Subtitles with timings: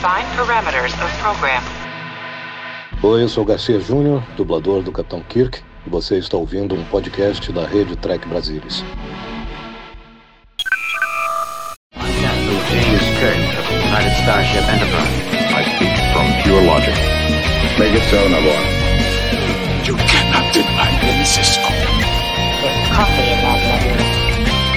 [0.00, 1.62] Define parameters of program.
[3.02, 7.52] Oi, eu sou Garcia Júnior, dublador do Capitão Kirk, e você está ouvindo um podcast
[7.52, 8.82] da rede Trek Brasilis.
[11.92, 12.16] Captain
[12.70, 15.12] James Kirk of the United Starship Enterprise.
[15.52, 16.94] I speak from pure logic.
[17.78, 18.64] Make it so, Navarre.
[19.84, 21.68] You cannot deny me, Cisco.
[22.62, 24.00] There's coffee in that nebula.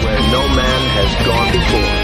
[0.04, 2.03] Where no man has gone before.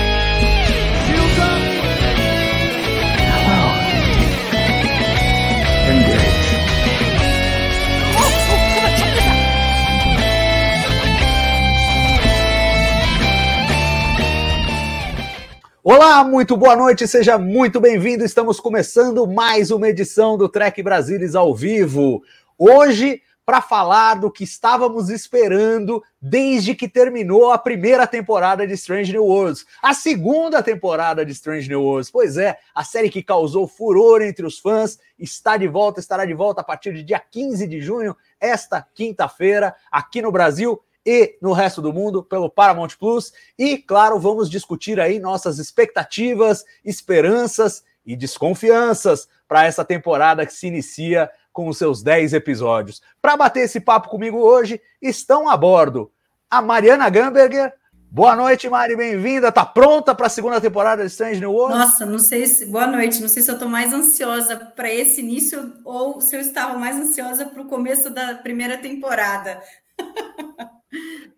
[15.92, 18.24] Olá, muito boa noite, seja muito bem-vindo.
[18.24, 22.22] Estamos começando mais uma edição do Trek Brasilis ao vivo.
[22.60, 29.12] Hoje, para falar do que estávamos esperando desde que terminou a primeira temporada de Strange
[29.12, 32.12] New Worlds, a segunda temporada de Strange New Worlds.
[32.12, 36.36] Pois é, a série que causou furor entre os fãs está de volta, estará de
[36.36, 40.80] volta a partir de dia 15 de junho, esta quinta-feira, aqui no Brasil
[41.12, 43.34] e no resto do mundo pelo Paramount Plus.
[43.58, 50.68] E, claro, vamos discutir aí nossas expectativas, esperanças e desconfianças para essa temporada que se
[50.68, 53.02] inicia com os seus 10 episódios.
[53.20, 56.12] Para bater esse papo comigo hoje, estão a bordo
[56.48, 57.74] a Mariana Gamberger.
[58.12, 59.52] Boa noite, Mari, bem-vinda.
[59.52, 61.76] Tá pronta para a segunda temporada de Strange New World?
[61.76, 62.68] Nossa, não sei se.
[62.68, 63.20] Boa noite.
[63.20, 66.96] Não sei se eu estou mais ansiosa para esse início ou se eu estava mais
[66.96, 69.60] ansiosa para o começo da primeira temporada.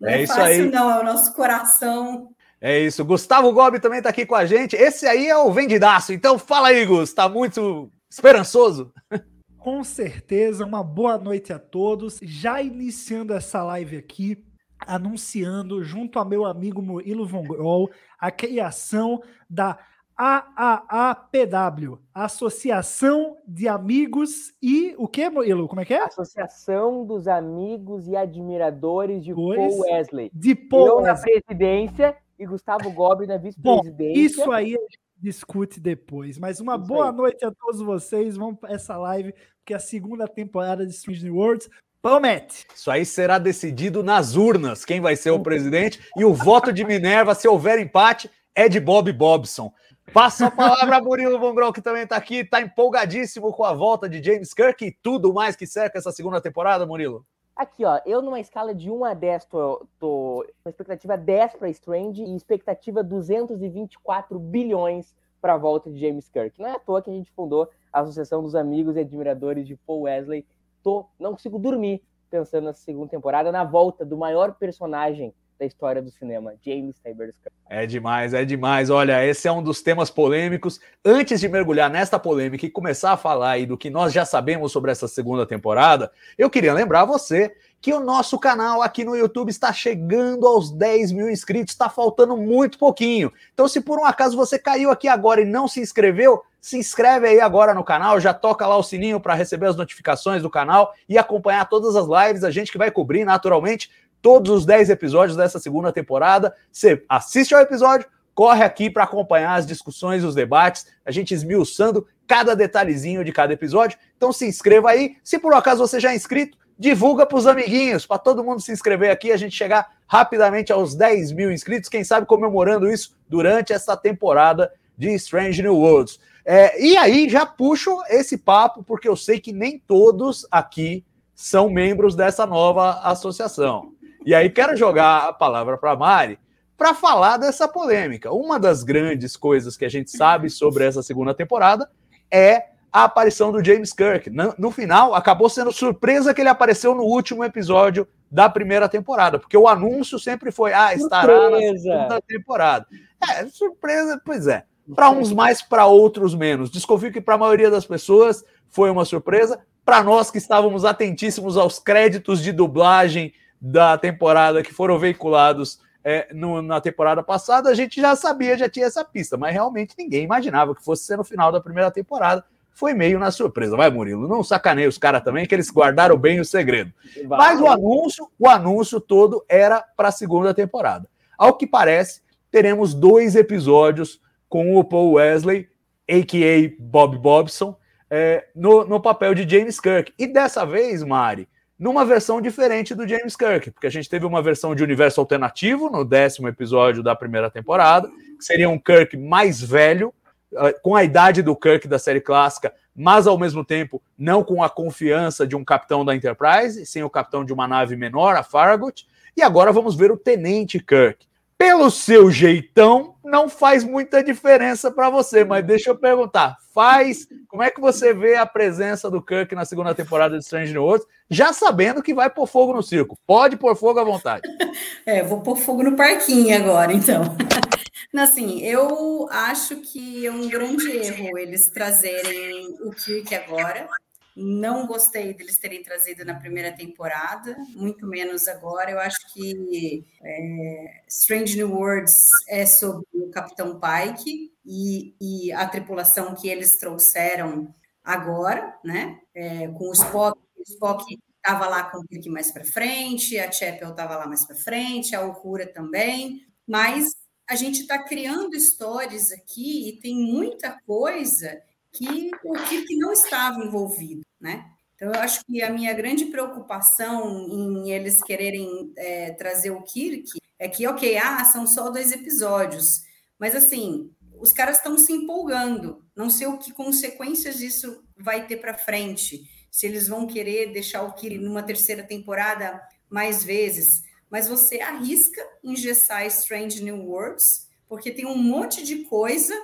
[0.00, 0.70] Não é, É isso fácil, aí.
[0.70, 2.28] não, é o nosso coração.
[2.60, 3.04] É isso.
[3.04, 4.76] Gustavo Gobi também está aqui com a gente.
[4.76, 6.12] Esse aí é o vendidaço.
[6.12, 7.12] Então fala aí, Gus.
[7.12, 8.92] Tá muito esperançoso?
[9.58, 12.18] Com certeza, uma boa noite a todos.
[12.22, 14.44] Já iniciando essa live aqui,
[14.80, 19.78] anunciando, junto a meu amigo Murilo Von Grol, a criação da
[20.22, 25.66] AAAPW, Associação de Amigos e o que, Murilo?
[25.66, 26.04] Como é que é?
[26.04, 29.58] Associação dos Amigos e Admiradores de Pois.
[29.58, 30.30] Paul Wesley.
[30.32, 31.42] De Eu Paul na Wesley.
[31.42, 34.20] presidência e Gustavo Gobi na vice-presidência.
[34.22, 36.38] isso aí a gente discute depois.
[36.38, 37.16] Mas uma Isso boa aí.
[37.16, 38.36] noite a todos vocês.
[38.36, 41.68] Vamos para essa live, porque a segunda temporada de Strange New Worlds
[42.00, 42.66] promete.
[42.74, 46.00] Isso aí será decidido nas urnas, quem vai ser o presidente.
[46.16, 49.72] E o voto de Minerva, se houver empate, é de Bob Bobson.
[50.10, 53.72] Passa a palavra a Murilo Von Grol, que também está aqui, está empolgadíssimo com a
[53.72, 57.24] volta de James Kirk e tudo mais que cerca essa segunda temporada, Murilo.
[57.54, 61.68] Aqui, ó, eu numa escala de 1 a 10 tô, tô com expectativa 10 para
[61.70, 66.60] Strange e expectativa 224 bilhões para a volta de James Kirk.
[66.60, 69.76] Não é à toa que a gente fundou a Associação dos Amigos e Admiradores de
[69.76, 70.46] Paul Wesley.
[70.82, 76.02] Tô, não consigo dormir pensando nessa segunda temporada, na volta do maior personagem da história
[76.02, 77.32] do cinema, James Kirk.
[77.68, 78.90] É demais, é demais.
[78.90, 80.80] Olha, esse é um dos temas polêmicos.
[81.04, 84.72] Antes de mergulhar nesta polêmica e começar a falar aí do que nós já sabemos
[84.72, 89.48] sobre essa segunda temporada, eu queria lembrar você que o nosso canal aqui no YouTube
[89.48, 93.32] está chegando aos 10 mil inscritos, está faltando muito pouquinho.
[93.52, 97.26] Então, se por um acaso você caiu aqui agora e não se inscreveu, se inscreve
[97.26, 100.94] aí agora no canal, já toca lá o sininho para receber as notificações do canal
[101.08, 103.90] e acompanhar todas as lives, a gente que vai cobrir naturalmente
[104.22, 106.54] todos os 10 episódios dessa segunda temporada.
[106.70, 112.06] Você assiste ao episódio, corre aqui para acompanhar as discussões, os debates, a gente esmiuçando
[112.26, 113.98] cada detalhezinho de cada episódio.
[114.16, 115.16] Então se inscreva aí.
[115.22, 118.60] Se por um acaso você já é inscrito, divulga para os amiguinhos, para todo mundo
[118.60, 123.14] se inscrever aqui, a gente chegar rapidamente aos 10 mil inscritos, quem sabe comemorando isso
[123.28, 126.18] durante essa temporada de Strange New Worlds.
[126.44, 131.04] É, e aí já puxo esse papo, porque eu sei que nem todos aqui
[131.34, 133.92] são membros dessa nova associação.
[134.24, 136.38] E aí quero jogar a palavra para Mari
[136.76, 138.32] para falar dessa polêmica.
[138.32, 141.88] Uma das grandes coisas que a gente sabe sobre essa segunda temporada
[142.30, 144.30] é a aparição do James Kirk.
[144.58, 149.56] No, final, acabou sendo surpresa que ele apareceu no último episódio da primeira temporada, porque
[149.56, 151.82] o anúncio sempre foi: ah, estará na Surpresa.
[151.82, 152.86] segunda temporada.
[153.30, 154.64] É, surpresa, pois é.
[154.94, 156.70] Para uns mais, para outros menos.
[156.70, 159.60] Desconfio que para a maioria das pessoas foi uma surpresa.
[159.84, 163.32] Para nós que estávamos atentíssimos aos créditos de dublagem
[163.64, 168.68] da temporada que foram veiculados é, no- na temporada passada, a gente já sabia, já
[168.68, 172.44] tinha essa pista, mas realmente ninguém imaginava que fosse ser no final da primeira temporada.
[172.74, 173.76] Foi meio na surpresa.
[173.76, 176.92] Vai, Murilo, não sacaneia os caras também, que eles guardaram bem o segredo.
[177.28, 181.06] Mas o anúncio, o anúncio todo era para a segunda temporada.
[181.38, 182.20] Ao que parece,
[182.50, 185.68] teremos dois episódios com o Paul Wesley,
[186.10, 186.70] a.k.a.
[186.82, 187.76] Bob Bobson,
[188.10, 190.12] é, no, no papel de James Kirk.
[190.18, 191.48] E dessa vez, Mari,
[191.82, 195.90] numa versão diferente do James Kirk, porque a gente teve uma versão de universo alternativo
[195.90, 198.08] no décimo episódio da primeira temporada,
[198.38, 200.14] que seria um Kirk mais velho,
[200.52, 204.62] uh, com a idade do Kirk da série clássica, mas ao mesmo tempo não com
[204.62, 208.44] a confiança de um capitão da Enterprise, sem o capitão de uma nave menor, a
[208.44, 209.04] Farragut.
[209.36, 211.26] E agora vamos ver o Tenente Kirk.
[211.62, 217.28] Pelo seu jeitão, não faz muita diferença para você, mas deixa eu perguntar, faz?
[217.46, 220.82] Como é que você vê a presença do Kirk na segunda temporada de Strange New
[220.82, 223.16] Worlds, já sabendo que vai pôr fogo no circo?
[223.24, 224.42] Pode pôr fogo à vontade.
[225.04, 227.36] É, vou pôr fogo no parquinho agora, então.
[228.16, 233.88] Assim, eu acho que é um grande erro eles trazerem o Kirk agora.
[234.34, 238.90] Não gostei deles terem trazido na primeira temporada, muito menos agora.
[238.90, 245.66] Eu acho que é, Strange New Worlds é sobre o Capitão Pike e, e a
[245.66, 249.20] tripulação que eles trouxeram agora, né?
[249.34, 250.38] É, com o Spock.
[250.56, 254.46] O Spock estava lá com o Kirk mais para frente, a Chapel estava lá mais
[254.46, 257.16] para frente, a Uhura também, mas
[257.48, 261.60] a gente está criando histórias aqui e tem muita coisa
[261.92, 264.70] que o Kirk não estava envolvido, né?
[264.94, 270.38] Então, eu acho que a minha grande preocupação em eles quererem é, trazer o Kirk
[270.58, 273.02] é que, ok, ah, são só dois episódios,
[273.38, 278.58] mas assim, os caras estão se empolgando, não sei o que consequências isso vai ter
[278.58, 282.80] para frente, se eles vão querer deixar o Kirk numa terceira temporada
[283.10, 289.54] mais vezes, mas você arrisca engessar Strange New Worlds, porque tem um monte de coisa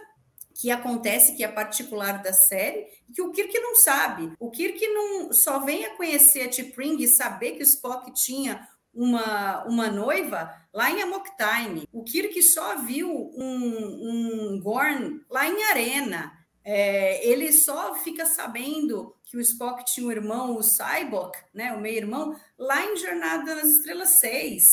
[0.58, 2.84] que acontece, que é particular da série,
[3.14, 4.32] que o Kirk não sabe.
[4.40, 8.69] O Kirk não só vem a conhecer a T'Pring e saber que o Spock tinha
[8.93, 11.88] uma, uma noiva lá em Amok Time.
[11.93, 16.32] O Kirk só viu um, um Gorn lá em Arena.
[16.64, 21.81] É, ele só fica sabendo que o Spock tinha um irmão, o Cyborg, né, o
[21.81, 24.64] meio-irmão, lá em Jornada nas Estrelas 6.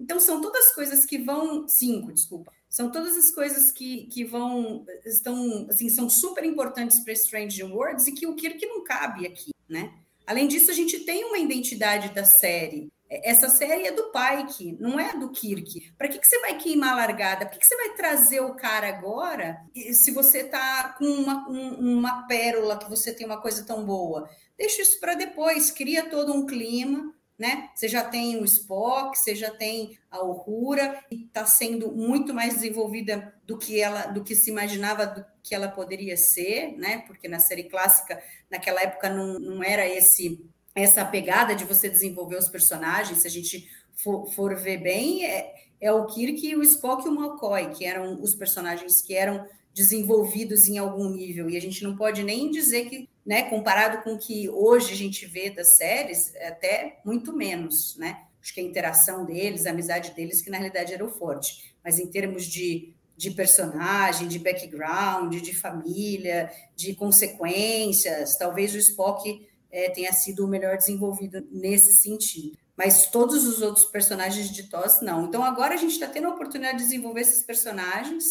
[0.00, 1.68] Então, são todas coisas que vão.
[1.68, 2.55] Cinco, desculpa.
[2.68, 8.06] São todas as coisas que, que vão, estão, assim, são super importantes para Strange Worlds
[8.06, 9.94] e que o Kirk não cabe aqui, né?
[10.26, 12.90] Além disso, a gente tem uma identidade da série.
[13.08, 15.92] Essa série é do Pike, não é do Kirk.
[15.96, 17.46] Para que, que você vai queimar a largada?
[17.46, 19.60] Por que, que você vai trazer o cara agora
[19.92, 24.28] se você está com uma, um, uma pérola, que você tem uma coisa tão boa?
[24.58, 27.68] Deixa isso para depois, cria todo um clima, né?
[27.74, 32.54] Você já tem o Spock, você já tem a Uhura, e está sendo muito mais
[32.54, 37.04] desenvolvida do que ela, do que se imaginava do que ela poderia ser, né?
[37.06, 40.44] Porque na série clássica, naquela época, não, não era esse
[40.74, 43.22] essa pegada de você desenvolver os personagens.
[43.22, 47.14] Se a gente for, for ver bem, é, é o Kirk, o Spock e o
[47.14, 51.48] McCoy, que eram os personagens que eram desenvolvidos em algum nível.
[51.48, 53.42] E a gente não pode nem dizer que né?
[53.50, 58.22] Comparado com o que hoje a gente vê das séries, é até muito menos, né?
[58.40, 61.74] Acho que a interação deles, a amizade deles, que na realidade era o forte.
[61.82, 69.44] Mas em termos de, de personagem, de background, de família, de consequências, talvez o Spock
[69.72, 72.56] é, tenha sido o melhor desenvolvido nesse sentido.
[72.76, 75.24] Mas todos os outros personagens de TOS, não.
[75.26, 78.24] Então agora a gente está tendo a oportunidade de desenvolver esses personagens,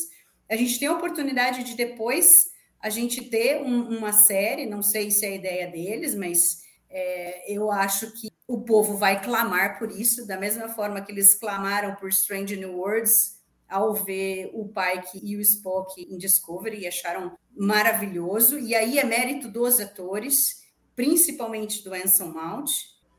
[0.49, 2.54] a gente tem a oportunidade de depois
[2.85, 7.51] a gente ter um, uma série, não sei se é a ideia deles, mas é,
[7.51, 11.95] eu acho que o povo vai clamar por isso, da mesma forma que eles clamaram
[11.95, 17.35] por Strange New Worlds ao ver o Pike e o Spock em Discovery e acharam
[17.57, 18.59] maravilhoso.
[18.59, 20.63] E aí é mérito dos atores,
[20.95, 22.69] principalmente do Anson Mount,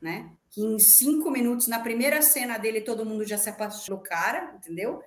[0.01, 0.31] né?
[0.49, 5.01] Que em cinco minutos, na primeira cena dele, todo mundo já se apaixonou cara, entendeu?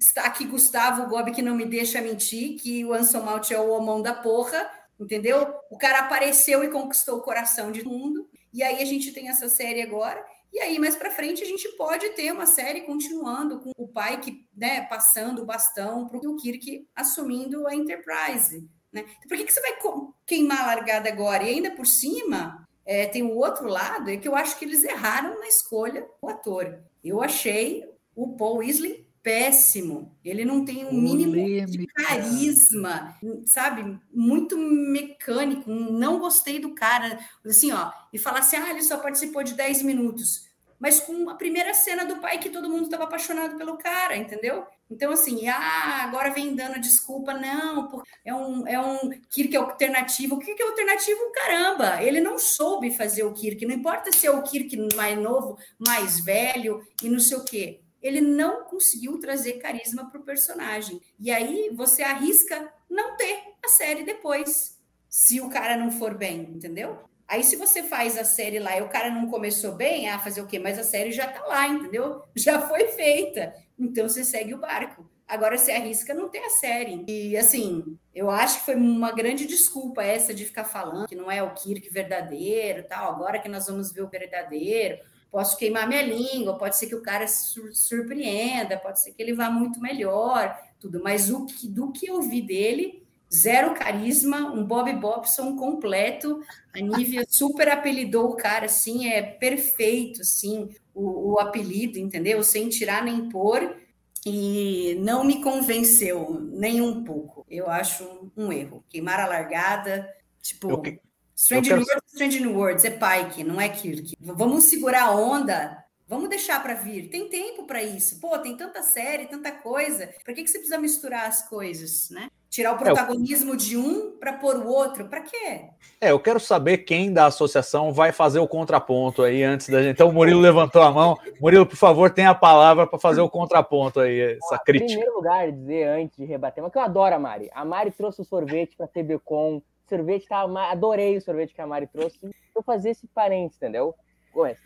[0.00, 3.70] Está aqui Gustavo Gobi, que não me deixa mentir, que o Anson Malt é o
[3.70, 5.54] homão da porra, entendeu?
[5.70, 8.28] O cara apareceu e conquistou o coração de todo mundo.
[8.52, 10.24] E aí a gente tem essa série agora.
[10.52, 14.18] E aí, mais para frente, a gente pode ter uma série continuando com o pai
[14.20, 18.66] que, né, passando o bastão para o Kirk assumindo a Enterprise.
[18.90, 19.02] Né?
[19.02, 19.76] Então, por que, que você vai
[20.24, 21.44] queimar a largada agora?
[21.44, 24.82] E ainda por cima, é, tem o outro lado, é que eu acho que eles
[24.82, 26.80] erraram na escolha do ator.
[27.04, 30.16] Eu achei o Paul Weasley péssimo.
[30.24, 31.34] Ele não tem um mínimo
[31.66, 33.98] de carisma, sabe?
[34.14, 35.68] Muito mecânico.
[35.68, 37.18] Não gostei do cara.
[37.44, 40.46] Assim, ó, e falar assim: ah, ele só participou de 10 minutos.
[40.78, 44.64] Mas com a primeira cena do pai que todo mundo estava apaixonado pelo cara, entendeu?
[44.88, 50.36] Então, assim, ah, agora vem dando desculpa, não, é um, é um Kirk alternativo.
[50.36, 54.30] O Kirk é alternativo, caramba, ele não soube fazer o Kirk, não importa se é
[54.30, 59.54] o Kirk mais novo, mais velho e não sei o quê ele não conseguiu trazer
[59.54, 61.00] carisma para o personagem.
[61.18, 66.42] E aí você arrisca não ter a série depois, se o cara não for bem,
[66.42, 66.98] entendeu?
[67.28, 70.40] Aí, se você faz a série lá e o cara não começou bem, ah, fazer
[70.40, 70.58] o quê?
[70.60, 72.22] Mas a série já tá lá, entendeu?
[72.36, 73.52] Já foi feita.
[73.78, 75.10] Então você segue o barco.
[75.26, 77.04] Agora se arrisca não ter a série.
[77.08, 81.28] E assim, eu acho que foi uma grande desculpa essa de ficar falando que não
[81.28, 83.12] é o Kirk verdadeiro, tal.
[83.12, 85.00] Agora que nós vamos ver o verdadeiro,
[85.36, 89.34] posso queimar minha língua, pode ser que o cara sur surpreenda, pode ser que ele
[89.34, 90.98] vá muito melhor, tudo.
[91.04, 96.40] Mas o que, do que eu vi dele, zero carisma, um Bob Bobson completo.
[96.74, 102.42] A Nívia super apelidou o cara, assim, é perfeito, assim, o, o apelido, entendeu?
[102.42, 103.76] Sem tirar nem pôr
[104.24, 107.44] e não me convenceu nem um pouco.
[107.50, 108.82] Eu acho um erro.
[108.88, 110.08] Queimar a largada,
[110.40, 110.98] tipo, eu,
[111.36, 114.16] Strange, eu New Worlds, Strange New Worlds é Pike, não é Kirk.
[114.18, 117.10] Vamos segurar a onda, vamos deixar para vir.
[117.10, 118.18] Tem tempo para isso.
[118.18, 120.08] Pô, tem tanta série, tanta coisa.
[120.24, 122.28] Por que, que você precisa misturar as coisas, né?
[122.48, 125.66] Tirar o protagonismo é, de um para pôr o outro, para quê?
[126.00, 129.92] É, eu quero saber quem da associação vai fazer o contraponto aí antes da gente.
[129.92, 131.18] Então, o Murilo levantou a mão.
[131.38, 134.90] Murilo, por favor, tenha a palavra para fazer o contraponto aí, essa crítica.
[134.90, 137.50] Em primeiro lugar, dizer antes de rebater, mas que eu adoro a Mari.
[137.52, 139.60] A Mari trouxe o sorvete para a TBCon.
[139.88, 142.18] Sorvete tá, adorei o sorvete que a Mari trouxe.
[142.54, 143.94] Eu fazer esse parênteses, entendeu?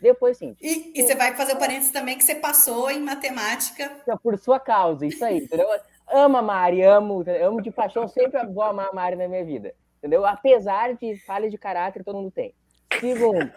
[0.01, 0.53] Depois, sim.
[0.61, 3.89] E, e, você vai fazer o parênteses também que você passou em matemática.
[4.21, 5.67] Por sua causa, isso aí, entendeu?
[6.09, 9.73] amo a Mari, amo, amo de paixão, sempre vou amar a Mari na minha vida.
[9.99, 10.25] Entendeu?
[10.25, 12.53] Apesar de falhas de caráter, todo mundo tem.
[12.99, 13.51] Segundo.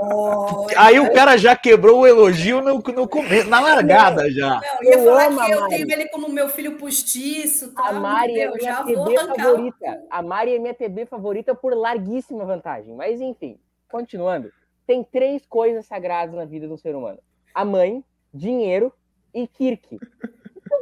[0.00, 4.60] Oh, Aí o cara já quebrou o elogio no, no começo, na largada já.
[4.60, 7.72] Não, eu ia eu falar que eu tenho ele como meu filho postiço.
[7.72, 7.88] Tá?
[7.88, 10.02] A Mari é minha TB favorita.
[10.10, 12.94] A Mari é minha TB favorita por larguíssima vantagem.
[12.94, 14.52] Mas enfim, continuando.
[14.86, 17.18] Tem três coisas sagradas na vida do ser humano:
[17.54, 18.92] a mãe, dinheiro
[19.34, 19.98] e Kirk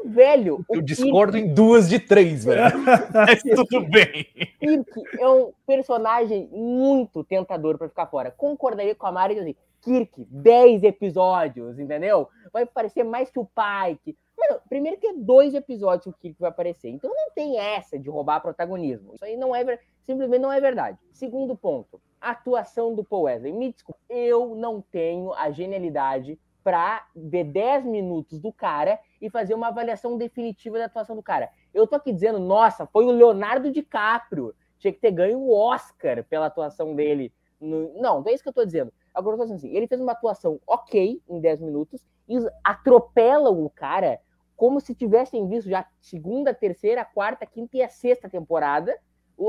[0.04, 0.64] velho.
[0.70, 1.48] Eu discordo Kirk...
[1.48, 2.78] em duas de três, velho.
[3.12, 4.26] Mas tudo bem.
[4.60, 8.30] Kirk é um personagem muito tentador para ficar fora.
[8.30, 12.28] Concordaria com a Mari assim, Kirk, 10 episódios, entendeu?
[12.52, 14.16] Vai parecer mais que o Pike.
[14.36, 16.88] Mano, primeiro que é dois episódios que o Kirk vai aparecer.
[16.88, 19.14] Então não tem essa de roubar protagonismo.
[19.14, 20.98] Isso aí não é simplesmente não é verdade.
[21.12, 23.52] Segundo ponto, atuação do Paul Wesley.
[23.52, 29.54] Me desculpe, eu não tenho a genialidade para ver 10 minutos do cara e fazer
[29.54, 31.48] uma avaliação definitiva da atuação do cara.
[31.72, 34.54] Eu tô aqui dizendo, nossa, foi o Leonardo DiCaprio.
[34.78, 37.32] Tinha que ter ganho o Oscar pela atuação dele.
[37.58, 37.94] No...
[37.94, 38.92] Não, não é isso que eu tô dizendo.
[39.14, 43.64] Agora eu tô dizendo assim, ele fez uma atuação ok em 10 minutos e atropelam
[43.64, 44.20] o cara
[44.54, 48.94] como se tivessem visto já segunda, terceira, quarta, quinta e a sexta temporada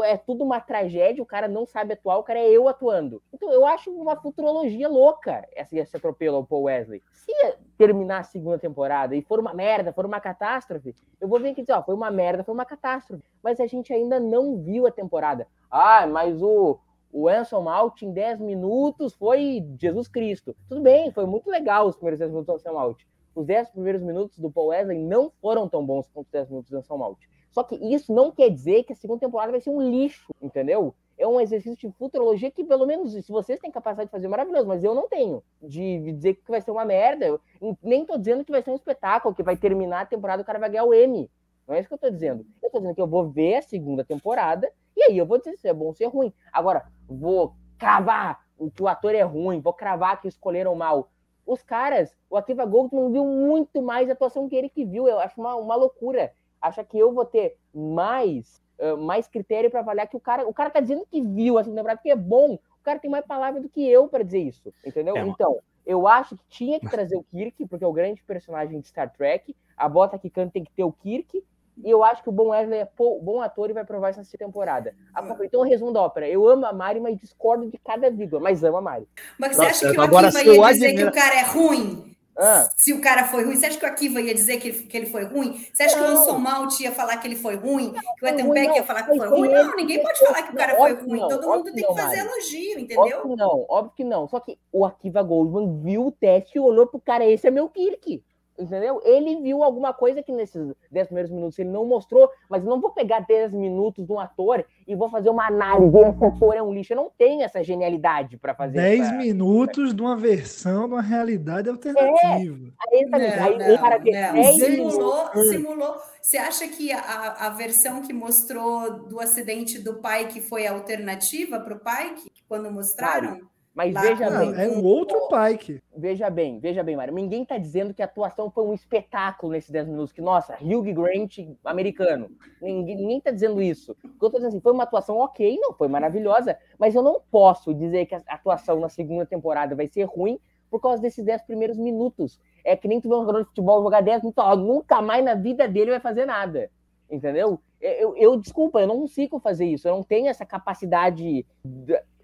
[0.03, 3.21] é tudo uma tragédia, o cara não sabe atuar, o cara é eu atuando.
[3.31, 7.01] Então eu acho uma futurologia louca esse, esse atropelo ao Paul Wesley.
[7.13, 7.33] Se
[7.77, 11.61] terminar a segunda temporada e for uma merda, for uma catástrofe, eu vou vir aqui
[11.61, 13.23] dizer, ó, foi uma merda, foi uma catástrofe.
[13.43, 15.47] Mas a gente ainda não viu a temporada.
[15.69, 16.79] Ah, mas o,
[17.11, 20.55] o Anson Malt em 10 minutos foi Jesus Cristo.
[20.67, 23.03] Tudo bem, foi muito legal os primeiros 10 minutos do Anson Malt.
[23.35, 26.71] Os 10 primeiros minutos do Paul Wesley não foram tão bons quanto os 10 minutos
[26.71, 27.19] do Anson Malt.
[27.55, 30.93] Só que isso não quer dizer que a segunda temporada vai ser um lixo, entendeu?
[31.17, 34.29] É um exercício de futurologia que, pelo menos, se vocês têm capacidade de fazer, é
[34.29, 35.41] maravilhoso, mas eu não tenho.
[35.61, 37.25] De, dizer que vai ser uma merda.
[37.25, 37.39] Eu
[37.81, 40.59] nem tô dizendo que vai ser um espetáculo, que vai terminar a temporada o cara
[40.59, 41.31] vai ganhar o M.
[41.65, 42.45] Não é isso que eu tô dizendo.
[42.61, 45.55] Eu tô dizendo que eu vou ver a segunda temporada e aí eu vou dizer
[45.55, 46.33] se é bom ou se é ruim.
[46.51, 51.09] Agora, vou cravar o que o ator é ruim, vou cravar que escolheram mal.
[51.45, 55.07] Os caras, o Akiva Goldman viu muito mais atuação que ele que viu.
[55.07, 56.33] Eu acho uma, uma loucura
[56.65, 60.53] acha que eu vou ter mais, uh, mais critério para avaliar que o cara, o
[60.53, 62.55] cara tá dizendo que viu essa temporada, porque é bom.
[62.55, 65.17] O cara tem mais palavra do que eu para dizer isso, entendeu?
[65.17, 68.79] É, então, eu acho que tinha que trazer o Kirk, porque é o grande personagem
[68.79, 69.55] de Star Trek.
[69.77, 71.43] A bota que canta tem que ter o Kirk.
[71.83, 74.37] E eu acho que o Bom Wesley é bom ator e vai provar isso nessa
[74.37, 74.95] temporada.
[75.43, 76.27] Então, resumo da ópera.
[76.27, 79.07] Eu amo a Mari, mas discordo de cada vírgula, mas amo a Mari.
[79.37, 81.11] Mas você acha que o Agora, Akiva ia dizer admira...
[81.11, 82.14] que o cara é ruim?
[82.37, 82.69] Ah.
[82.75, 84.97] Se o cara foi ruim, você acha que o Akiva ia dizer que ele, que
[84.97, 85.65] ele foi ruim?
[85.73, 86.05] Você acha não.
[86.05, 87.93] que o Anson Malt ia falar que ele foi ruim?
[88.19, 89.49] Que o Ethan Peck ia falar que foi ruim?
[89.49, 91.19] Não, ninguém pode falar que o cara foi ruim.
[91.19, 92.99] Todo mundo tem que fazer elogio, entendeu?
[92.99, 94.27] Óbvio que não, óbvio que não.
[94.27, 97.69] Só que o Akiva Goldman viu o teste e olhou pro cara, esse é meu
[97.69, 98.21] Kirk.
[98.57, 99.01] Entendeu?
[99.03, 102.79] Ele viu alguma coisa que nesses 10 primeiros minutos ele não mostrou, mas eu não
[102.79, 105.97] vou pegar 10 minutos de um ator e vou fazer uma análise.
[105.97, 106.93] Esse ator é um lixo.
[106.93, 109.13] Eu não tenho essa genialidade para fazer 10 essa...
[109.13, 112.73] minutos de uma versão de uma realidade alternativa.
[112.91, 114.53] É, aí, aí, não, cara, não, não.
[114.53, 115.95] Simulou, simulou.
[116.21, 121.59] Você acha que a, a versão que mostrou do acidente do pai que foi alternativa
[121.59, 123.39] para o pai, que, quando mostraram?
[123.39, 123.54] Claro.
[123.75, 124.63] Mas Lá, veja não, bem.
[124.63, 125.83] É um outro Pike.
[125.95, 127.13] Veja bem, veja bem, Mário.
[127.13, 130.13] Ninguém está dizendo que a atuação foi um espetáculo nesses 10 minutos.
[130.13, 132.31] Que, nossa, Hugh Grant americano.
[132.61, 133.91] Ninguém, ninguém tá dizendo isso.
[133.91, 137.03] O que eu tô dizendo assim, foi uma atuação ok, não foi maravilhosa, mas eu
[137.03, 140.39] não posso dizer que a atuação na segunda temporada vai ser ruim
[140.71, 142.39] por causa desses 10 primeiros minutos.
[142.63, 145.23] É que nem tu vê um jogador de futebol jogar 10 minutos, ó, nunca mais
[145.23, 146.71] na vida dele vai fazer nada.
[147.11, 147.59] Entendeu?
[147.81, 149.85] Eu, eu, desculpa, eu não consigo fazer isso.
[149.85, 151.45] Eu não tenho essa capacidade,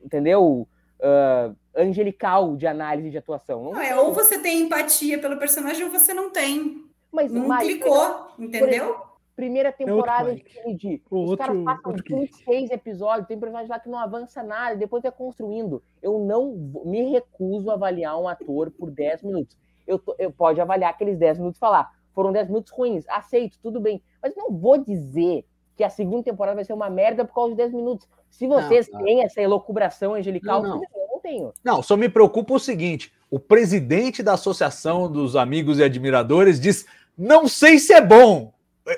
[0.01, 0.65] entendeu?
[1.01, 3.63] Uh, angelical de análise de atuação.
[3.63, 6.85] Não, não é, ou você tem empatia pelo personagem ou você não tem.
[7.11, 8.85] Mas, não mas, clicou, entendeu?
[8.85, 11.01] Exemplo, primeira é temporada de Kennedy.
[11.09, 15.11] Os outro, caras passam 26 episódios, tem personagem lá que não avança nada, depois é
[15.11, 15.83] construindo.
[16.01, 16.53] Eu não
[16.85, 19.57] me recuso a avaliar um ator por 10 minutos.
[19.87, 23.57] Eu, tô, eu pode avaliar aqueles 10 minutos e falar, foram 10 minutos ruins, aceito,
[23.61, 24.01] tudo bem.
[24.21, 25.43] Mas não vou dizer
[25.75, 28.07] que a segunda temporada vai ser uma merda por causa de 10 minutos.
[28.31, 29.05] Se vocês não, não.
[29.05, 30.83] têm essa elocubração angelical, não, não.
[30.83, 31.53] eu não tenho.
[31.63, 36.85] Não, só me preocupa o seguinte: o presidente da Associação dos Amigos e Admiradores diz:
[37.17, 38.53] não sei se é bom.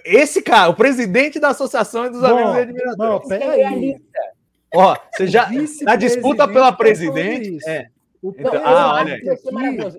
[0.05, 2.97] Esse cara, o presidente da Associação dos bom, Amigos e Admiradores.
[2.97, 4.01] Não, peraí.
[4.73, 5.49] Ó, você já.
[5.81, 7.57] Na disputa pela presidente.
[7.67, 7.87] É.
[8.23, 9.19] Então, ah, olha.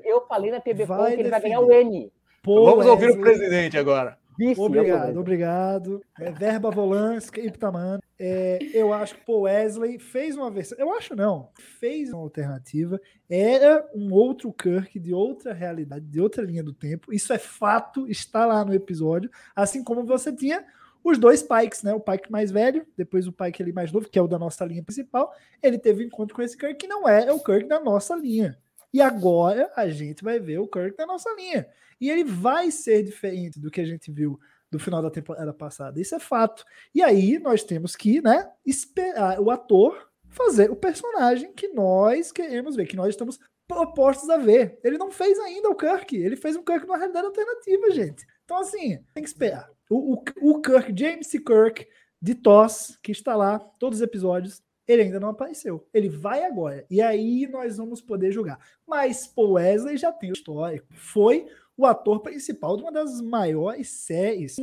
[0.05, 2.11] Eu falei na TV que ele vai ganhar o M.
[2.43, 4.19] Pô, Vamos ouvir o presidente agora.
[4.39, 6.03] Isso, obrigado, obrigado.
[6.19, 8.01] É, verba volante, Iptaman.
[8.19, 10.79] É, eu acho que o Wesley fez uma versão.
[10.79, 13.01] Eu acho não, fez uma alternativa.
[13.29, 17.13] Era um outro Kirk de outra realidade, de outra linha do tempo.
[17.13, 19.31] Isso é fato, está lá no episódio.
[19.55, 20.65] Assim como você tinha
[21.03, 21.93] os dois Pikes, né?
[21.93, 24.65] O Pike mais velho, depois o Pike ali mais novo, que é o da nossa
[24.65, 25.35] linha principal.
[25.63, 28.15] Ele teve um encontro com esse Kirk que não é, é o Kirk da nossa
[28.17, 28.59] linha.
[28.93, 31.67] E agora a gente vai ver o Kirk da nossa linha.
[32.01, 34.39] E ele vai ser diferente do que a gente viu
[34.75, 36.01] do final da temporada passada.
[36.01, 36.65] Isso é fato.
[36.93, 42.75] E aí nós temos que, né, esperar o ator fazer o personagem que nós queremos
[42.75, 43.39] ver, que nós estamos
[43.69, 44.81] propostos a ver.
[44.83, 48.27] Ele não fez ainda o Kirk, ele fez um Kirk numa realidade alternativa, gente.
[48.45, 49.71] Então, assim, tem que esperar.
[49.89, 51.31] O, o, o Kirk, James.
[51.31, 51.87] Kirk,
[52.21, 55.87] de TOS, que está lá, todos os episódios, ele ainda não apareceu.
[55.95, 56.85] Ele vai agora.
[56.91, 58.59] E aí nós vamos poder julgar.
[58.87, 60.87] Mas Paul Wesley já tem o histórico.
[60.95, 64.57] Foi o ator principal de uma das maiores séries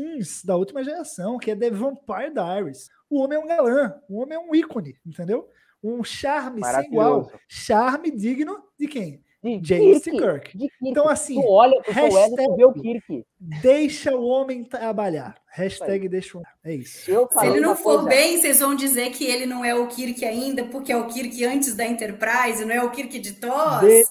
[0.44, 2.90] da última geração, que é The Vampire Diaries.
[3.10, 5.50] O homem é um galã, o homem é um ícone, entendeu?
[5.84, 7.32] Um charme sem igual.
[7.48, 9.24] Charme digno de quem?
[9.44, 10.20] De James Kirk.
[10.20, 10.58] Kirk.
[10.58, 10.76] De Kirk.
[10.84, 13.26] Então, assim, tu olha pro hashtag, vê o Kirk.
[13.40, 15.36] Deixa o homem trabalhar.
[15.48, 17.06] Hashtag deixa o É isso.
[17.06, 18.10] Se ele não for coisa.
[18.10, 21.44] bem, vocês vão dizer que ele não é o Kirk ainda, porque é o Kirk
[21.44, 23.82] antes da Enterprise, não é o Kirk de TOS.
[23.82, 24.04] De...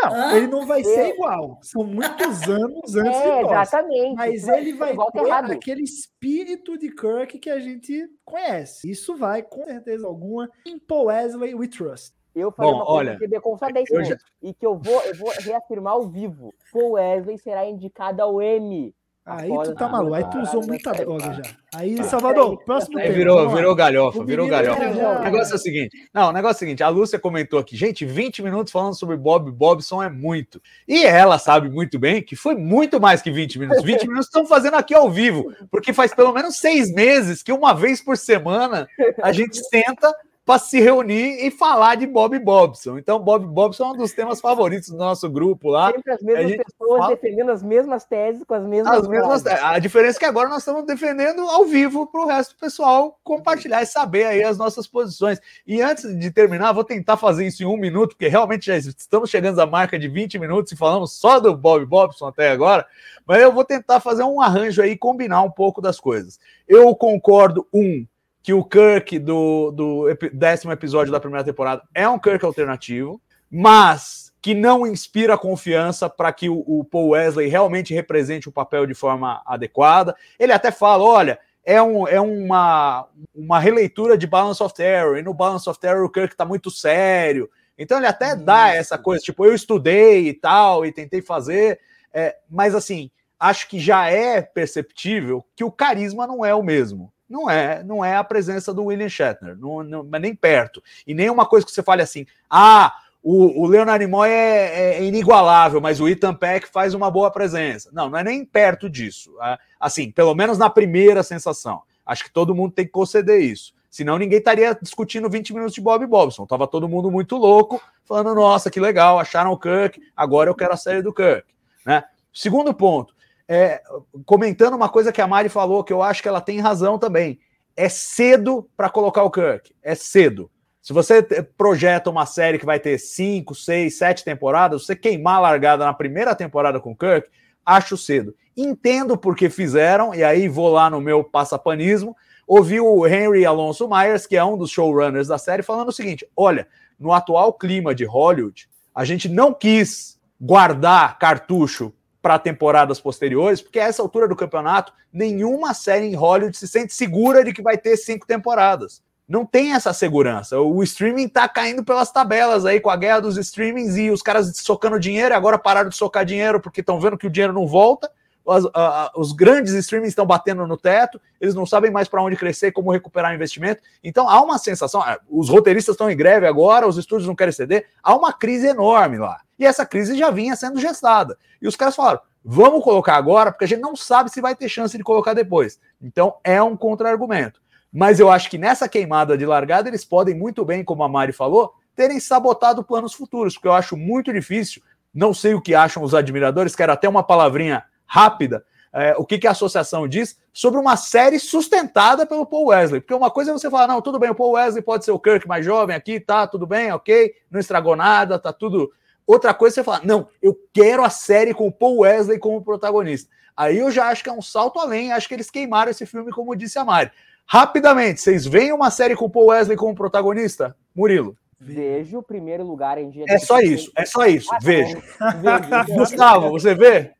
[0.00, 0.36] Não, Hã?
[0.36, 1.58] ele não vai ser igual.
[1.62, 3.68] São muitos anos antes é, de nós.
[3.68, 4.14] Exatamente.
[4.14, 5.50] Mas ele vai ter errado.
[5.50, 8.88] aquele espírito de Kirk que a gente conhece.
[8.88, 12.16] Isso vai, com certeza alguma, em Paul Wesley We Trust.
[12.34, 14.16] Eu falei Bom, uma coisa olha, que com só 10 já...
[14.40, 16.54] e que eu vou, eu vou reafirmar ao vivo.
[16.72, 18.94] Paul Wesley será indicado ao M
[19.30, 21.42] Aí tu tá maluco, aí tu usou muita droga já.
[21.74, 23.12] Aí, Salvador, próximo tempo.
[23.12, 24.80] Virou, virou galhofa, virou galhofa.
[24.80, 27.76] O negócio é o seguinte: não, o negócio é o seguinte: a Lúcia comentou aqui,
[27.76, 30.62] gente, 20 minutos falando sobre Bob Bobson é muito.
[30.86, 33.84] E ela sabe muito bem que foi muito mais que 20 minutos.
[33.84, 37.74] 20 minutos estão fazendo aqui ao vivo, porque faz pelo menos seis meses que uma
[37.74, 38.88] vez por semana
[39.22, 40.14] a gente senta
[40.48, 42.96] para se reunir e falar de Bob Bobson.
[42.96, 45.92] Então, Bob Bobson é um dos temas favoritos do nosso grupo lá.
[45.92, 47.14] Sempre as mesmas pessoas fala...
[47.14, 48.98] defendendo as mesmas teses com as mesmas.
[48.98, 52.54] As mesmas a diferença é que agora nós estamos defendendo ao vivo para o resto
[52.54, 55.38] do pessoal compartilhar e saber aí as nossas posições.
[55.66, 59.28] E antes de terminar, vou tentar fazer isso em um minuto, porque realmente já estamos
[59.28, 62.86] chegando à marca de 20 minutos e falamos só do Bob Bobson até agora.
[63.26, 66.40] Mas eu vou tentar fazer um arranjo aí, combinar um pouco das coisas.
[66.66, 68.06] Eu concordo, um,
[68.42, 73.20] que o Kirk do, do décimo episódio da primeira temporada é um Kirk alternativo,
[73.50, 78.86] mas que não inspira confiança para que o, o, Paul Wesley realmente represente o papel
[78.86, 80.16] de forma adequada.
[80.38, 85.22] Ele até fala: olha, é, um, é uma, uma releitura de Balance of Terror, e
[85.22, 87.50] no Balance of Terror o Kirk está muito sério.
[87.76, 91.78] Então ele até dá essa coisa, tipo, eu estudei e tal, e tentei fazer,
[92.12, 97.12] é, mas assim, acho que já é perceptível que o carisma não é o mesmo.
[97.28, 100.82] Não é, não é a presença do William Shatner, não, não, nem perto.
[101.06, 105.04] E nem uma coisa que você fale assim, ah, o, o Leonard Nimoy é, é,
[105.04, 107.90] inigualável, mas o Ethan Peck faz uma boa presença.
[107.92, 109.34] Não, não é nem perto disso.
[109.42, 111.82] É, assim, pelo menos na primeira sensação.
[112.06, 113.74] Acho que todo mundo tem que conceder isso.
[113.90, 116.46] Senão ninguém estaria discutindo 20 minutos de Bob Bobson.
[116.46, 120.72] Tava todo mundo muito louco, falando, nossa, que legal, acharam o Kirk, agora eu quero
[120.72, 121.44] a série do Kirk.
[121.84, 122.04] Né?
[122.32, 123.14] Segundo ponto,
[123.48, 123.82] é,
[124.26, 127.40] comentando uma coisa que a Mari falou, que eu acho que ela tem razão também.
[127.74, 129.72] É cedo para colocar o Kirk.
[129.82, 130.50] É cedo.
[130.82, 131.22] Se você
[131.56, 135.94] projeta uma série que vai ter cinco, seis, sete temporadas, você queimar a largada na
[135.94, 137.28] primeira temporada com o Kirk,
[137.64, 138.34] acho cedo.
[138.56, 144.26] Entendo porque fizeram, e aí vou lá no meu passapanismo, ouvi o Henry Alonso Myers,
[144.26, 146.66] que é um dos showrunners da série, falando o seguinte: olha,
[146.98, 153.78] no atual clima de Hollywood, a gente não quis guardar cartucho para temporadas posteriores, porque
[153.78, 157.78] a essa altura do campeonato, nenhuma série em Hollywood se sente segura de que vai
[157.78, 159.02] ter cinco temporadas.
[159.28, 160.58] Não tem essa segurança.
[160.58, 164.56] O streaming tá caindo pelas tabelas aí com a guerra dos streamings e os caras
[164.56, 168.10] socando dinheiro, agora pararam de socar dinheiro porque estão vendo que o dinheiro não volta.
[168.48, 172.34] Os, a, os grandes streamings estão batendo no teto, eles não sabem mais para onde
[172.34, 173.82] crescer, como recuperar investimento.
[174.02, 177.52] Então há uma sensação, ah, os roteiristas estão em greve agora, os estúdios não querem
[177.52, 179.42] ceder, há uma crise enorme lá.
[179.58, 181.36] E essa crise já vinha sendo gestada.
[181.60, 184.68] E os caras falaram: vamos colocar agora, porque a gente não sabe se vai ter
[184.68, 185.78] chance de colocar depois.
[186.00, 187.60] Então é um contra-argumento.
[187.92, 191.32] Mas eu acho que nessa queimada de largada, eles podem muito bem, como a Mari
[191.32, 194.82] falou, terem sabotado planos futuros, porque eu acho muito difícil.
[195.12, 198.64] Não sei o que acham os admiradores, quero até uma palavrinha rápida.
[198.92, 203.00] É, o que, que a associação diz sobre uma série sustentada pelo Paul Wesley.
[203.00, 205.18] Porque uma coisa é você falar, não, tudo bem, o Paul Wesley pode ser o
[205.20, 208.90] Kirk mais jovem aqui, tá, tudo bem, ok, não estragou nada, tá tudo.
[209.26, 212.64] Outra coisa é você falar, não, eu quero a série com o Paul Wesley como
[212.64, 213.30] protagonista.
[213.54, 216.32] Aí eu já acho que é um salto além, acho que eles queimaram esse filme,
[216.32, 217.12] como disse a Mari.
[217.46, 220.74] Rapidamente, vocês veem uma série com o Paul Wesley como protagonista?
[220.94, 221.36] Murilo.
[221.60, 223.24] Vejo o primeiro lugar em dia.
[223.28, 224.48] É só isso, é só isso.
[224.52, 225.02] Ah, Vejo.
[225.40, 225.94] Vejo.
[225.94, 227.12] Gustavo, você vê?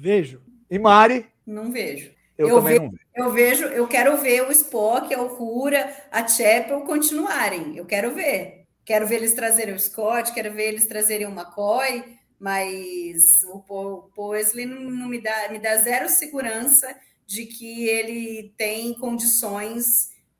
[0.00, 0.40] Vejo.
[0.70, 1.26] E Mari?
[1.44, 2.12] Não vejo.
[2.36, 3.02] Eu, eu também vejo, não vejo.
[3.16, 7.76] Eu vejo, eu quero ver o Spock, a Uhura, a Chapel continuarem.
[7.76, 8.64] Eu quero ver.
[8.84, 12.04] Quero ver eles trazerem o Scott, quero ver eles trazerem o McCoy,
[12.38, 18.94] mas o Paul Wesley não me dá, me dá zero segurança de que ele tem
[18.94, 19.84] condições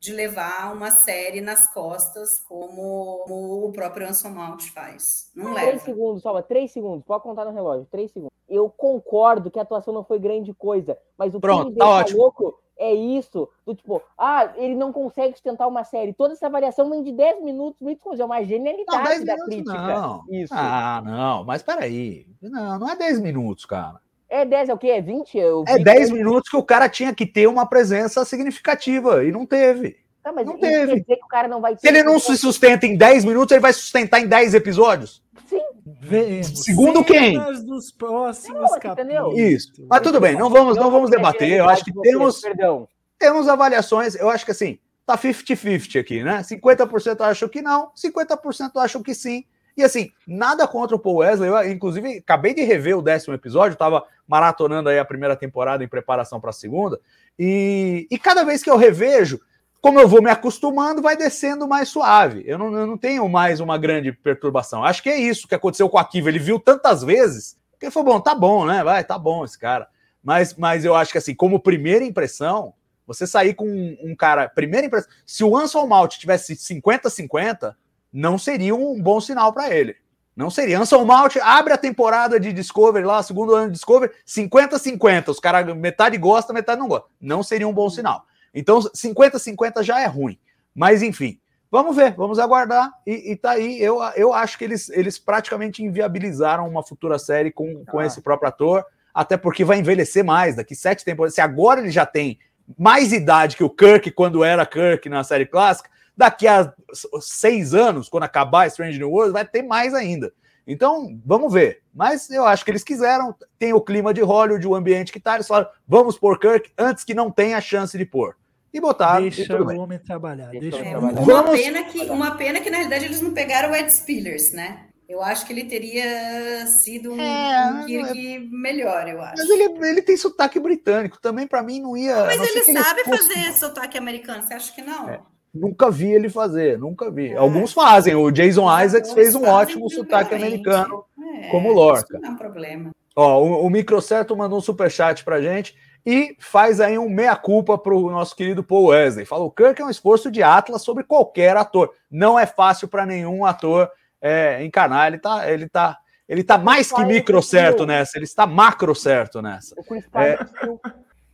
[0.00, 5.30] de levar uma série nas costas, como, como o próprio Anson Mount faz.
[5.34, 5.66] Não leva.
[5.66, 8.36] Três segundos, só, três segundos, pode contar no relógio, três segundos.
[8.48, 12.18] Eu concordo que a atuação não foi grande coisa, mas o Pronto, que tá ótimo.
[12.18, 16.12] louco é isso, do tipo, ah, ele não consegue sustentar uma série.
[16.12, 19.44] Toda essa variação vem de 10 minutos, muito coisa, é uma genialidade não, da minutos,
[19.46, 19.86] crítica.
[19.86, 20.24] Não.
[20.30, 20.54] Isso.
[20.56, 22.28] Ah, não, mas peraí.
[22.40, 24.00] Não, não é 10 minutos, cara.
[24.28, 24.88] É 10, é o quê?
[24.88, 25.38] É 20?
[25.38, 29.46] Eu é 10 minutos que o cara tinha que ter uma presença significativa e não
[29.46, 29.96] teve.
[30.22, 30.92] Tá, mas não teve.
[30.92, 33.52] Quer dizer que o cara não vai Se ele não se sustenta em 10 minutos,
[33.52, 35.22] ele vai sustentar em 10 episódios?
[35.46, 35.62] Sim.
[36.00, 36.64] Vemos.
[36.64, 37.38] Segundo quem?
[37.64, 39.38] Dos próximos Não, capítulos.
[39.38, 39.72] Isso.
[39.88, 41.52] Mas tudo bem, não vamos, não vamos debater.
[41.52, 42.86] Eu acho que temos, Perdão.
[43.18, 44.14] temos avaliações.
[44.14, 46.42] Eu acho que assim, tá 50-50 aqui, né?
[46.42, 49.44] 50% acham que não, 50% acham que sim.
[49.78, 51.48] E assim, nada contra o Paul Wesley.
[51.48, 55.88] Eu, inclusive, acabei de rever o décimo episódio, estava maratonando aí a primeira temporada em
[55.88, 57.00] preparação para a segunda.
[57.38, 59.40] E, e cada vez que eu revejo,
[59.80, 62.42] como eu vou me acostumando, vai descendo mais suave.
[62.44, 64.82] Eu não, eu não tenho mais uma grande perturbação.
[64.82, 66.28] Acho que é isso que aconteceu com o Akiva.
[66.28, 68.82] Ele viu tantas vezes que ele falou: bom, tá bom, né?
[68.82, 69.86] Vai, tá bom esse cara.
[70.20, 72.74] Mas, mas eu acho que assim, como primeira impressão,
[73.06, 74.48] você sair com um, um cara.
[74.48, 75.08] Primeira impressão.
[75.24, 77.76] Se o Anson Malt tivesse 50-50,
[78.12, 79.96] não seria um bom sinal para ele.
[80.34, 80.78] Não seria.
[80.78, 85.28] Anson Malt abre a temporada de Discovery lá, segundo ano de Discovery, 50-50.
[85.30, 87.08] Os caras, metade gosta, metade não gosta.
[87.20, 88.24] Não seria um bom sinal.
[88.54, 90.38] Então, 50-50 já é ruim.
[90.74, 91.40] Mas, enfim,
[91.70, 92.92] vamos ver, vamos aguardar.
[93.04, 93.82] E, e tá aí.
[93.82, 98.06] Eu, eu acho que eles, eles praticamente inviabilizaram uma futura série com, com Ah.
[98.06, 101.34] esse próprio ator, até porque vai envelhecer mais daqui sete temporadas.
[101.34, 102.38] Se agora ele já tem
[102.78, 106.72] mais idade que o Kirk quando era Kirk na série clássica, daqui a
[107.20, 110.32] seis anos, quando acabar Strange New Worlds, vai ter mais ainda.
[110.66, 111.80] Então, vamos ver.
[111.94, 115.36] Mas eu acho que eles quiseram, tem o clima de Hollywood, o ambiente que tá,
[115.36, 118.36] eles falaram, vamos pôr Kirk antes que não tenha chance de pôr.
[118.74, 119.78] E botaram, e Deixa tudo o bem.
[119.78, 120.50] homem trabalhar.
[120.50, 121.42] Deixa É, homem uma, trabalhar.
[121.42, 124.84] Vamos- pena que, uma pena que, na realidade, eles não pegaram o Ed Spillers, né?
[125.08, 129.36] Eu acho que ele teria sido um, É, um Kirk melhor, eu acho.
[129.38, 132.14] Mas ele, ele tem sotaque britânico, também para mim não ia.
[132.14, 135.08] a Mas não ser que ele sabe fosse- fazer sotaque americano, você acha que não?
[135.08, 135.18] É.
[135.54, 137.32] Nunca vi ele fazer, nunca vi.
[137.32, 137.36] É.
[137.36, 141.04] Alguns fazem, o Jason Isaacs fez um ótimo sotaque americano.
[141.42, 142.18] É, como Lorca.
[142.18, 142.90] Não é um problema.
[143.16, 145.74] Ó, o, o Microcerto mandou um superchat pra gente
[146.06, 149.26] e faz aí um meia-culpa pro nosso querido Paul Wesley.
[149.26, 151.92] Fala, o Kirk é um esforço de Atlas sobre qualquer ator.
[152.10, 155.08] Não é fácil para nenhum ator é, encarnar.
[155.08, 159.42] Ele tá, ele tá, ele tá mais que micro certo nessa, ele está macro certo
[159.42, 159.74] nessa.
[160.14, 160.38] É.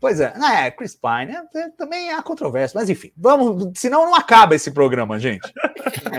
[0.04, 4.54] Pois é, é, Chris Pine, né, também há controvérsia, mas enfim, vamos, senão não acaba
[4.54, 5.50] esse programa, gente.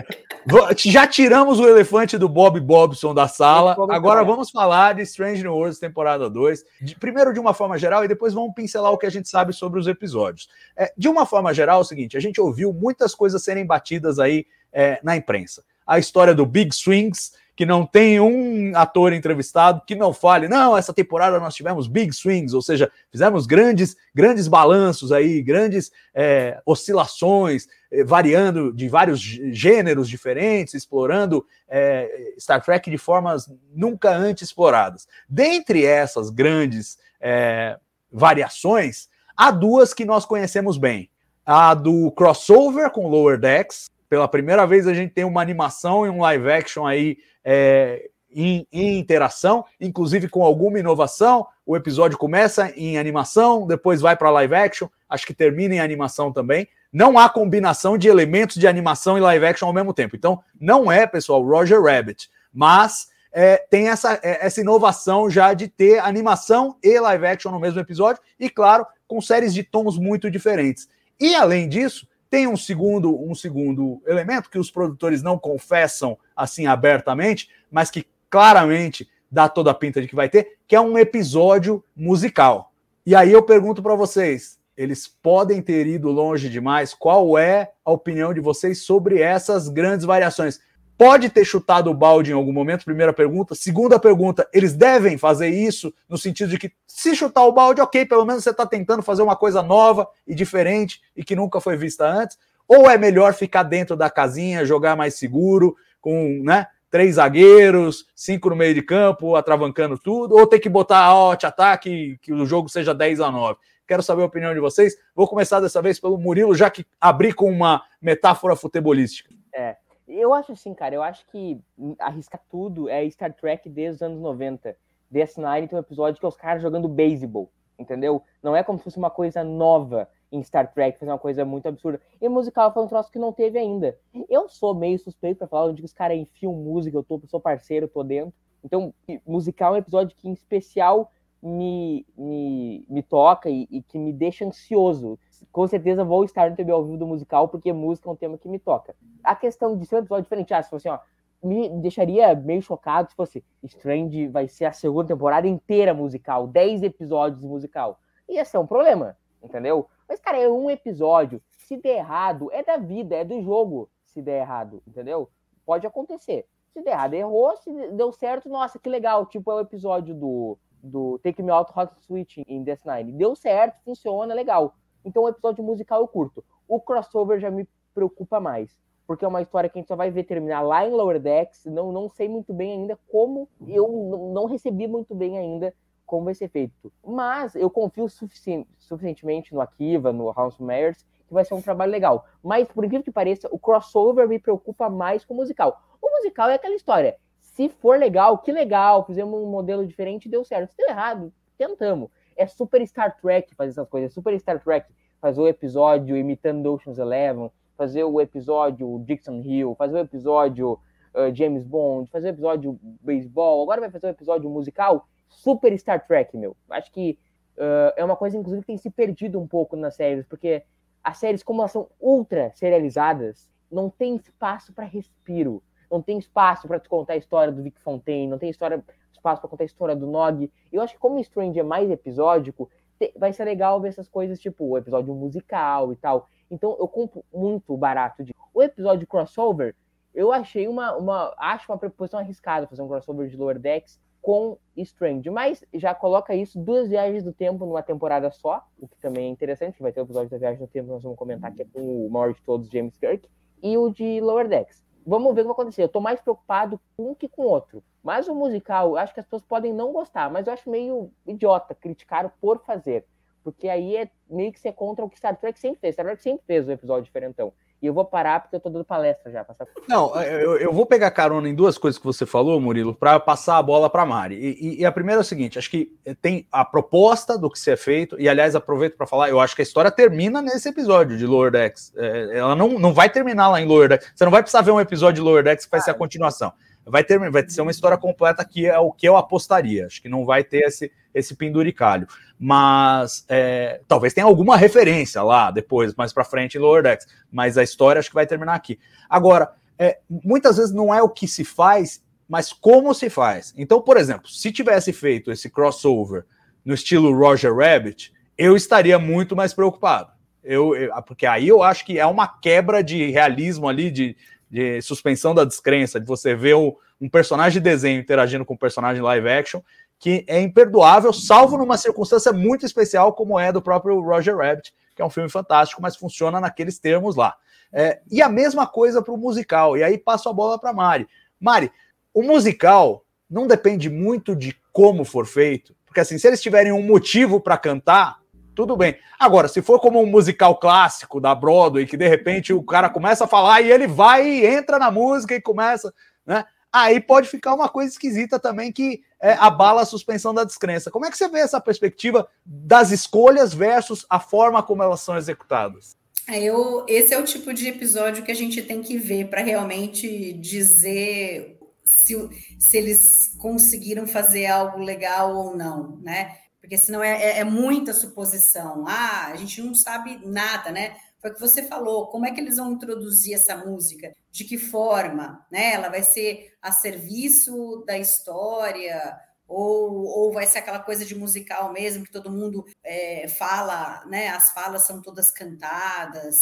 [0.75, 5.53] Já tiramos o elefante do Bob Bobson da sala, agora vamos falar de Strange New
[5.53, 9.05] Worlds temporada 2, de- primeiro de uma forma geral e depois vamos pincelar o que
[9.05, 10.49] a gente sabe sobre os episódios.
[10.75, 14.17] É, de uma forma geral, é o seguinte, a gente ouviu muitas coisas serem batidas
[14.17, 15.63] aí é, na imprensa.
[15.85, 20.77] A história do Big Swings, que não tem um ator entrevistado que não fale, não,
[20.77, 26.59] essa temporada nós tivemos big swings, ou seja, fizemos grandes, grandes balanços aí, grandes é,
[26.65, 34.49] oscilações, é, variando de vários gêneros diferentes, explorando é, Star Trek de formas nunca antes
[34.49, 35.07] exploradas.
[35.29, 37.77] Dentre essas grandes é,
[38.11, 41.09] variações, há duas que nós conhecemos bem.
[41.45, 46.09] A do crossover com Lower Decks, pela primeira vez a gente tem uma animação e
[46.09, 51.45] um live action aí é, em, em, interação, inclusive com alguma inovação.
[51.65, 56.31] O episódio começa em animação, depois vai para live action, acho que termina em animação
[56.31, 56.65] também.
[56.93, 60.15] Não há combinação de elementos de animação e live action ao mesmo tempo.
[60.15, 65.67] Então, não é, pessoal, Roger Rabbit, mas é, tem essa, é, essa inovação já de
[65.67, 70.31] ter animação e live action no mesmo episódio, e claro, com séries de tons muito
[70.31, 70.87] diferentes.
[71.19, 76.67] E além disso, tem um segundo, um segundo elemento que os produtores não confessam assim
[76.67, 80.97] abertamente, mas que claramente dá toda a pinta de que vai ter, que é um
[80.97, 82.73] episódio musical.
[83.05, 86.93] E aí eu pergunto para vocês, eles podem ter ido longe demais?
[86.93, 90.59] Qual é a opinião de vocês sobre essas grandes variações?
[90.97, 92.85] Pode ter chutado o balde em algum momento?
[92.85, 93.55] Primeira pergunta.
[93.55, 98.05] Segunda pergunta, eles devem fazer isso no sentido de que se chutar o balde, ok,
[98.05, 101.75] pelo menos você está tentando fazer uma coisa nova e diferente e que nunca foi
[101.75, 102.37] vista antes.
[102.67, 108.49] Ou é melhor ficar dentro da casinha, jogar mais seguro, com né, três zagueiros, cinco
[108.49, 112.69] no meio de campo, atravancando tudo, ou ter que botar te ataque que o jogo
[112.69, 113.59] seja 10 a 9.
[113.87, 114.95] Quero saber a opinião de vocês.
[115.13, 119.29] Vou começar dessa vez pelo Murilo, já que abri com uma metáfora futebolística.
[119.53, 119.75] É,
[120.07, 121.59] eu acho assim, cara, eu acho que
[121.99, 124.75] arriscar tudo é Star Trek desde os anos 90.
[125.11, 128.21] DS9 tem um episódio que é os caras jogando beisebol, entendeu?
[128.41, 131.67] Não é como se fosse uma coisa nova em Star Trek, fazer uma coisa muito
[131.67, 132.01] absurda.
[132.19, 133.97] E musical foi um troço que não teve ainda.
[134.29, 137.87] Eu sou meio suspeito pra falar, onde os caras enfiam música, eu tô, sou parceiro,
[137.87, 138.33] tô dentro.
[138.63, 138.93] Então,
[139.25, 144.11] musical é um episódio que, em especial, me, me, me toca e, e, que me
[144.11, 145.19] deixa ansioso.
[145.51, 148.37] Com certeza vou estar no TV ao vivo do musical, porque música é um tema
[148.37, 148.95] que me toca.
[149.23, 150.99] A questão de ser um episódio diferente, ah, se fosse, ó,
[151.43, 156.83] me deixaria meio chocado se fosse Strange vai ser a segunda temporada inteira musical, 10
[156.83, 157.99] episódios musical.
[158.27, 159.87] Ia ser um problema, entendeu?
[160.07, 161.41] Mas, cara, é um episódio.
[161.51, 163.89] Se der errado, é da vida, é do jogo.
[164.03, 165.29] Se der errado, entendeu?
[165.65, 166.45] Pode acontecer.
[166.73, 167.55] Se der errado, errou.
[167.57, 169.25] Se deu certo, nossa, que legal.
[169.25, 173.11] Tipo, é o episódio do do Take Me Out Hot Switch em DS9.
[173.11, 174.75] Deu certo, funciona, legal.
[175.05, 176.43] Então o episódio musical eu curto.
[176.67, 180.09] O crossover já me preocupa mais, porque é uma história que a gente só vai
[180.09, 181.65] ver terminar lá em Lower Decks.
[181.65, 183.87] Não, não sei muito bem ainda como, eu
[184.33, 185.73] não recebi muito bem ainda
[186.05, 186.91] como vai ser feito.
[187.03, 191.91] Mas eu confio sufici suficientemente no Akiva, no House Myers, que vai ser um trabalho
[191.91, 192.25] legal.
[192.43, 195.81] Mas, por incrível que pareça, o crossover me preocupa mais com o musical.
[196.01, 197.17] O musical é aquela história.
[197.39, 200.71] Se for legal, que legal, fizemos um modelo diferente e deu certo.
[200.71, 202.09] Se deu errado, tentamos.
[202.35, 204.87] É super Star Trek fazer essas coisas, é super Star Trek
[205.21, 210.73] fazer o episódio imitando Ocean's Eleven, fazer o episódio Dixon Hill, fazer o episódio
[211.13, 216.05] uh, James Bond, fazer o episódio baseball, agora vai fazer o episódio musical, super Star
[216.05, 216.55] Trek, meu.
[216.69, 217.17] Acho que
[217.57, 220.63] uh, é uma coisa, inclusive, que tem se perdido um pouco nas séries, porque
[221.03, 225.61] as séries, como elas são ultra serializadas, não tem espaço para respiro
[225.95, 229.41] não tem espaço para te contar a história do Vic Fontaine, não tem história, espaço
[229.41, 230.51] para contar a história do Nog.
[230.71, 232.69] Eu acho que como Strange é mais episódico,
[233.17, 236.27] vai ser legal ver essas coisas, tipo o episódio musical e tal.
[236.51, 238.35] Então eu compro muito barato de.
[238.53, 239.73] O episódio crossover,
[240.13, 244.57] eu achei uma, uma acho uma proposição arriscada fazer um crossover de Lower Decks com
[244.75, 249.27] Strange, mas já coloca isso duas viagens do tempo numa temporada só, o que também
[249.27, 251.65] é interessante, vai ter o episódio da viagem do tempo, nós vamos comentar que é
[251.65, 253.29] com o maior de todos, James Kirk,
[253.61, 255.83] e o de Lower Decks vamos ver o que vai acontecer.
[255.83, 257.83] Eu tô mais preocupado com um que com outro.
[258.03, 261.75] Mas o musical, acho que as pessoas podem não gostar, mas eu acho meio idiota
[261.75, 263.05] criticar por fazer.
[263.43, 265.93] Porque aí é meio que ser contra o que Star Trek sempre fez.
[265.93, 267.53] Star Trek sempre fez o episódio diferentão.
[267.81, 269.43] E eu vou parar porque eu tô dando palestra já.
[269.43, 269.67] Passar...
[269.87, 273.57] Não, eu, eu, vou pegar carona em duas coisas que você falou, Murilo, para passar
[273.57, 274.35] a bola para Mari.
[274.35, 277.69] E, e, a primeira é o seguinte: acho que tem a proposta do que se
[277.69, 281.17] é feito, e aliás, aproveito para falar, eu acho que a história termina nesse episódio
[281.17, 281.93] de Lower Decks.
[281.95, 284.11] É, ela não, não vai terminar lá em Lower Decks.
[284.15, 286.53] Você não vai precisar ver um episódio de Lower Decks que vai ser a continuação
[286.85, 289.85] vai ter, vai ser uma história completa que é o que eu apostaria.
[289.87, 292.07] Acho que não vai ter esse, esse penduricalho.
[292.39, 297.07] Mas é, talvez tenha alguma referência lá depois, mais para frente em Lower Decks.
[297.31, 298.79] Mas a história acho que vai terminar aqui.
[299.09, 303.53] Agora, é, muitas vezes não é o que se faz, mas como se faz.
[303.57, 306.25] Então, por exemplo, se tivesse feito esse crossover
[306.63, 310.13] no estilo Roger Rabbit, eu estaria muito mais preocupado.
[310.43, 314.15] Eu, eu, porque aí eu acho que é uma quebra de realismo ali, de,
[314.55, 318.57] de suspensão da descrença, de você ver o, um personagem de desenho interagindo com um
[318.57, 319.59] personagem live action,
[319.99, 325.01] que é imperdoável, salvo numa circunstância muito especial, como é do próprio Roger Rabbit, que
[325.01, 327.35] é um filme fantástico, mas funciona naqueles termos lá.
[327.69, 329.75] É, e a mesma coisa para o musical.
[329.75, 331.05] E aí passo a bola para Mari.
[331.37, 331.69] Mari,
[332.13, 336.81] o musical não depende muito de como for feito, porque assim, se eles tiverem um
[336.81, 338.19] motivo para cantar,
[338.55, 338.97] tudo bem.
[339.19, 343.25] Agora, se for como um musical clássico da Broadway, que de repente o cara começa
[343.25, 345.93] a falar e ele vai e entra na música e começa,
[346.25, 346.45] né?
[346.71, 350.91] Aí pode ficar uma coisa esquisita também que é, abala a suspensão da descrença.
[350.91, 355.15] Como é que você vê essa perspectiva das escolhas versus a forma como elas são
[355.15, 355.95] executadas?
[356.27, 359.41] É, eu, esse é o tipo de episódio que a gente tem que ver para
[359.41, 362.13] realmente dizer se,
[362.59, 366.35] se eles conseguiram fazer algo legal ou não, né?
[366.65, 368.85] Porque senão é, é, é, muita suposição.
[368.87, 370.97] Ah, a gente não sabe nada, né?
[371.21, 374.15] Foi o que você falou, como é que eles vão introduzir essa música?
[374.31, 375.45] De que forma?
[375.51, 375.73] Né?
[375.73, 379.15] Ela vai ser a serviço da história?
[379.47, 384.29] Ou, ou vai ser aquela coisa de musical mesmo, que todo mundo é, fala, né?
[384.29, 386.35] As falas são todas cantadas.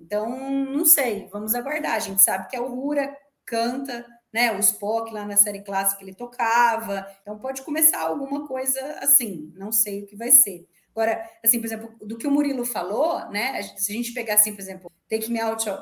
[0.00, 0.28] Então,
[0.64, 1.94] não sei, vamos aguardar.
[1.94, 4.52] A gente sabe que a Uhura canta, né?
[4.52, 9.72] O Spock lá na série clássica ele tocava, então pode começar alguma coisa assim, não
[9.72, 10.66] sei o que vai ser.
[10.90, 13.62] Agora, assim, por exemplo, do que o Murilo falou, né?
[13.76, 15.76] Se a gente pegar assim, por exemplo, Take Me Out uh,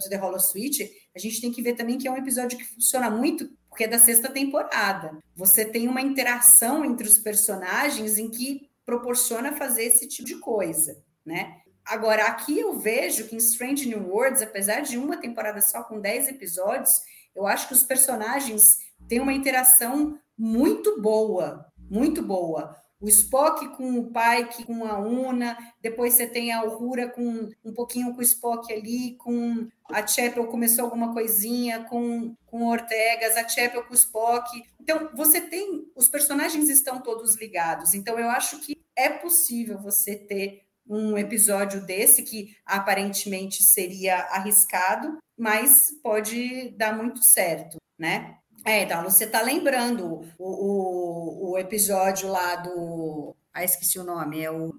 [0.00, 0.80] to the Hollow Switch,
[1.14, 3.88] a gente tem que ver também que é um episódio que funciona muito porque é
[3.88, 5.16] da sexta temporada.
[5.34, 11.02] Você tem uma interação entre os personagens em que proporciona fazer esse tipo de coisa,
[11.24, 11.56] né?
[11.84, 16.00] Agora, aqui eu vejo que em Strange New Worlds, apesar de uma temporada só com
[16.00, 16.90] 10 episódios,
[17.34, 18.62] eu acho que os personagens
[19.08, 22.76] têm uma interação muito boa, muito boa.
[23.00, 27.72] O Spock com o Pike, com a Una, depois você tem a Uhura com um
[27.72, 33.48] pouquinho com o Spock ali, com a Chapel começou alguma coisinha, com, com Ortegas, a
[33.48, 34.62] Chapel com o Spock.
[34.78, 37.94] Então, você tem, os personagens estão todos ligados.
[37.94, 45.18] Então, eu acho que é possível você ter um episódio desse que aparentemente seria arriscado,
[45.40, 48.36] mas pode dar muito certo, né?
[48.62, 53.34] É, então, você está lembrando o, o, o, episódio lá do.
[53.50, 54.74] Ah, esqueci o nome, é o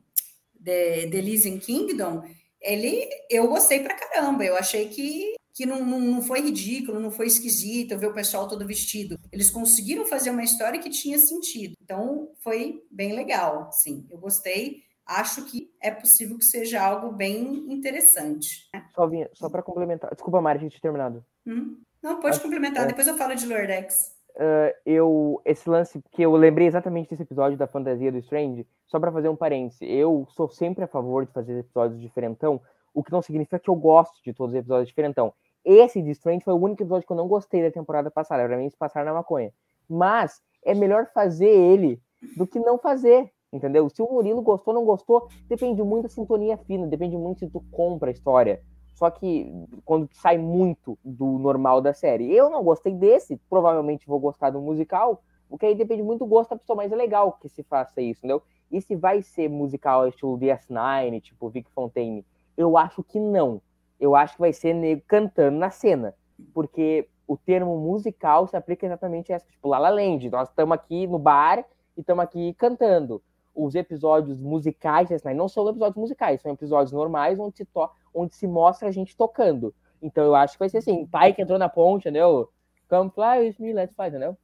[0.64, 2.22] The, The Kingdom.
[2.62, 7.10] Ele, eu gostei pra caramba, eu achei que, que não, não, não foi ridículo, não
[7.10, 9.18] foi esquisito ver o pessoal todo vestido.
[9.32, 11.74] Eles conseguiram fazer uma história que tinha sentido.
[11.82, 14.06] Então, foi bem legal, sim.
[14.12, 14.84] Eu gostei
[15.20, 18.70] acho que é possível que seja algo bem interessante.
[18.74, 18.86] Né?
[18.94, 20.14] Só, só para complementar.
[20.14, 21.26] Desculpa, Mari, a gente terminado.
[21.46, 21.82] Hum?
[22.02, 24.20] Não, pode acho, complementar, é, depois eu falo de Lordex.
[24.32, 29.00] Uh, eu, esse lance que eu lembrei exatamente desse episódio da fantasia do Strange, só
[29.00, 32.62] para fazer um parêntese, eu sou sempre a favor de fazer episódios diferentão,
[32.94, 35.34] o que não significa que eu gosto de todos os episódios diferentão.
[35.64, 38.58] Esse de Strange foi o único episódio que eu não gostei da temporada passada, pra
[38.58, 39.54] mim se passar na maconha.
[39.88, 42.02] Mas é melhor fazer ele
[42.36, 43.90] do que não fazer, entendeu?
[43.90, 47.50] Se o Murilo gostou ou não gostou, depende muito da sintonia fina, depende muito se
[47.50, 48.62] tu compra a história.
[48.94, 49.52] Só que
[49.84, 52.34] quando sai muito do normal da série.
[52.34, 56.26] Eu não gostei desse, provavelmente vou gostar do musical, o que aí depende muito do
[56.26, 58.42] gosto da pessoa, mas é legal que se faça isso, entendeu?
[58.72, 63.62] E se vai ser musical estilo DS9, tipo Vic Fontaine, eu acho que não.
[64.00, 66.16] Eu acho que vai ser nego cantando na cena,
[66.54, 70.30] porque o termo musical se aplica exatamente a essa, tipo La La Land.
[70.30, 71.66] Nós estamos aqui no bar
[71.98, 73.22] e estamos aqui cantando
[73.54, 75.34] os episódios musicais né?
[75.34, 79.16] não são episódios musicais, são episódios normais onde se, to onde se mostra a gente
[79.16, 79.74] tocando.
[80.02, 82.50] Então eu acho que vai ser assim, pai que entrou na ponte, entendeu?
[82.90, 84.38] Come fly with me, let's fly, entendeu?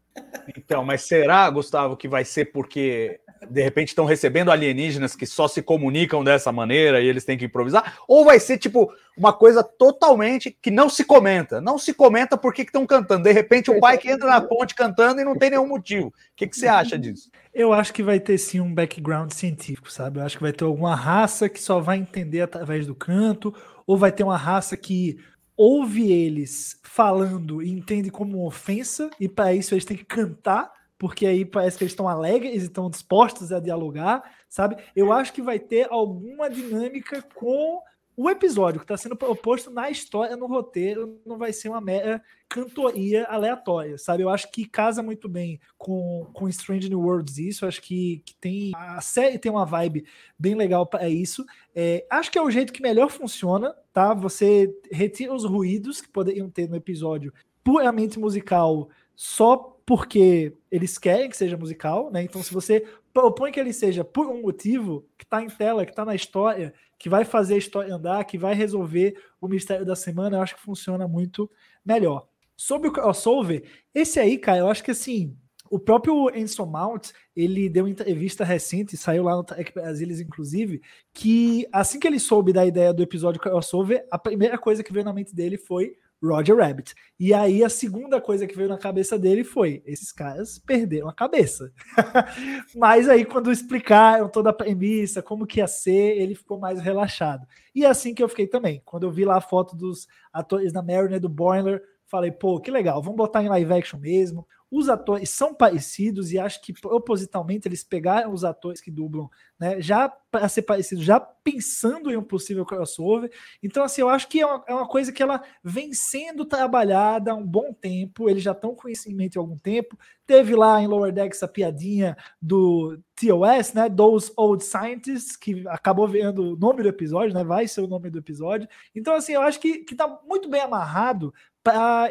[0.58, 5.48] Então, mas será, Gustavo, que vai ser porque de repente estão recebendo alienígenas que só
[5.48, 7.98] se comunicam dessa maneira e eles têm que improvisar?
[8.08, 11.60] Ou vai ser tipo uma coisa totalmente que não se comenta?
[11.60, 13.24] Não se comenta porque estão cantando.
[13.24, 16.08] De repente o pai que entra na ponte cantando e não tem nenhum motivo.
[16.08, 17.30] O que, que você acha disso?
[17.54, 20.20] Eu acho que vai ter sim um background científico, sabe?
[20.20, 23.54] Eu acho que vai ter alguma raça que só vai entender através do canto,
[23.86, 25.18] ou vai ter uma raça que
[25.56, 31.26] ouve eles falando e entende como ofensa, e para isso eles têm que cantar porque
[31.26, 34.78] aí parece que eles estão alegres estão dispostos a dialogar, sabe?
[34.96, 37.82] Eu acho que vai ter alguma dinâmica com
[38.20, 42.20] o episódio que está sendo proposto na história, no roteiro, não vai ser uma mera
[42.50, 44.24] cantoria aleatória, sabe?
[44.24, 48.34] Eu acho que casa muito bem com, com Strange New Worlds isso, acho que, que
[48.38, 50.04] tem a série tem uma vibe
[50.38, 51.46] bem legal para isso.
[51.76, 54.16] É, acho que é o jeito que melhor funciona, tá?
[54.16, 57.32] Você retira os ruídos que poderiam ter no episódio
[57.64, 62.22] puramente musical só porque eles querem que seja musical, né?
[62.22, 65.92] Então, se você propõe que ele seja por um motivo que está em tela, que
[65.92, 69.96] está na história, que vai fazer a história andar, que vai resolver o mistério da
[69.96, 71.50] semana, eu acho que funciona muito
[71.84, 72.28] melhor.
[72.56, 73.64] Sobre o crossover,
[73.94, 75.36] esse aí, cara, eu acho que assim,
[75.68, 80.80] o próprio Enson Mount, ele deu uma entrevista recente, saiu lá no Trek Brasilis, inclusive,
[81.12, 85.06] que assim que ele soube da ideia do episódio crossover, a primeira coisa que veio
[85.06, 86.96] na mente dele foi Roger Rabbit.
[87.20, 91.14] E aí a segunda coisa que veio na cabeça dele foi: esses caras perderam a
[91.14, 91.72] cabeça.
[92.76, 97.46] Mas aí, quando explicaram toda a premissa, como que ia ser, ele ficou mais relaxado.
[97.74, 98.82] E é assim que eu fiquei também.
[98.86, 102.72] Quando eu vi lá a foto dos atores da Mariner do Boiler, falei, pô, que
[102.72, 104.48] legal, vamos botar em live action mesmo.
[104.70, 109.80] Os atores são parecidos e acho que propositalmente eles pegaram os atores que dublam, né?
[109.80, 113.32] Já para ser parecido, já pensando em um possível crossover.
[113.64, 117.32] Então, assim, eu acho que é uma, é uma coisa que ela vem sendo trabalhada
[117.32, 118.30] há um bom tempo.
[118.30, 119.98] Eles já estão com conhecimento há algum tempo.
[120.26, 123.90] Teve lá em Lower Decks a piadinha do TOS, né?
[123.90, 127.44] Those Old Scientists, que acabou vendo o nome do episódio, né?
[127.44, 128.68] Vai ser o nome do episódio.
[128.94, 131.34] Então, assim, eu acho que, que tá muito bem amarrado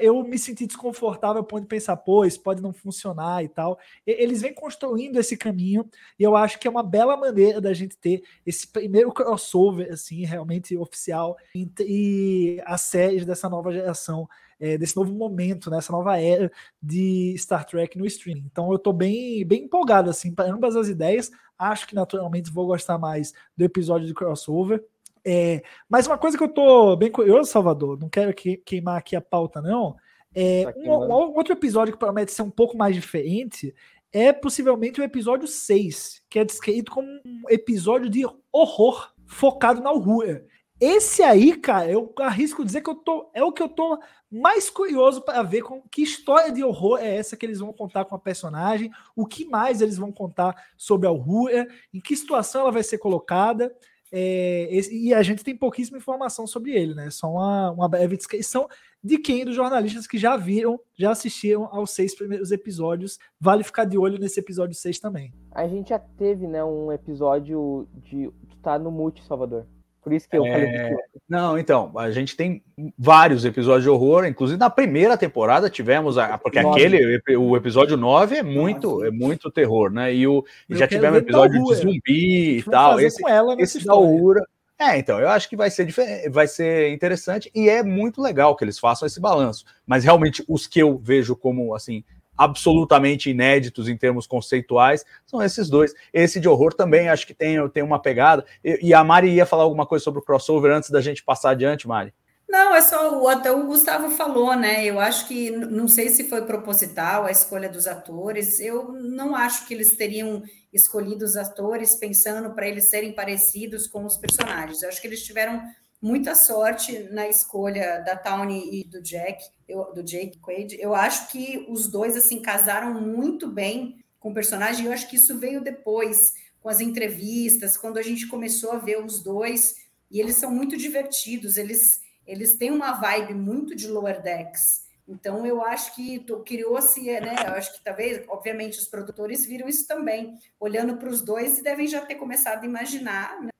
[0.01, 3.79] eu me sentir desconfortável a ponto de pensar, pô, isso pode não funcionar e tal.
[4.07, 5.89] Eles vêm construindo esse caminho
[6.19, 10.25] e eu acho que é uma bela maneira da gente ter esse primeiro crossover, assim,
[10.25, 14.29] realmente oficial entre as séries dessa nova geração,
[14.59, 16.51] é, desse novo momento, nessa né, nova era
[16.83, 18.47] de Star Trek no streaming.
[18.51, 21.31] Então eu tô bem, bem empolgado, assim, para ambas as ideias.
[21.59, 24.85] Acho que naturalmente vou gostar mais do episódio de crossover.
[25.29, 29.17] É, mas uma coisa que eu tô bem curioso, Salvador, não quero que, queimar aqui
[29.17, 29.97] a pauta, não.
[30.33, 33.75] É, um, um, outro episódio que promete ser um pouco mais diferente
[34.13, 39.91] é possivelmente o episódio 6, que é descrito como um episódio de horror focado na
[39.91, 40.43] horror.
[40.79, 43.99] Esse aí, cara, eu arrisco dizer que eu tô, é o que eu tô
[44.31, 48.05] mais curioso para ver com que história de horror é essa que eles vão contar
[48.05, 51.51] com a personagem, o que mais eles vão contar sobre a horror,
[51.93, 53.75] em que situação ela vai ser colocada.
[54.13, 57.11] É, esse, e a gente tem pouquíssima informação sobre ele, né?
[57.11, 58.69] Só uma, uma breve descrição
[59.03, 63.19] de quem dos jornalistas que já viram, já assistiram aos seis primeiros episódios.
[63.41, 65.33] Vale ficar de olho nesse episódio 6 também.
[65.53, 68.31] A gente já teve, né, um episódio de.
[68.49, 69.67] Tu tá no Mute, Salvador.
[70.07, 70.53] Por isso que eu é...
[70.53, 70.97] falei.
[71.29, 72.63] Não, então, a gente tem
[72.97, 78.37] vários episódios de horror, inclusive na primeira temporada tivemos, a, porque aquele, o episódio 9
[78.37, 80.15] é muito, é muito terror, né?
[80.15, 83.01] E, o, e já tivemos episódio de zumbi e tal.
[83.01, 83.21] Esse,
[83.59, 84.47] esse da Ura.
[84.79, 85.89] É, então, eu acho que vai ser,
[86.31, 89.65] vai ser interessante e é muito legal que eles façam esse balanço.
[89.85, 92.05] Mas realmente, os que eu vejo como, assim,
[92.37, 95.95] absolutamente inéditos em termos conceituais, são esses dois.
[96.13, 98.45] Esse de horror também acho que tem, tem uma pegada.
[98.65, 101.51] E, e a Mari ia falar alguma coisa sobre o crossover antes da gente passar
[101.51, 102.13] adiante, Mari?
[102.49, 104.85] Não, é só até o Gustavo falou, né?
[104.85, 108.61] Eu acho que não sei se foi proposital a escolha dos atores.
[108.61, 114.05] Eu não acho que eles teriam escolhido os atores pensando para eles serem parecidos com
[114.05, 114.83] os personagens.
[114.83, 115.61] Eu acho que eles tiveram
[116.01, 120.77] muita sorte na escolha da Tawny e do Jack, eu, do Jake Quaid.
[120.81, 124.87] Eu acho que os dois assim casaram muito bem com o personagem.
[124.87, 129.03] Eu acho que isso veio depois com as entrevistas, quando a gente começou a ver
[129.03, 129.77] os dois
[130.11, 131.57] e eles são muito divertidos.
[131.57, 134.85] Eles eles têm uma vibe muito de Lower Decks.
[135.09, 137.37] Então, eu acho que criou-se, né?
[137.47, 141.63] Eu acho que talvez, obviamente, os produtores viram isso também, olhando para os dois e
[141.63, 143.51] devem já ter começado a imaginar né,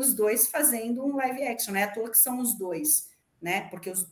[0.00, 1.84] os dois fazendo um live action, né?
[1.84, 3.08] À toa que são os dois,
[3.40, 3.68] né?
[3.70, 4.06] Porque os,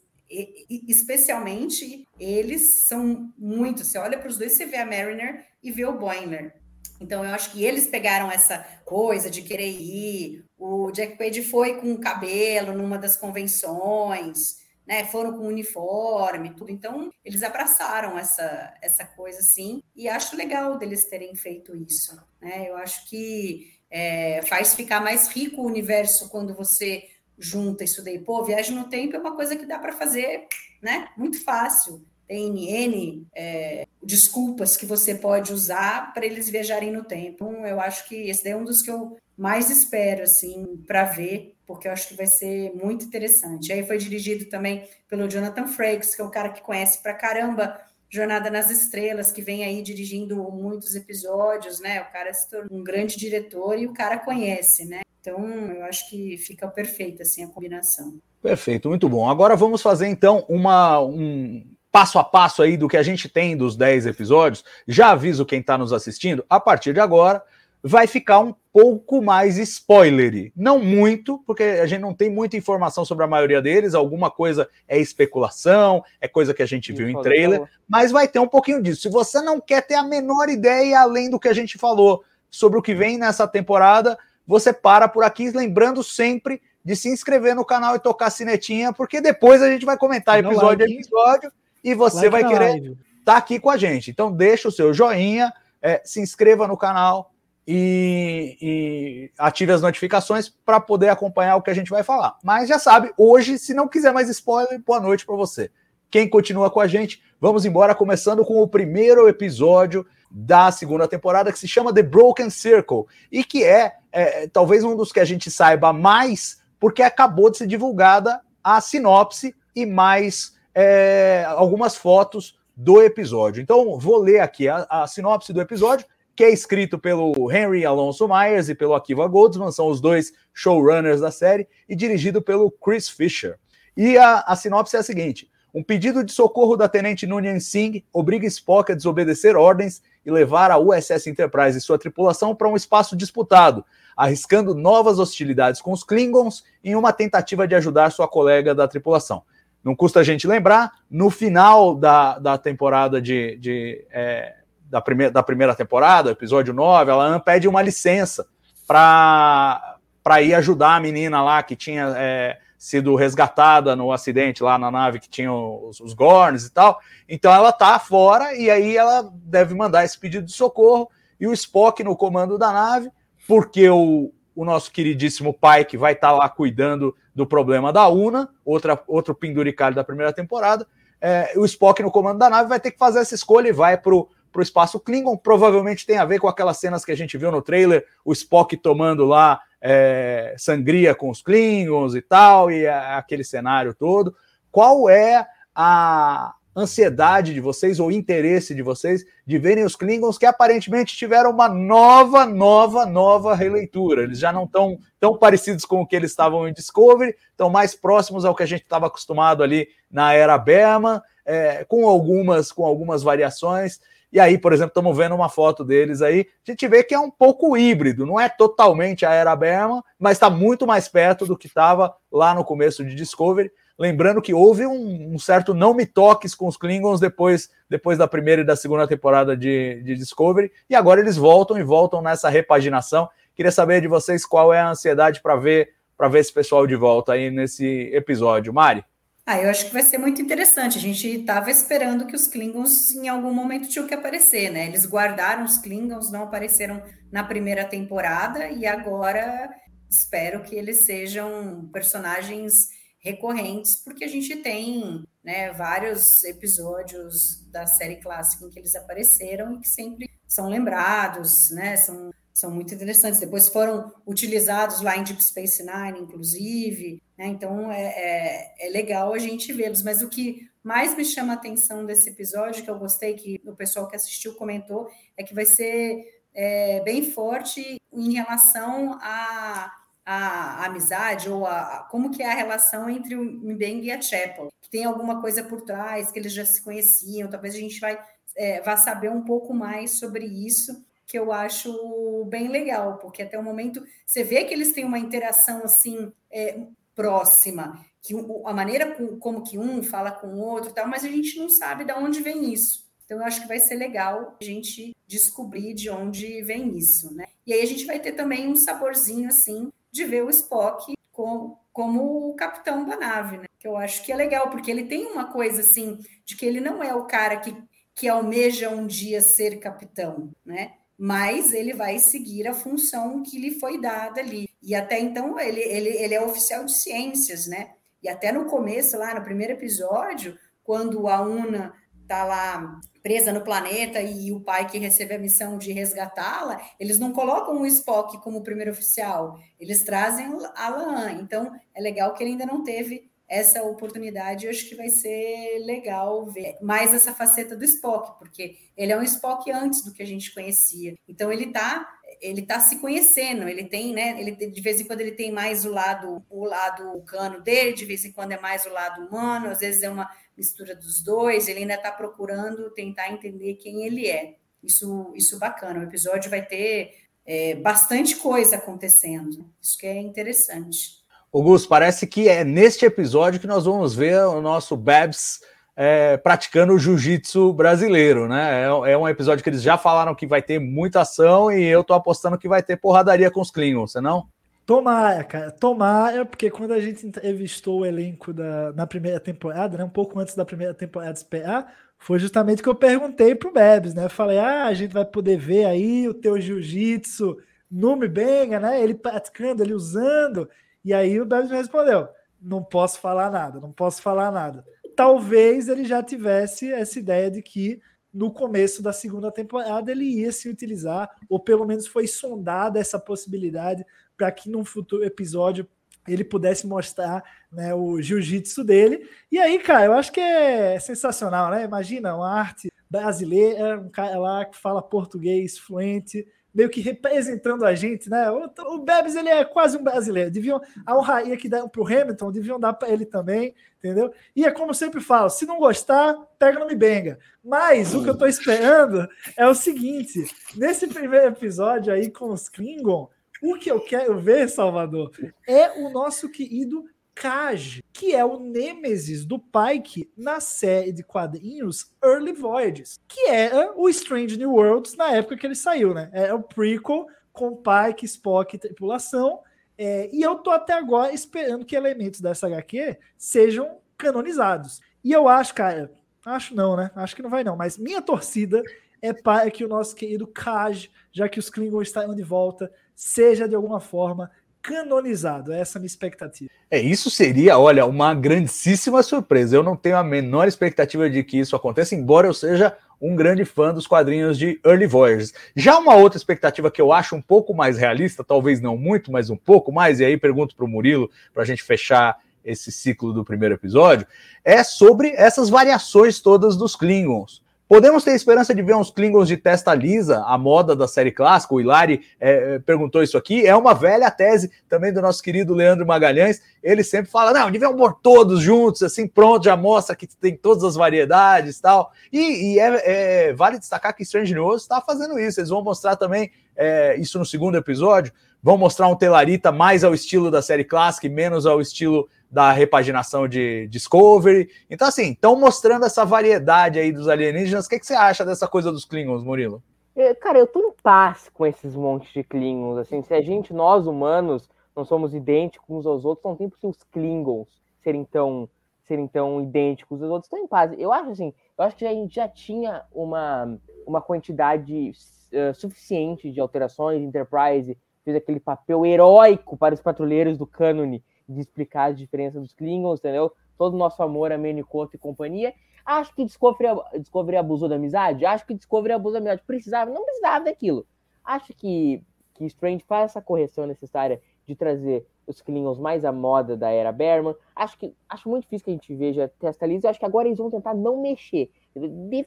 [0.88, 3.84] especialmente eles são muito.
[3.84, 6.54] Você olha para os dois, você vê a Mariner e vê o Boiler.
[7.00, 10.44] Então, eu acho que eles pegaram essa coisa de querer ir.
[10.58, 15.04] O Jack Page foi com o cabelo numa das convenções, né?
[15.04, 16.72] Foram com uniforme, tudo.
[16.72, 19.80] Então, eles abraçaram essa, essa coisa assim.
[19.94, 22.20] E acho legal deles terem feito isso.
[22.40, 22.68] Né?
[22.68, 27.04] Eu acho que é, faz ficar mais rico o universo quando você
[27.38, 28.18] junta isso daí.
[28.18, 30.46] Pô, viagem no tempo é uma coisa que dá para fazer,
[30.82, 31.08] né?
[31.16, 32.04] Muito fácil.
[32.26, 37.46] Tem N é, desculpas que você pode usar para eles viajarem no tempo.
[37.46, 41.04] Então, eu acho que esse daí é um dos que eu mais espero, assim, para
[41.04, 43.72] ver, porque eu acho que vai ser muito interessante.
[43.72, 47.80] Aí foi dirigido também pelo Jonathan Frakes, que é um cara que conhece pra caramba
[48.10, 52.00] Jornada nas Estrelas, que vem aí dirigindo muitos episódios, né?
[52.00, 55.00] O cara se tornou um grande diretor e o cara conhece, né?
[55.20, 58.18] Então, eu acho que fica perfeita assim a combinação.
[58.42, 59.28] Perfeito, muito bom.
[59.28, 63.56] Agora vamos fazer então uma um passo a passo aí do que a gente tem
[63.56, 64.64] dos 10 episódios.
[64.86, 67.42] Já aviso quem está nos assistindo, a partir de agora
[67.82, 70.52] vai ficar um pouco mais spoilery.
[70.56, 74.68] Não muito, porque a gente não tem muita informação sobre a maioria deles, alguma coisa
[74.86, 78.82] é especulação, é coisa que a gente viu em trailer, mas vai ter um pouquinho
[78.82, 79.02] disso.
[79.02, 82.78] Se você não quer ter a menor ideia além do que a gente falou sobre
[82.78, 87.64] o que vem nessa temporada, você para por aqui, lembrando sempre de se inscrever no
[87.64, 91.52] canal e tocar a sinetinha, porque depois a gente vai comentar episódio a episódio
[91.84, 94.10] e você like vai querer estar tá aqui com a gente.
[94.10, 95.52] Então deixa o seu joinha,
[95.82, 97.30] é, se inscreva no canal
[97.70, 102.38] e, e ative as notificações para poder acompanhar o que a gente vai falar.
[102.42, 105.70] Mas já sabe, hoje, se não quiser mais spoiler, boa noite para você.
[106.10, 111.52] Quem continua com a gente, vamos embora, começando com o primeiro episódio da segunda temporada,
[111.52, 115.24] que se chama The Broken Circle, e que é, é talvez um dos que a
[115.26, 122.58] gente saiba mais, porque acabou de ser divulgada a sinopse e mais é, algumas fotos
[122.74, 123.60] do episódio.
[123.60, 126.06] Então, vou ler aqui a, a, sinopse do episódio,
[126.38, 131.20] que é escrito pelo Henry Alonso Myers e pelo Akiva Goldsman, são os dois showrunners
[131.20, 133.58] da série, e dirigido pelo Chris Fisher.
[133.96, 138.04] E a, a sinopse é a seguinte: um pedido de socorro da tenente Nunyan Singh
[138.12, 142.76] obriga Spock a desobedecer ordens e levar a USS Enterprise e sua tripulação para um
[142.76, 143.84] espaço disputado,
[144.16, 149.42] arriscando novas hostilidades com os Klingons em uma tentativa de ajudar sua colega da tripulação.
[149.82, 153.56] Não custa a gente lembrar, no final da, da temporada de.
[153.56, 154.54] de é,
[154.88, 158.46] da, primeira, da primeira temporada, episódio 9, ela pede uma licença
[158.86, 159.98] para
[160.40, 165.18] ir ajudar a menina lá que tinha é, sido resgatada no acidente lá na nave
[165.18, 166.98] que tinha os, os Gorns e tal.
[167.28, 171.52] Então ela tá fora e aí ela deve mandar esse pedido de socorro e o
[171.52, 173.10] Spock no comando da nave,
[173.46, 178.48] porque o, o nosso queridíssimo Pike vai estar tá lá cuidando do problema da Una,
[178.64, 180.86] outra, outro penduricalho da primeira temporada.
[181.20, 183.96] É, o Spock no comando da nave vai ter que fazer essa escolha e vai
[183.96, 185.36] pro, pro espaço Klingon.
[185.36, 188.76] Provavelmente tem a ver com aquelas cenas que a gente viu no trailer, o Spock
[188.76, 194.34] tomando lá é, sangria com os Klingons e tal, e aquele cenário todo.
[194.70, 200.46] Qual é a, ansiedade de vocês ou interesse de vocês de verem os Klingons que
[200.46, 204.22] aparentemente tiveram uma nova, nova, nova releitura.
[204.22, 207.94] Eles já não estão tão parecidos com o que eles estavam em Discovery, estão mais
[207.94, 212.84] próximos ao que a gente estava acostumado ali na era Berman, é, com algumas com
[212.84, 214.00] algumas variações.
[214.32, 217.18] E aí, por exemplo, estamos vendo uma foto deles aí, a gente vê que é
[217.18, 221.56] um pouco híbrido, não é totalmente a era Berman, mas está muito mais perto do
[221.56, 223.70] que estava lá no começo de Discovery.
[223.98, 228.28] Lembrando que houve um, um, certo não me toques com os Klingons depois, depois da
[228.28, 232.48] primeira e da segunda temporada de, de Discovery, e agora eles voltam e voltam nessa
[232.48, 233.28] repaginação.
[233.56, 236.96] Queria saber de vocês qual é a ansiedade para ver para ver esse pessoal de
[236.96, 238.74] volta aí nesse episódio.
[238.74, 239.04] Mari?
[239.50, 240.98] Ah, eu acho que vai ser muito interessante.
[240.98, 244.86] A gente estava esperando que os Klingons em algum momento tinham que aparecer, né?
[244.86, 249.70] Eles guardaram os Klingons, não apareceram na primeira temporada e agora
[250.10, 252.90] espero que eles sejam personagens
[253.20, 259.76] recorrentes, porque a gente tem né, vários episódios da série clássica em que eles apareceram
[259.76, 263.40] e que sempre são lembrados, né, são, são muito interessantes.
[263.40, 269.32] Depois foram utilizados lá em Deep Space Nine, inclusive, né, então é, é, é legal
[269.32, 270.02] a gente vê-los.
[270.02, 273.76] Mas o que mais me chama a atenção desse episódio, que eu gostei, que o
[273.76, 279.92] pessoal que assistiu comentou, é que vai ser é, bem forte em relação a
[280.30, 284.20] a, amizade ou a, a, como que é a relação entre o Mbeng e a
[284.20, 287.98] Chapel, que tem alguma coisa por trás, que eles já se conheciam, talvez a gente
[287.98, 288.22] vai,
[288.54, 290.92] é, vá saber um pouco mais sobre isso,
[291.28, 295.18] que eu acho bem legal, porque até o momento você vê que eles têm uma
[295.18, 296.80] interação assim é,
[297.14, 301.58] próxima, que a maneira como que um fala com o outro, tal, mas a gente
[301.58, 303.06] não sabe de onde vem isso.
[303.24, 307.44] Então, eu acho que vai ser legal a gente descobrir de onde vem isso, né?
[307.66, 311.78] E aí a gente vai ter também um saborzinho, assim, de ver o Spock como,
[311.92, 313.66] como o capitão da nave, né?
[313.78, 316.80] Que eu acho que é legal, porque ele tem uma coisa assim, de que ele
[316.80, 317.76] não é o cara que,
[318.14, 320.94] que almeja um dia ser capitão, né?
[321.18, 324.68] Mas ele vai seguir a função que lhe foi dada ali.
[324.80, 327.90] E até então ele, ele, ele é oficial de ciências, né?
[328.22, 331.92] E até no começo, lá no primeiro episódio, quando a Una
[332.26, 337.18] tá lá presa no planeta e o pai que recebe a missão de resgatá-la, eles
[337.18, 340.46] não colocam o Spock como primeiro oficial, eles trazem
[340.76, 341.32] a Lan.
[341.32, 344.66] Então, é legal que ele ainda não teve essa oportunidade.
[344.66, 349.18] Eu acho que vai ser legal ver mais essa faceta do Spock, porque ele é
[349.18, 351.16] um Spock antes do que a gente conhecia.
[351.26, 354.40] Então, ele está ele tá se conhecendo, ele tem, né?
[354.40, 358.04] Ele de vez em quando ele tem mais o lado o lado cano dele, de
[358.04, 361.68] vez em quando é mais o lado humano, às vezes é uma mistura dos dois,
[361.68, 364.56] ele ainda está procurando tentar entender quem ele é.
[364.82, 366.00] Isso, isso bacana.
[366.00, 369.68] O episódio vai ter é, bastante coisa acontecendo.
[369.80, 371.17] Isso que é interessante.
[371.52, 375.60] Augusto, parece que é neste episódio que nós vamos ver o nosso Babs
[375.96, 378.82] é, praticando o jiu-jitsu brasileiro, né?
[378.82, 382.04] É, é, um episódio que eles já falaram que vai ter muita ação e eu
[382.04, 384.46] tô apostando que vai ter porradaria com os Klingons, você não?
[384.86, 390.04] Tomara, cara, tomara, porque quando a gente entrevistou o elenco da, na primeira temporada, né,
[390.04, 391.86] um pouco antes da primeira temporada de SPA,
[392.18, 394.24] foi justamente que eu perguntei pro Bebes, né?
[394.24, 397.58] Eu falei, ah, a gente vai poder ver aí o teu jiu-jitsu
[397.90, 399.02] no Mibenga, né?
[399.02, 400.68] Ele praticando, ele usando.
[401.04, 402.28] E aí o me respondeu:
[402.60, 404.84] não posso falar nada, não posso falar nada
[405.18, 408.00] talvez ele já tivesse essa ideia de que
[408.32, 413.18] no começo da segunda temporada ele ia se utilizar, ou pelo menos foi sondada essa
[413.18, 415.88] possibilidade para que num futuro episódio
[416.28, 417.42] ele pudesse mostrar
[417.72, 419.28] né, o jiu-jitsu dele.
[419.50, 421.82] E aí, cara, eu acho que é sensacional, né?
[421.82, 427.94] Imagina uma arte brasileira, um cara lá que fala português fluente, meio que representando a
[427.94, 428.50] gente, né?
[428.50, 430.50] O, o Bebes, ele é quase um brasileiro.
[430.50, 434.32] Deviam, a honraria que deram pro Hamilton, deviam dar para ele também, entendeu?
[434.54, 437.38] E é como eu sempre falo, se não gostar, pega no me benga.
[437.64, 440.44] Mas o que eu tô esperando é o seguinte,
[440.76, 443.28] nesse primeiro episódio aí com os Klingon,
[443.62, 445.32] o que eu quero ver, Salvador,
[445.66, 447.04] é o nosso querido
[447.38, 453.92] Kaj, que é o Nêmesis do Pike na série de quadrinhos Early Voyages, que era
[453.96, 456.30] o Strange New Worlds na época que ele saiu, né?
[456.32, 459.60] É o prequel com Pike, Spock e tripulação.
[459.96, 465.00] É, e eu tô até agora esperando que elementos dessa HQ sejam canonizados.
[465.22, 466.12] E eu acho, cara,
[466.44, 467.12] acho não, né?
[467.14, 468.82] Acho que não vai não, mas minha torcida
[469.22, 473.68] é para que o nosso querido Kaj, já que os Klingons estão de volta, seja
[473.68, 474.50] de alguma forma
[474.82, 475.72] canonizado.
[475.72, 476.70] Essa é a minha expectativa.
[476.90, 479.76] É, isso seria, olha, uma grandíssima surpresa.
[479.76, 483.64] Eu não tenho a menor expectativa de que isso aconteça, embora eu seja um grande
[483.64, 485.52] fã dos quadrinhos de Early Voyages.
[485.74, 489.50] Já uma outra expectativa que eu acho um pouco mais realista, talvez não muito, mas
[489.50, 493.32] um pouco mais, e aí pergunto para o Murilo, para a gente fechar esse ciclo
[493.32, 494.26] do primeiro episódio,
[494.64, 497.62] é sobre essas variações todas dos Klingons.
[497.88, 501.74] Podemos ter esperança de ver uns Klingons de testa lisa, a moda da série clássica.
[501.74, 503.66] O Hilari é, perguntou isso aqui.
[503.66, 506.60] É uma velha tese também do nosso querido Leandro Magalhães.
[506.82, 510.84] Ele sempre fala: não, deviam pôr todos juntos, assim, pronto, já mostra que tem todas
[510.84, 512.12] as variedades tal.
[512.30, 515.58] e E é, é, vale destacar que Strange News está fazendo isso.
[515.58, 518.34] Eles vão mostrar também é, isso no segundo episódio.
[518.62, 522.72] Vão mostrar um Telarita mais ao estilo da série clássica e menos ao estilo da
[522.72, 524.68] repaginação de Discovery.
[524.90, 527.86] Então, assim, estão mostrando essa variedade aí dos alienígenas.
[527.86, 529.82] O que, que você acha dessa coisa dos Klingons, Murilo?
[530.16, 532.98] É, cara, eu tô em paz com esses montes de Klingons.
[532.98, 536.78] Assim, se a gente, nós humanos, não somos idênticos uns aos outros, não tem por
[536.78, 537.68] que os Klingons
[538.02, 538.68] serem tão,
[539.02, 540.46] serem tão idênticos aos outros.
[540.46, 540.92] Estou em paz.
[540.98, 545.12] Eu acho assim, eu acho que a gente já tinha uma, uma quantidade
[545.52, 547.22] uh, suficiente de alterações.
[547.22, 552.72] Enterprise fez aquele papel heróico para os patrulheiros do cânone de explicar a diferença dos
[552.72, 553.52] Klingons, entendeu?
[553.76, 555.72] Todo o nosso amor a Menicoto e companhia.
[556.04, 558.44] Acho que Discovery, Discovery abusou da amizade?
[558.44, 559.62] Acho que Discovery abusou da amizade.
[559.66, 560.10] Precisava?
[560.10, 561.06] Não precisava daquilo.
[561.44, 562.22] Acho que,
[562.54, 567.10] que Strange faz essa correção necessária de trazer os Klingons mais à moda da era
[567.10, 567.54] Berman.
[567.74, 570.10] Acho que acho muito difícil que a gente veja Testa Lisa.
[570.10, 571.70] Acho que agora eles vão tentar não mexer.
[571.96, 572.46] De,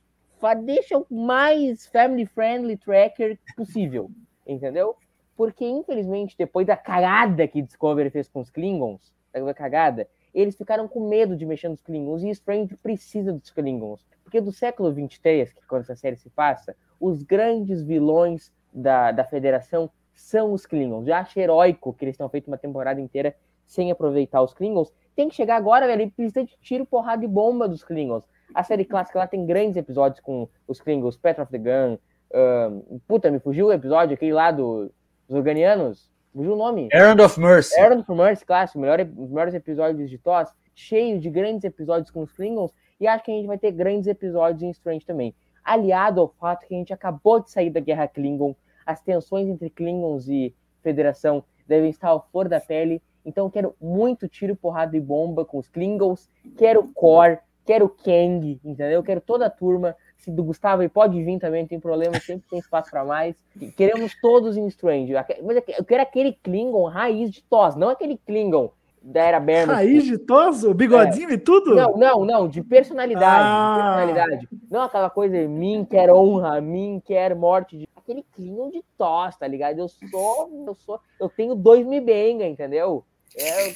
[0.64, 4.10] deixa o mais family friendly tracker possível,
[4.46, 4.96] entendeu?
[5.36, 10.88] Porque, infelizmente, depois da cagada que Discovery fez com os Klingons, da cagada, eles ficaram
[10.88, 14.06] com medo de mexer nos Klingons e Strange precisa dos Klingons.
[14.24, 19.12] Porque do século 23, que é quando essa série se passa, os grandes vilões da,
[19.12, 21.06] da Federação são os Klingons.
[21.06, 24.94] Já acho heróico que eles tenham feito uma temporada inteira sem aproveitar os Klingons.
[25.16, 28.24] Tem que chegar agora, velho, ele precisa de tiro, porrada e bomba dos Klingons.
[28.54, 31.98] A série clássica lá tem grandes episódios com os Klingons, Path of the Gun.
[32.34, 34.92] Uh, puta, me fugiu o episódio, aquele lá do
[35.32, 36.90] os organianos, fugiu o nome.
[36.92, 37.80] Errand of Mercy.
[37.80, 42.22] Errand of Mercy, clássico, melhor, os melhores episódios de TOS, cheio de grandes episódios com
[42.22, 45.34] os Klingons, e acho que a gente vai ter grandes episódios em Strange também.
[45.64, 48.54] Aliado ao fato que a gente acabou de sair da Guerra Klingon,
[48.86, 50.54] as tensões entre Klingons e
[50.84, 55.60] Federação devem estar ao flor da pele, então quero muito tiro, porrada e bomba com
[55.60, 59.02] os Klingons, quero Core, quero Kang, entendeu?
[59.02, 62.60] Quero toda a turma se do Gustavo pode vir também, não tem problema, sempre tem
[62.60, 63.36] espaço para mais.
[63.76, 65.14] Queremos todos em Strange.
[65.44, 69.76] Mas eu quero aquele Klingon raiz de tos, não aquele Klingon da era Berman.
[69.76, 70.64] Raiz de tos?
[70.64, 71.34] O bigodinho é.
[71.34, 71.74] e tudo?
[71.74, 73.74] Não, não, não, de personalidade, ah.
[73.74, 74.50] de personalidade.
[74.70, 77.80] Não aquela coisa, mim quer honra, mim quer morte.
[77.80, 77.90] De...
[77.96, 79.80] Aquele Klingon de tos, tá ligado?
[79.80, 83.04] Eu sou, eu sou, eu tenho dois me benga, entendeu?
[83.38, 83.74] É,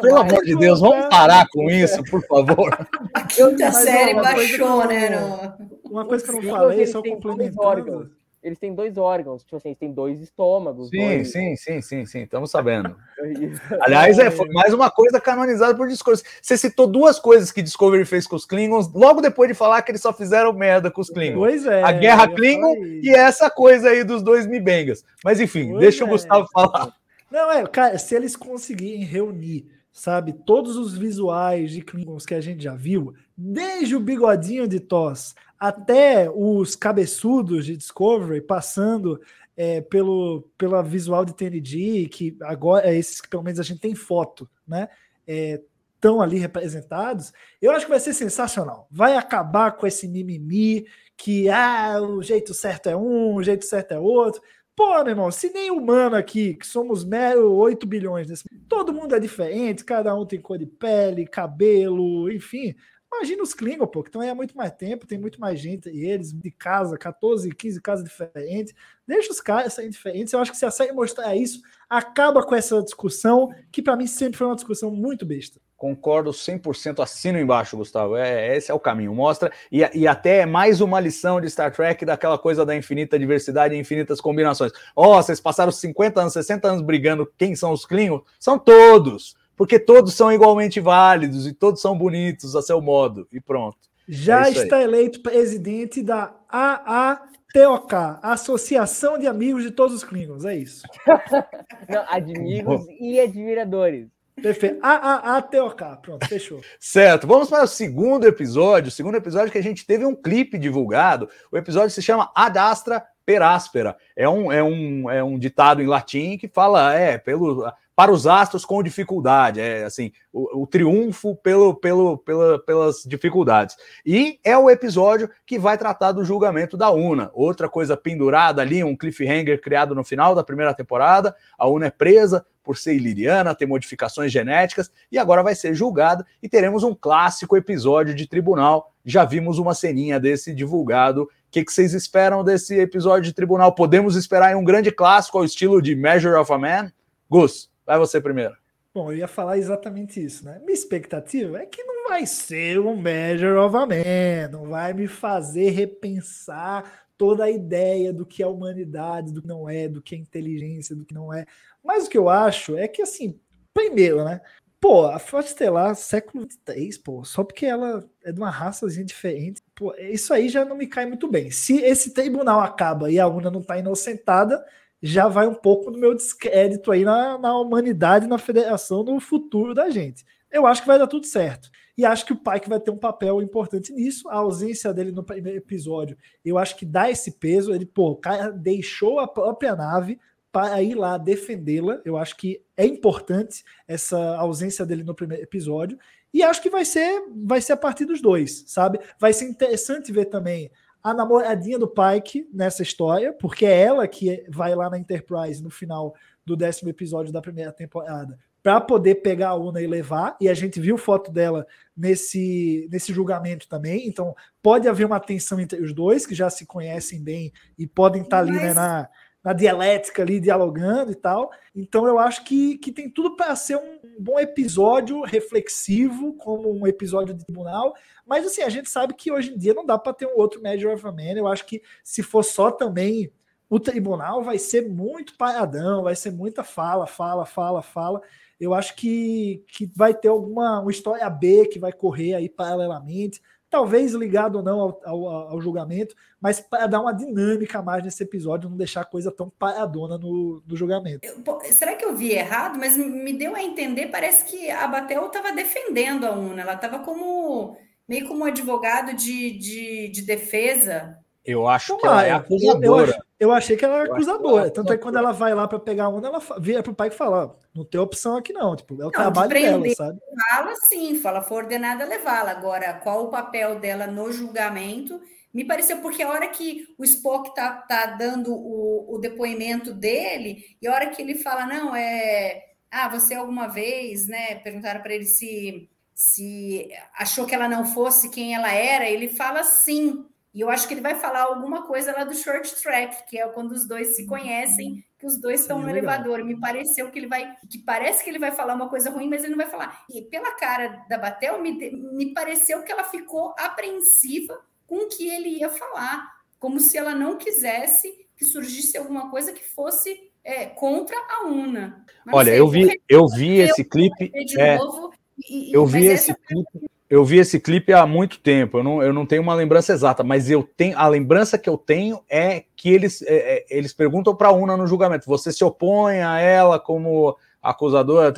[0.00, 2.86] Pelo amor de Deus, vamos parar com isso, por favor.
[3.14, 5.10] A quinta série baixou, né?
[5.10, 5.72] No...
[5.90, 8.10] Uma coisa que eu não falei, só complementando.
[8.42, 10.88] eles têm dois órgãos, tipo assim, eles têm dois estômagos.
[10.88, 11.30] Sim, dois...
[11.30, 12.96] sim, sim, sim, sim, estamos sabendo.
[13.82, 16.22] Aliás, é foi mais uma coisa canonizada por Discovery.
[16.40, 19.92] Você citou duas coisas que Discovery fez com os Klingons, logo depois de falar que
[19.92, 21.38] eles só fizeram merda com os Klingons.
[21.38, 21.84] Pois é.
[21.84, 25.04] A guerra Klingon e essa coisa aí dos dois Mibengas.
[25.22, 26.10] Mas enfim, Pois deixa o é.
[26.10, 26.92] Gustavo falar.
[27.32, 32.42] Não, é, cara, se eles conseguirem reunir, sabe, todos os visuais de Klingons que a
[32.42, 39.18] gente já viu, desde o bigodinho de Toss até os cabeçudos de Discovery, passando
[39.56, 43.80] é, pelo, pela visual de TNG, que agora é esses que pelo menos a gente
[43.80, 44.90] tem foto, né?
[45.26, 48.86] Estão ali representados, eu acho que vai ser sensacional.
[48.90, 50.84] Vai acabar com esse mimimi
[51.16, 54.42] que ah, o jeito certo é um, o jeito certo é outro.
[54.74, 58.44] Pô, meu irmão, se nem humano aqui, que somos mero 8 bilhões, desse...
[58.68, 62.74] todo mundo é diferente, cada um tem cor de pele, cabelo, enfim.
[63.14, 65.90] Imagina os Klingon, pô, que estão aí há muito mais tempo, tem muito mais gente,
[65.90, 68.72] e eles de casa, 14, 15 casas diferentes.
[69.06, 70.32] Deixa os caras serem diferentes.
[70.32, 74.06] Eu acho que se a série mostrar isso, acaba com essa discussão, que para mim
[74.06, 75.60] sempre foi uma discussão muito besta.
[75.82, 78.14] Concordo 100%, assino embaixo, Gustavo.
[78.14, 79.12] É, esse é o caminho.
[79.12, 83.18] Mostra, e, e até é mais uma lição de Star Trek daquela coisa da infinita
[83.18, 84.70] diversidade e infinitas combinações.
[84.94, 88.22] Ó, oh, vocês passaram 50 anos, 60 anos brigando quem são os Klingons?
[88.38, 93.26] São todos, porque todos são igualmente válidos e todos são bonitos a seu modo.
[93.32, 93.78] E pronto.
[94.06, 94.64] Já É isso aí.
[94.66, 100.44] está eleito presidente da AATOK, Associação de Amigos de Todos os Klingons.
[100.44, 100.84] É isso.
[101.90, 104.21] Não, admigos e admiradores.
[104.42, 104.78] Perfeito.
[104.82, 105.82] AATOK.
[106.02, 106.60] Pronto, fechou.
[106.78, 108.88] Certo, vamos para o segundo episódio.
[108.88, 111.28] O segundo episódio que a gente teve um clipe divulgado.
[111.50, 113.96] O episódio se chama Ad Astra per Aspera.
[114.16, 117.64] É um, é um, é um ditado em latim que fala é pelo
[117.94, 123.76] para os astros com dificuldade, é assim, o, o triunfo pelo, pelo, pela, pelas dificuldades.
[124.04, 127.30] E é o episódio que vai tratar do julgamento da UNA.
[127.34, 131.36] Outra coisa pendurada ali, um cliffhanger criado no final da primeira temporada.
[131.58, 136.24] A UNA é presa por ser iliriana, ter modificações genéticas, e agora vai ser julgada
[136.42, 138.92] e teremos um clássico episódio de tribunal.
[139.04, 141.24] Já vimos uma ceninha desse divulgado.
[141.24, 143.74] O que, que vocês esperam desse episódio de tribunal?
[143.74, 146.92] Podemos esperar um grande clássico ao estilo de Measure of a Man?
[147.28, 148.56] Gus, vai você primeiro.
[148.94, 150.58] Bom, eu ia falar exatamente isso, né?
[150.58, 155.06] Minha expectativa é que não vai ser um Measure of a Man, não vai me
[155.06, 160.14] fazer repensar toda a ideia do que é humanidade, do que não é, do que
[160.14, 161.46] é inteligência, do que não é.
[161.82, 163.40] Mas o que eu acho é que, assim,
[163.72, 164.40] primeiro, né?
[164.78, 169.62] Pô, a Frota Estelar, século III, pô, só porque ela é de uma raçazinha diferente,
[169.74, 171.50] pô, isso aí já não me cai muito bem.
[171.52, 174.62] Se esse tribunal acaba e a UNA não tá inocentada,
[175.02, 179.74] já vai um pouco do meu descrédito aí na, na humanidade, na federação, no futuro
[179.74, 180.24] da gente.
[180.50, 181.70] Eu acho que vai dar tudo certo.
[181.96, 184.28] E acho que o Pike vai ter um papel importante nisso.
[184.28, 187.74] A ausência dele no primeiro episódio, eu acho que dá esse peso.
[187.74, 190.18] Ele, pô, o cara deixou a própria nave
[190.52, 192.00] para ir lá defendê-la.
[192.04, 195.98] Eu acho que é importante essa ausência dele no primeiro episódio.
[196.32, 198.98] E acho que vai ser, vai ser a partir dos dois, sabe?
[199.18, 200.70] Vai ser interessante ver também
[201.02, 205.70] a namoradinha do Pike nessa história, porque é ela que vai lá na Enterprise no
[205.70, 210.48] final do décimo episódio da primeira temporada para poder pegar a Una e levar, e
[210.48, 215.82] a gente viu foto dela nesse, nesse julgamento também, então pode haver uma tensão entre
[215.82, 219.08] os dois, que já se conhecem bem e podem estar ali Mas- né, na,
[219.42, 221.50] na dialética ali, dialogando e tal.
[221.74, 226.86] Então eu acho que, que tem tudo para ser um bom episódio reflexivo, como um
[226.86, 227.94] episódio de tribunal,
[228.26, 230.60] mas assim, a gente sabe que hoje em dia não dá para ter um outro
[230.60, 231.36] Measure of a Man.
[231.36, 233.32] Eu acho que se for só também
[233.68, 238.20] o tribunal, vai ser muito paradão, vai ser muita fala, fala, fala, fala.
[238.60, 243.40] Eu acho que, que vai ter alguma uma história B que vai correr aí paralelamente,
[243.72, 248.04] talvez ligado ou não ao, ao, ao julgamento, mas para dar uma dinâmica a mais
[248.04, 251.26] nesse episódio, não deixar a coisa tão paradona no, no julgamento.
[251.26, 252.78] Eu- pô, será que eu vi errado?
[252.78, 256.98] Mas me deu a entender, parece que a Batel estava defendendo a UNA, ela estava
[256.98, 257.74] como
[258.06, 261.18] meio como advogado de, de, de defesa.
[261.44, 263.10] Eu acho Não, que ela é eu- acusadora.
[263.10, 264.60] Eu, eu achei que ela era Eu acho que acusadora.
[264.62, 266.82] ela é Tanto é que quando ela vai lá para pegar a onda, ela vira
[266.82, 268.76] pro pai e fala: ó, não tem opção aqui, não.
[268.76, 269.80] Tipo, é o de trabalho prender.
[269.80, 270.20] dela, sabe?
[270.50, 272.52] Fala sim, fala, foi ordenada a levá-la.
[272.52, 275.20] Agora, qual o papel dela no julgamento?
[275.52, 280.64] Me pareceu porque a hora que o Spock tá, tá dando o, o depoimento dele,
[280.80, 282.62] e a hora que ele fala, não, é.
[282.90, 284.54] Ah, você alguma vez, né?
[284.56, 286.88] Perguntaram para ele se, se
[287.18, 290.24] achou que ela não fosse quem ela era, ele fala sim.
[290.54, 293.48] E eu acho que ele vai falar alguma coisa lá do short track, que é
[293.48, 296.14] quando os dois se conhecem, que os dois estão Sim, no legal.
[296.14, 296.44] elevador.
[296.44, 299.42] Me pareceu que ele vai, que parece que ele vai falar uma coisa ruim, mas
[299.42, 300.04] ele não vai falar.
[300.12, 301.72] E pela cara da Batel, me,
[302.12, 306.28] me pareceu que ela ficou apreensiva com o que ele ia falar,
[306.58, 312.04] como se ela não quisesse que surgisse alguma coisa que fosse é, contra a UNA.
[312.26, 314.30] Mas Olha, eu vi, eu vi esse clipe.
[314.58, 315.12] É, novo,
[315.48, 316.91] e, eu vi esse clipe.
[317.12, 318.78] Eu vi esse clipe há muito tempo.
[318.78, 321.76] Eu não, eu não tenho uma lembrança exata, mas eu tenho a lembrança que eu
[321.76, 325.62] tenho é que eles, é, é eles perguntam para a UNA no julgamento: você se
[325.62, 328.32] opõe a ela como acusadora?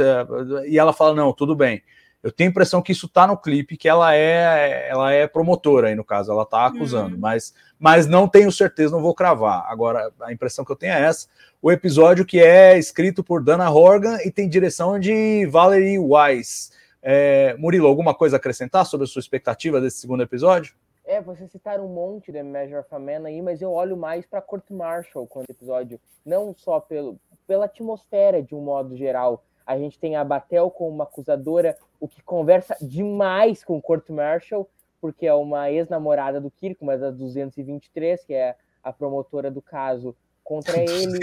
[0.67, 1.85] E ela fala: não, tudo bem.
[2.21, 5.87] Eu tenho a impressão que isso está no clipe, que ela é ela é promotora
[5.87, 7.21] aí no caso, ela está acusando, uhum.
[7.21, 9.67] mas, mas não tenho certeza, não vou cravar.
[9.69, 11.29] Agora, a impressão que eu tenho é essa.
[11.63, 16.71] O episódio que é escrito por Dana Horgan e tem direção de Valerie Wise.
[17.07, 20.75] É, Murilo, alguma coisa a acrescentar sobre a sua expectativa desse segundo episódio?
[21.05, 24.25] É, vocês citaram um monte de Measure of a Man aí, mas eu olho mais
[24.25, 29.45] para Court Marshall com o episódio, não só pelo, pela atmosfera de um modo geral,
[29.67, 34.09] a gente tem a Batel como uma acusadora, o que conversa demais com o Court
[34.09, 34.67] Marshall,
[34.99, 40.17] porque é uma ex-namorada do Kirk, uma das 223, que é a promotora do caso
[40.43, 41.19] contra ele.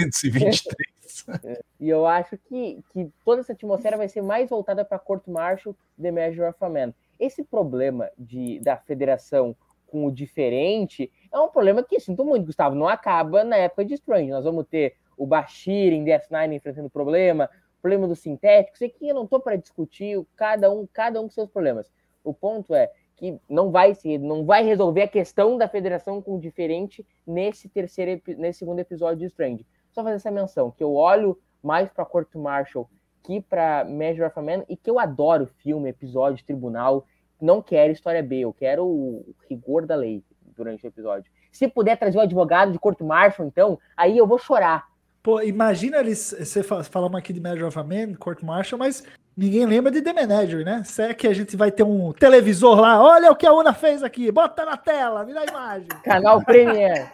[1.13, 1.59] 223.
[1.79, 5.75] e eu acho que, que toda essa atmosfera vai ser mais voltada para Court Marshall
[6.01, 6.93] The Measure of a Man.
[7.19, 9.55] Esse problema de, da federação
[9.87, 13.93] com o diferente é um problema que, sinto muito, Gustavo, não acaba na época de
[13.95, 14.31] Strange.
[14.31, 17.49] Nós vamos ter o Bashir em DS9 enfrentando problema,
[17.81, 21.29] problema do sintético, sei que eu não estou para discutir cada um, cada um com
[21.29, 21.91] seus problemas.
[22.23, 26.37] O ponto é que não vai ser, não vai resolver a questão da federação com
[26.37, 29.65] o diferente nesse terceiro, nesse segundo episódio de Strange.
[29.91, 32.89] Só fazer essa menção que eu olho mais para Corto Marshall
[33.23, 37.05] que para Measure of a Man e que eu adoro filme, episódio, tribunal.
[37.39, 40.23] Não quero história B, eu quero o rigor da lei
[40.55, 41.31] durante o episódio.
[41.51, 44.91] Se puder trazer o advogado de Corto Marshall, então, aí eu vou chorar
[45.23, 49.03] Pô, imagina eles, você falamos aqui de Measure of a Man, Court Marshall, mas
[49.37, 50.81] ninguém lembra de The Manager, né?
[50.83, 52.99] Será que a gente vai ter um televisor lá?
[52.99, 55.87] Olha o que a Una fez aqui, bota na tela, me dá a imagem.
[56.03, 57.07] Canal Premiere.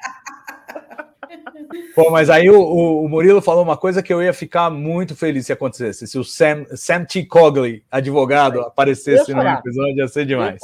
[1.95, 5.45] Pô, mas aí o, o, Murilo falou uma coisa que eu ia ficar muito feliz
[5.45, 6.07] se acontecesse.
[6.07, 7.25] Se o Sam, Sam T.
[7.25, 10.61] Cogley, advogado, aparecesse no episódio, ia ser demais.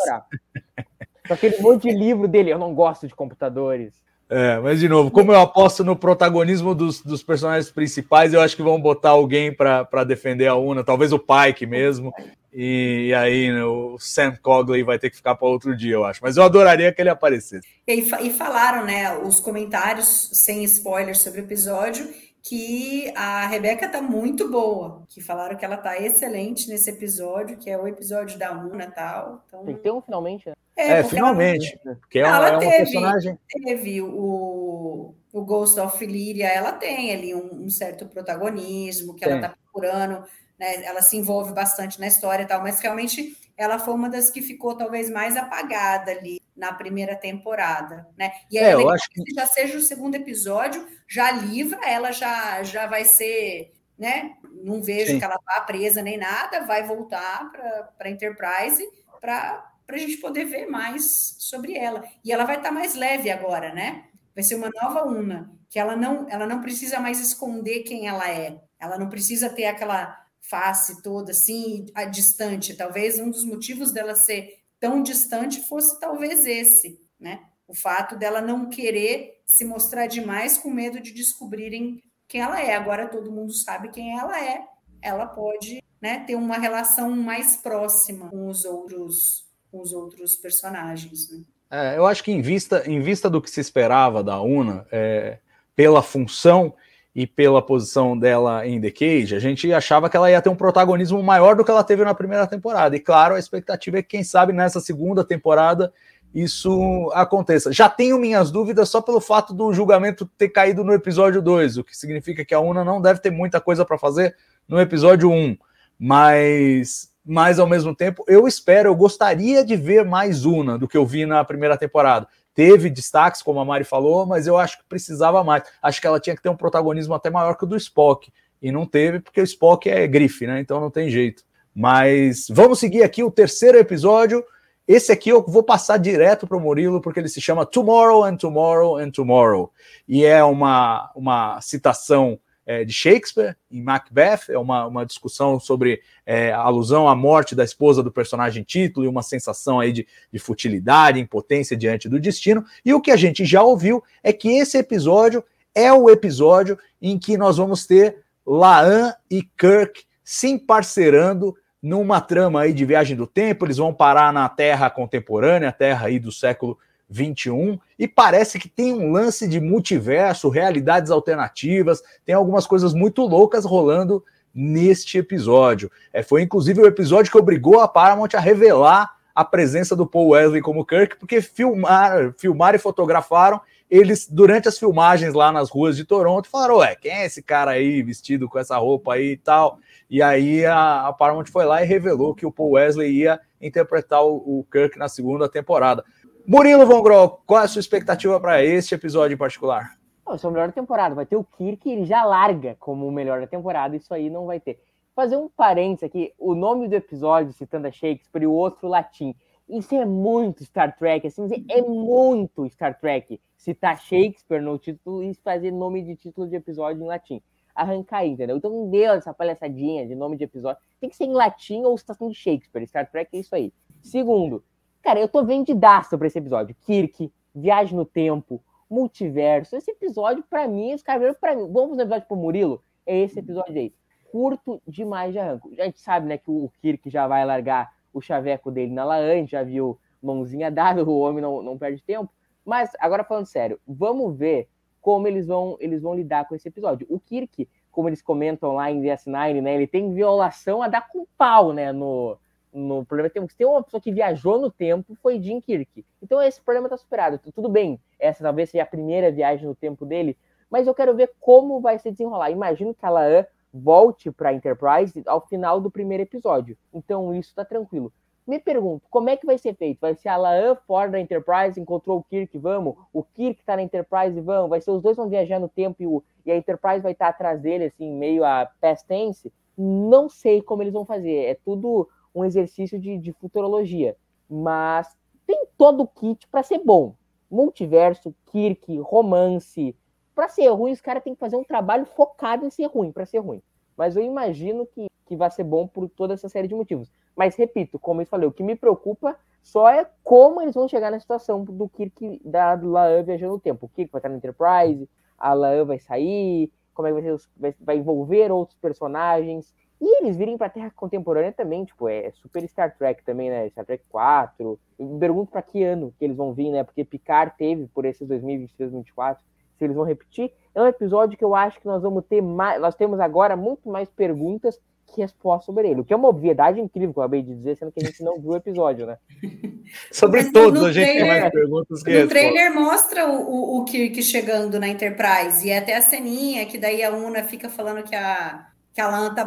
[1.28, 3.94] Com aquele monte de livro dele, eu não gosto de computadores.
[4.30, 8.56] É, mas de novo, como eu aposto no protagonismo dos, dos personagens principais, eu acho
[8.56, 12.12] que vão botar alguém para defender a Una, talvez o Pike mesmo.
[12.54, 16.06] E, e aí né, o Sam Cogley vai ter que ficar para outro dia, eu
[16.06, 16.20] acho.
[16.22, 17.68] Mas eu adoraria que ele aparecesse.
[17.88, 22.08] E, e falaram, né, os comentários sem spoilers sobre o episódio,
[22.44, 27.70] que a Rebeca tá muito boa, que falaram que ela tá excelente nesse episódio, que
[27.70, 29.44] é o episódio da Una e tal.
[29.48, 29.66] Então...
[29.66, 30.54] Tem que ter um finalmente, né?
[30.76, 31.80] É, é finalmente.
[31.86, 33.40] Ela, porque é, uma, é uma teve, personagem.
[33.48, 39.40] Teve o, o Ghost of Lyria, ela tem ali um, um certo protagonismo que ela
[39.40, 40.24] tá procurando,
[40.64, 40.86] né?
[40.86, 44.42] Ela se envolve bastante na história e tal, mas realmente ela foi uma das que
[44.42, 48.32] ficou talvez mais apagada ali na primeira temporada, né?
[48.50, 52.64] E aí, é, eu acho que já seja o segundo episódio, já livra, ela já
[52.64, 54.36] já vai ser, né?
[54.64, 55.20] Não vejo Sim.
[55.20, 57.52] que ela vá presa nem nada, vai voltar
[57.98, 58.88] para Enterprise
[59.20, 62.06] para para a gente poder ver mais sobre ela.
[62.24, 64.06] E ela vai estar tá mais leve agora, né?
[64.34, 68.32] Vai ser uma nova Una, que ela não, ela não precisa mais esconder quem ela
[68.32, 68.62] é.
[68.80, 72.76] Ela não precisa ter aquela face toda assim, distante.
[72.76, 77.42] Talvez um dos motivos dela ser tão distante fosse talvez esse, né?
[77.68, 82.76] O fato dela não querer se mostrar demais com medo de descobrirem quem ela é.
[82.76, 84.62] Agora todo mundo sabe quem ela é.
[85.02, 91.30] Ela pode, né, ter uma relação mais próxima com os outros, com os outros personagens.
[91.30, 91.44] Né?
[91.72, 95.40] É, eu acho que em vista, em vista do que se esperava da Una, é,
[95.76, 96.76] pela função
[97.16, 100.56] e pela posição dela em The Cage, a gente achava que ela ia ter um
[100.56, 102.96] protagonismo maior do que ela teve na primeira temporada.
[102.96, 105.94] E claro, a expectativa é que, quem sabe, nessa segunda temporada
[106.34, 107.72] isso aconteça.
[107.72, 111.84] Já tenho minhas dúvidas só pelo fato do julgamento ter caído no episódio 2, o
[111.84, 114.36] que significa que a Una não deve ter muita coisa para fazer
[114.68, 115.34] no episódio 1.
[115.34, 115.58] Um.
[116.00, 120.98] Mas, mas ao mesmo tempo, eu espero, eu gostaria de ver mais Una do que
[120.98, 124.84] eu vi na primeira temporada teve destaques, como a Mari falou, mas eu acho que
[124.86, 125.64] precisava mais.
[125.82, 128.32] Acho que ela tinha que ter um protagonismo até maior que o do Spock.
[128.62, 130.60] E não teve, porque o Spock é grife, né?
[130.60, 131.44] Então não tem jeito.
[131.76, 134.44] Mas vamos seguir aqui o terceiro episódio.
[134.88, 138.38] Esse aqui eu vou passar direto para o Murilo, porque ele se chama Tomorrow and
[138.38, 139.72] Tomorrow and Tomorrow.
[140.08, 146.02] E é uma, uma citação é, de Shakespeare em Macbeth, é uma, uma discussão sobre
[146.26, 150.40] é, alusão à morte da esposa do personagem título e uma sensação aí de, de
[150.40, 152.64] futilidade, impotência diante do destino.
[152.86, 155.44] E o que a gente já ouviu é que esse episódio
[155.76, 162.62] é o episódio em que nós vamos ter Laan e Kirk se emparcerando numa trama
[162.62, 166.32] aí de viagem do tempo, eles vão parar na Terra contemporânea, a Terra aí do
[166.32, 166.78] século
[167.14, 173.22] 21 e parece que tem um lance de multiverso, realidades alternativas, tem algumas coisas muito
[173.22, 175.92] loucas rolando neste episódio.
[176.12, 180.30] É, foi inclusive o episódio que obrigou a Paramount a revelar a presença do Paul
[180.30, 183.62] Wesley como Kirk, porque filmaram, filmaram e fotografaram
[183.94, 187.72] eles durante as filmagens lá nas ruas de Toronto falaram: Ué, quem é esse cara
[187.72, 189.78] aí vestido com essa roupa aí e tal?
[190.10, 194.24] E aí a, a Paramount foi lá e revelou que o Paul Wesley ia interpretar
[194.24, 196.04] o, o Kirk na segunda temporada.
[196.46, 199.98] Murilo Von Grol, qual é a sua expectativa para este episódio em particular?
[200.34, 201.16] Esse é o melhor da temporada.
[201.16, 203.96] Vai ter o Kirk, ele já larga como o melhor da temporada.
[203.96, 204.78] Isso aí não vai ter.
[205.16, 209.34] Fazer um parênteses aqui: o nome do episódio, citando a Shakespeare, e o outro latim.
[209.70, 213.40] Isso é muito Star Trek, assim, é muito Star Trek.
[213.56, 217.42] Citar Shakespeare no título e fazer nome de título de episódio em latim.
[217.74, 218.58] Arrancar aí, entendeu?
[218.58, 220.82] Então não deu essa palhaçadinha de nome de episódio.
[221.00, 222.86] Tem que ser em latim ou citação de Shakespeare.
[222.86, 223.72] Star Trek é isso aí.
[224.02, 224.62] Segundo,
[225.04, 226.74] Cara, eu tô vendidaço pra esse episódio.
[226.86, 229.76] Kirk, Viagem no Tempo, Multiverso.
[229.76, 231.70] Esse episódio, para mim, os caras viram pra mim.
[231.70, 232.82] Vamos no episódio pro Murilo?
[233.06, 233.94] É esse episódio aí.
[234.32, 235.70] Curto demais de arranco.
[235.78, 239.46] A gente sabe, né, que o Kirk já vai largar o chaveco dele na Laan,
[239.46, 242.32] já viu mãozinha dada, o homem não, não perde tempo.
[242.64, 244.70] Mas, agora falando sério, vamos ver
[245.02, 247.06] como eles vão, eles vão lidar com esse episódio.
[247.10, 251.28] O Kirk, como eles comentam lá em DS9, né, ele tem violação a dar com
[251.38, 252.38] pau, né, no,
[252.74, 256.04] no problema tem, tem uma pessoa que viajou no tempo foi Jim Kirk.
[256.22, 257.40] Então esse problema está superado.
[257.54, 260.38] Tudo bem, essa talvez seja a primeira viagem no tempo dele,
[260.70, 262.50] mas eu quero ver como vai se desenrolar.
[262.50, 266.78] Imagino que a Laan volte para a Enterprise ao final do primeiro episódio.
[266.94, 268.12] Então isso está tranquilo.
[268.46, 270.00] Me pergunto, como é que vai ser feito?
[270.02, 272.96] Vai ser a Laan fora da Enterprise, encontrou o Kirk, vamos?
[273.14, 274.70] O Kirk está na Enterprise, vamos?
[274.70, 277.26] Vai ser os dois vão viajar no tempo e, o, e a Enterprise vai estar
[277.26, 279.52] tá atrás dele, assim, meio a past tense?
[279.78, 281.46] Não sei como eles vão fazer.
[281.46, 284.16] É tudo um exercício de, de futurologia.
[284.50, 285.16] Mas
[285.46, 287.16] tem todo o kit para ser bom.
[287.50, 289.96] Multiverso, Kirk, romance.
[290.34, 293.26] Para ser ruim, os caras têm que fazer um trabalho focado em ser ruim, para
[293.26, 293.62] ser ruim.
[293.96, 297.12] Mas eu imagino que, que vai ser bom por toda essa série de motivos.
[297.36, 301.12] Mas, repito, como eu falei, o que me preocupa só é como eles vão chegar
[301.12, 303.86] na situação do Kirk da Laan viajando no tempo.
[303.86, 307.50] O Kirk vai estar na Enterprise, a Laan vai sair, como é que vai, ser,
[307.56, 309.74] vai, vai envolver outros personagens.
[310.04, 313.70] E eles virem pra Terra contemporânea também, tipo, é super Star Trek também, né?
[313.70, 314.78] Star Trek 4.
[315.00, 316.84] Eu me pergunto pra que ano que eles vão vir, né?
[316.84, 319.42] Porque Picard teve por esses 2023, 2024.
[319.78, 320.52] Se eles vão repetir.
[320.76, 322.82] É um episódio que eu acho que nós vamos ter mais.
[322.82, 324.78] Nós temos agora muito mais perguntas
[325.08, 326.02] que respostas sobre ele.
[326.02, 328.22] O que é uma obviedade incrível que eu acabei de dizer, sendo que a gente
[328.22, 329.18] não viu o episódio, né?
[330.12, 332.30] sobre todos, a gente trailer, tem mais perguntas que No respostas.
[332.42, 335.66] trailer mostra o, o, o Kirk chegando na Enterprise.
[335.66, 339.08] E é até a ceninha que daí a Una fica falando que a que a
[339.08, 339.44] lã tá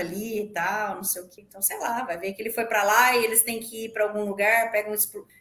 [0.00, 1.40] ali e tal, não sei o que.
[1.40, 3.92] Então, sei lá, vai ver que ele foi para lá e eles têm que ir
[3.92, 4.94] para algum lugar, pega um,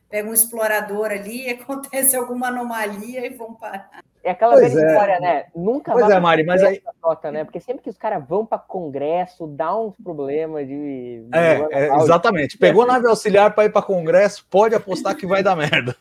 [0.10, 4.04] pega um explorador ali, acontece alguma anomalia e vão parar.
[4.24, 4.92] É aquela pois velha é.
[4.92, 5.46] história, né?
[5.56, 6.82] Nunca pois é, Mari, mas aí.
[7.02, 7.44] Nota, né?
[7.46, 11.24] Porque sempre que os caras vão para congresso, dá uns problemas de.
[11.34, 12.58] É, é exatamente.
[12.58, 15.96] Pegou nave auxiliar para ir para congresso, pode apostar que vai dar merda.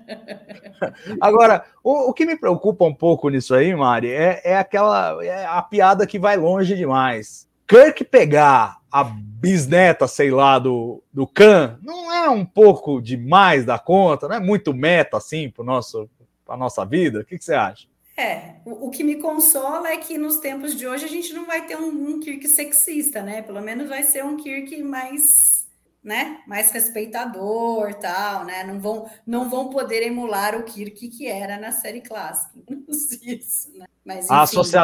[1.20, 5.24] Agora, o, o, que me preocupa um pouco nisso aí, Mari, é, é aquela.
[5.24, 7.48] É a piada que vai longe demais.
[7.66, 13.78] Kirk pegar a bisneta, sei lá, do, do Khan, não é um pouco demais da
[13.78, 16.10] conta, não é muito meta assim pro nosso
[16.50, 17.20] para a nossa vida?
[17.20, 17.86] O que, que, você acha?
[18.16, 21.46] É, o, o, que me consola é que nos tempos de hoje a gente não
[21.46, 23.40] vai ter um, um Kirk sexista, né?
[23.40, 25.64] Pelo menos vai ser um Kirk mais,
[26.02, 26.40] né?
[26.48, 28.64] Mais respeitador, tal, né?
[28.64, 32.58] Não vão, não vão poder emular o Kirk que era na série clássica.
[33.22, 33.86] Isso, né?
[34.04, 34.82] Mas, enfim, a, associa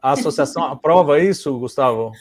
[0.00, 2.12] a associação aprova isso, Gustavo?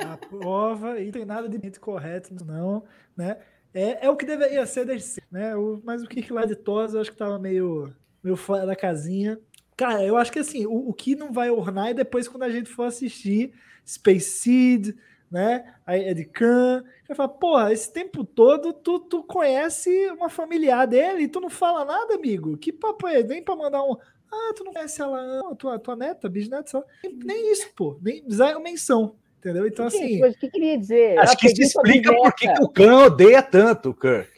[0.00, 2.82] Aprova e não tem nada de correto, não,
[3.14, 3.36] né?
[3.74, 5.54] É, é o que deveria ser desde né?
[5.54, 7.92] O, mas o Kirk lá de Tosa, eu acho que tava meio
[8.22, 9.38] meu fora da casinha.
[9.76, 12.50] Cara, eu acho que assim, o, o que não vai ornar é depois quando a
[12.50, 13.52] gente for assistir
[13.86, 14.94] Space Seed,
[15.30, 15.74] né?
[15.86, 16.84] A Ed Khan.
[17.08, 21.50] Vai falar, porra, esse tempo todo tu, tu conhece uma familiar dele e tu não
[21.50, 22.56] fala nada, amigo.
[22.56, 23.22] Que papo é?
[23.22, 23.96] Nem pra mandar um.
[24.30, 26.84] Ah, tu não conhece ela, tua, tua neta, bisneta, só.
[27.02, 27.98] Nem, nem isso, pô.
[28.00, 29.16] Nem zero menção.
[29.42, 29.66] Entendeu?
[29.66, 30.24] Então, que, assim.
[30.24, 31.18] O que queria dizer?
[31.18, 34.30] Acho que isso explica por que o Khan odeia tanto o Kirk.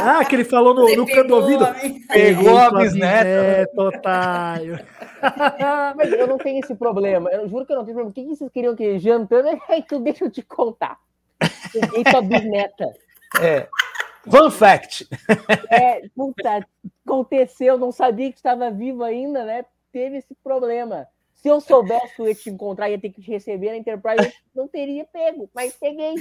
[0.00, 1.66] ah, que ele falou no, no canto do ouvido.
[2.06, 3.68] Pegou a bisneta.
[3.76, 4.78] otário.
[5.96, 7.28] Mas eu não tenho esse problema.
[7.30, 8.10] Eu juro que eu não tenho problema.
[8.10, 9.48] O que vocês queriam que jantando?
[9.68, 10.96] Então deixa eu te contar.
[11.72, 12.86] Peguei tua bisneta.
[13.40, 13.66] É.
[14.30, 15.08] Fun fact.
[15.70, 16.64] É, puta,
[17.04, 19.64] aconteceu, não sabia que estava vivo ainda, né?
[19.90, 21.08] Teve esse problema.
[21.40, 24.26] Se eu soubesse que eu ia te encontrar, ia ter que te receber na Enterprise,
[24.54, 26.14] eu não teria pego, mas peguei.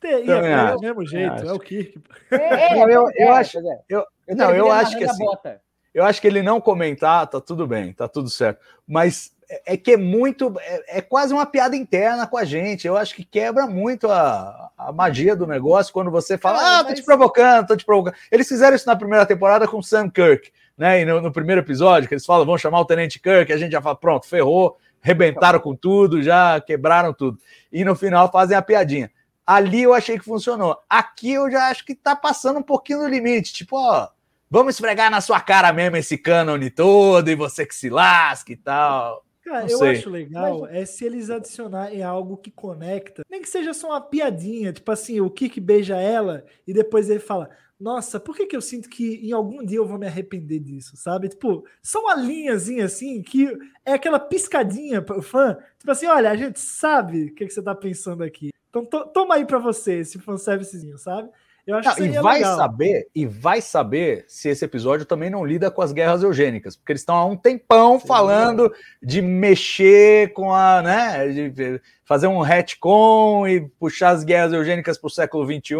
[0.00, 2.02] Teria, do mesmo jeito, é o Kirk.
[2.30, 3.80] É, é, eu, eu, é, acho, é.
[3.88, 5.62] eu, Não, eu acho que assim, bota.
[5.94, 8.60] eu acho que ele não comentar, tá tudo bem, tá tudo certo.
[8.86, 12.86] Mas é é que é muito, é, é quase uma piada interna com a gente.
[12.86, 16.84] Eu acho que quebra muito a, a magia do negócio quando você fala, Cara, ah,
[16.84, 18.14] tô te provocando, tô te provocando.
[18.30, 21.00] Eles fizeram isso na primeira temporada com o Sam Kirk, né?
[21.00, 23.72] E no, no primeiro episódio, que eles falam, vão chamar o Tenente Kirk, a gente
[23.72, 27.38] já fala, pronto, ferrou, rebentaram com tudo, já quebraram tudo.
[27.72, 29.10] E no final fazem a piadinha.
[29.46, 30.78] Ali eu achei que funcionou.
[30.88, 33.52] Aqui eu já acho que tá passando um pouquinho do limite.
[33.52, 34.08] Tipo, ó,
[34.50, 38.56] vamos esfregar na sua cara mesmo esse cânone todo e você que se lasque e
[38.56, 39.22] tal.
[39.44, 39.88] Cara, Não eu sei.
[39.90, 44.72] acho legal é se eles adicionarem algo que conecta, nem que seja só uma piadinha,
[44.72, 48.62] tipo assim, o Kik beija ela e depois ele fala: Nossa, por que, que eu
[48.62, 51.28] sinto que em algum dia eu vou me arrepender disso, sabe?
[51.28, 53.46] Tipo, só uma linhazinha assim, que
[53.84, 57.62] é aquela piscadinha pro fã, tipo assim: Olha, a gente sabe o que, que você
[57.62, 58.48] tá pensando aqui.
[58.70, 61.28] Então to- toma aí pra você esse fanservicezinho, sabe?
[61.66, 62.56] Eu acho Não, que e seria vai legal.
[62.56, 66.92] saber, e vai saber se esse episódio também não lida com as guerras eugênicas, porque
[66.92, 68.06] eles estão há um tempão Sim.
[68.06, 74.98] falando de mexer com a, né, de fazer um retcon e puxar as guerras eugênicas
[74.98, 75.74] para o século XXI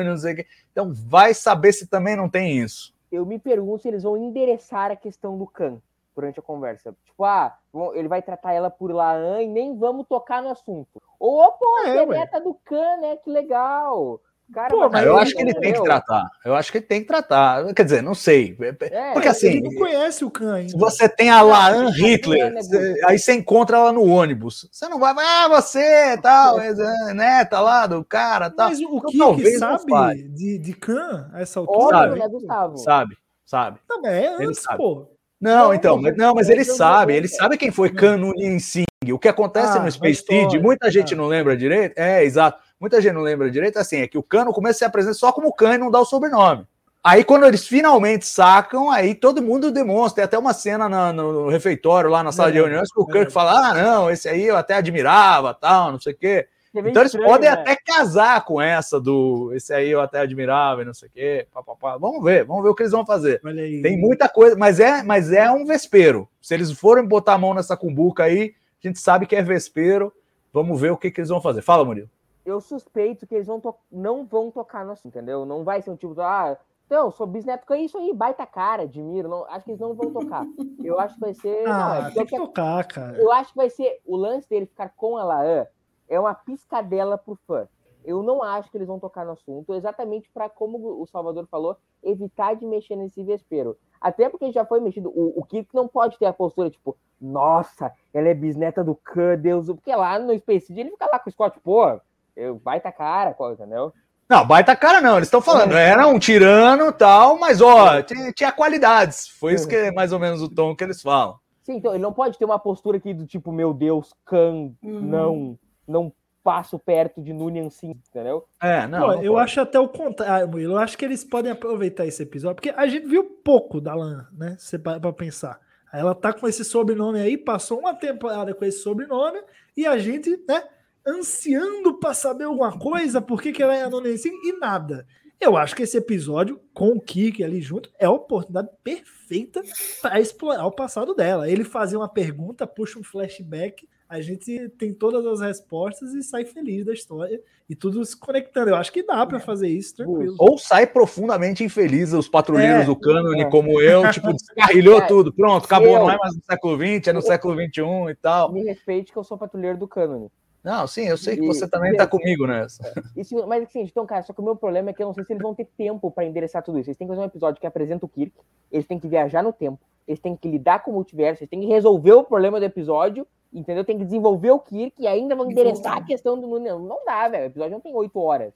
[0.00, 0.46] e não sei o quê.
[0.72, 2.92] Então vai saber se também não tem isso.
[3.10, 5.80] Eu me pergunto se eles vão endereçar a questão do Khan
[6.14, 6.94] durante a conversa.
[7.04, 7.56] Tipo, ah,
[7.94, 11.00] ele vai tratar ela por Laan e nem vamos tocar no assunto.
[11.18, 13.16] Ô, pô, É, você é do Khan, né?
[13.16, 14.20] Que legal.
[14.52, 16.28] Cara, Pô, mas eu acho que ele tem que tratar.
[16.44, 17.72] Eu acho que ele tem que tratar.
[17.72, 18.56] Quer dizer, não sei.
[18.90, 20.70] É, Porque assim, Ele não conhece o Khan ainda.
[20.70, 24.68] Se você tem a Laan Hitler, é aí você encontra ela no ônibus.
[24.72, 26.74] Você não vai, ah, você, tal, é,
[27.14, 28.68] neta lá do cara, tal.
[28.70, 31.96] Mas o Então, Kik talvez não sabe de, de Khan a essa altura?
[31.98, 32.18] Óbvio, Sabe.
[32.20, 32.78] né, Gustavo?
[32.78, 33.78] Sabe, sabe.
[33.88, 34.78] Mas é Ele antes, sabe.
[34.78, 35.06] pô.
[35.40, 37.28] Não, então, mas não, mas ele sabe, ele é.
[37.30, 38.84] sabe quem foi Canunin Singh.
[39.10, 41.16] O que acontece Ah, no Space Seed, muita gente tá.
[41.16, 41.96] não lembra direito.
[41.96, 42.60] É, exato.
[42.80, 45.30] Muita gente não lembra direito, assim, é que o Cano começa a se apresentar só
[45.32, 46.66] como Khan e não dá o sobrenome.
[47.04, 50.16] Aí, quando eles finalmente sacam, aí todo mundo demonstra.
[50.16, 53.04] Tem até uma cena na- no, refeitório, lá na sala de Verdade, reuniões, que o
[53.06, 53.32] Kirk verdade.
[53.34, 56.46] fala: Ah, não, esse aí eu até admirava, tal, não sei o quê.
[56.74, 57.56] É Então eles estranho, podem né?
[57.56, 61.46] até casar com essa do esse aí eu até admirava e não sei o quê.
[61.52, 61.96] Pá, pá, pá.
[61.96, 63.40] Vamos ver, vamos ver o que eles vão fazer.
[63.82, 66.28] Tem muita coisa, mas é, mas é um vespeiro.
[66.40, 68.54] Se eles forem botar a mão nessa cumbuca aí,
[68.84, 70.12] a gente sabe que é vespeiro.
[70.52, 71.62] Vamos ver o que, que eles vão fazer.
[71.62, 72.08] Fala, Murilo.
[72.44, 73.60] Eu suspeito que eles vão
[73.90, 75.44] não vão tocar no assunto, entendeu?
[75.44, 79.28] Não vai ser um tipo, ah, então, sou bisneto, é isso aí, baita cara, admiro.
[79.28, 80.44] Não, acho que eles não vão tocar.
[80.82, 81.62] Eu acho que vai ser.
[81.62, 83.16] não, é Ah, tem que tocar, cara.
[83.16, 85.66] Eu acho que vai ser o lance dele ficar com a Laan
[86.08, 87.68] é uma piscadela pro fã.
[88.04, 91.76] Eu não acho que eles vão tocar no assunto, exatamente para como o Salvador falou,
[92.02, 93.76] evitar de mexer nesse vespeiro.
[94.00, 95.10] Até porque já foi mexido.
[95.10, 99.38] O, o Kirk não pode ter a postura tipo, nossa, ela é bisneta do Khan,
[99.38, 99.66] Deus.
[99.66, 102.00] Porque lá no Space ele fica lá com o Scott, pô,
[102.40, 103.92] eu baita cara, qual- entendeu?
[104.28, 105.16] Não, baita cara não.
[105.16, 109.26] Eles estão falando, era um tirano e tal, mas ó, tinha, tinha qualidades.
[109.28, 111.36] Foi isso que é mais ou menos o tom que eles falam.
[111.62, 115.00] Sim, então ele não pode ter uma postura aqui do tipo, meu Deus, Khan, Uhum.
[115.00, 116.12] não, não
[116.42, 118.46] passo perto de Nunian Sim, entendeu?
[118.62, 119.00] É, não.
[119.08, 119.44] Não eu pode.
[119.44, 120.74] acho até o contrário, Murilo.
[120.74, 124.26] Eu acho que eles podem aproveitar esse episódio, porque a gente viu pouco da Lan,
[124.32, 124.56] né?
[124.58, 125.58] Se para pra pensar.
[125.92, 129.40] Ela tá com esse sobrenome aí, passou uma temporada com esse sobrenome,
[129.76, 130.62] e a gente, né,
[131.06, 135.06] ansiando pra saber alguma coisa, por que, que ela é anônima assim, e nada.
[135.40, 139.62] Eu acho que esse episódio, com o Kiki ali junto, é a oportunidade perfeita
[140.02, 141.48] para explorar o passado dela.
[141.50, 146.44] Ele fazer uma pergunta, puxa um flashback, a gente tem todas as respostas e sai
[146.44, 148.68] feliz da história e tudo se conectando.
[148.70, 150.34] Eu acho que dá para fazer isso tranquilo.
[150.38, 153.48] Ou sai profundamente infeliz os patrulheiros É, do cânone, é.
[153.48, 155.32] como eu, tipo, descarrilhou É, tudo.
[155.32, 158.52] Pronto, acabou, eu- não é mais no século XX, é no século XXI e tal.
[158.52, 160.28] Me respeite que eu sou patrulheiro do cânone.
[160.62, 162.92] Não, sim, eu sei que E- você também tá comigo nessa.
[163.16, 165.24] Isso, mas assim, então, cara, só que o meu problema é que eu não sei
[165.24, 166.90] se eles vão ter tempo pra endereçar tudo isso.
[166.90, 168.32] Eles têm que fazer um episódio que apresenta o Kirk,
[168.70, 171.60] eles têm que viajar no tempo, eles têm que lidar com o multiverso, eles têm
[171.60, 173.84] que resolver o problema do episódio, entendeu?
[173.84, 176.60] Tem que desenvolver o Kirk e ainda vão endereçar a questão do.
[176.60, 177.44] Não, não dá, velho.
[177.44, 178.52] O episódio não tem oito horas.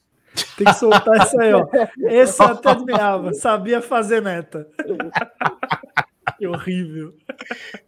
[0.58, 1.66] Tem que soltar isso aí, ó.
[2.10, 4.68] Esse eu até admirava, sabia fazer neta.
[6.36, 7.14] que horrível.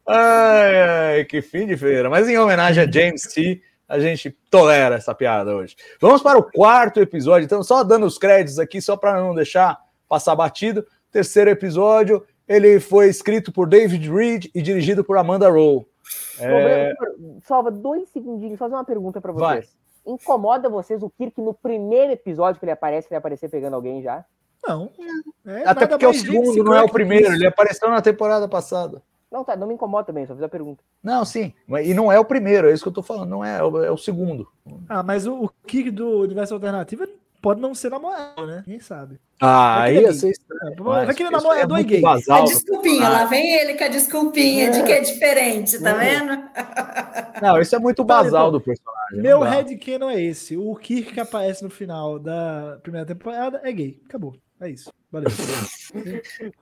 [0.07, 0.81] Ai,
[1.19, 2.09] ai, que fim de feira.
[2.09, 5.77] Mas em homenagem a James T, a gente tolera essa piada hoje.
[6.01, 7.45] Vamos para o quarto episódio.
[7.45, 10.87] Então, só dando os créditos aqui, só para não deixar passar batido.
[11.11, 15.87] Terceiro episódio, ele foi escrito por David Reed e dirigido por Amanda Rowe.
[16.39, 16.95] É,
[17.45, 19.63] Salva dois segundinhos, fazer uma pergunta pra Vai.
[19.63, 19.77] vocês.
[20.07, 24.03] Incomoda vocês o Kirk no primeiro episódio que ele aparece, que ele aparecer pegando alguém
[24.03, 24.25] já?
[24.67, 24.91] Não.
[25.45, 28.49] É até porque o mais James segundo não é o primeiro, ele apareceu na temporada
[28.49, 29.03] passada.
[29.31, 30.82] Não, tá, não me incomoda também, só fiz a pergunta.
[31.03, 33.59] Não, sim, e não é o primeiro, é isso que eu tô falando, não é,
[33.59, 34.48] é o- é o segundo.
[34.89, 37.07] Ah, mas o, o Kirk do universo alternativo
[37.43, 38.62] pode não ser namorado, né?
[38.65, 39.20] Quem sabe?
[39.41, 40.33] Ah, aí é você
[40.79, 41.99] Vai que ele é namorador é gay.
[41.99, 42.45] A basal.
[42.45, 46.43] desculpinha, lá vem ele com a desculpinha de que é diferente, tá vendo?
[47.43, 49.21] Não, isso é muito basal então, do personagem.
[49.21, 49.51] Meu não dá.
[49.51, 50.57] headcanon é esse.
[50.57, 54.01] O Kirk que aparece no final da primeira temporada é gay.
[54.09, 54.35] Acabou.
[54.61, 54.91] É isso.
[55.13, 55.31] Valeu.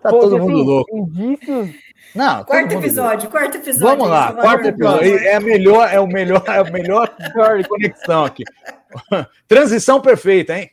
[0.03, 0.97] Tá Pô, todo assim, mundo louco.
[0.97, 1.75] Indícios.
[2.15, 3.97] Não, Quarto episódio, quarto episódio.
[3.97, 5.19] Vamos lá, isso, quarto episódio.
[5.19, 7.17] É a melhor, é o melhor, é o melhor
[7.67, 8.45] conexão aqui.
[9.49, 10.71] Transição perfeita, hein?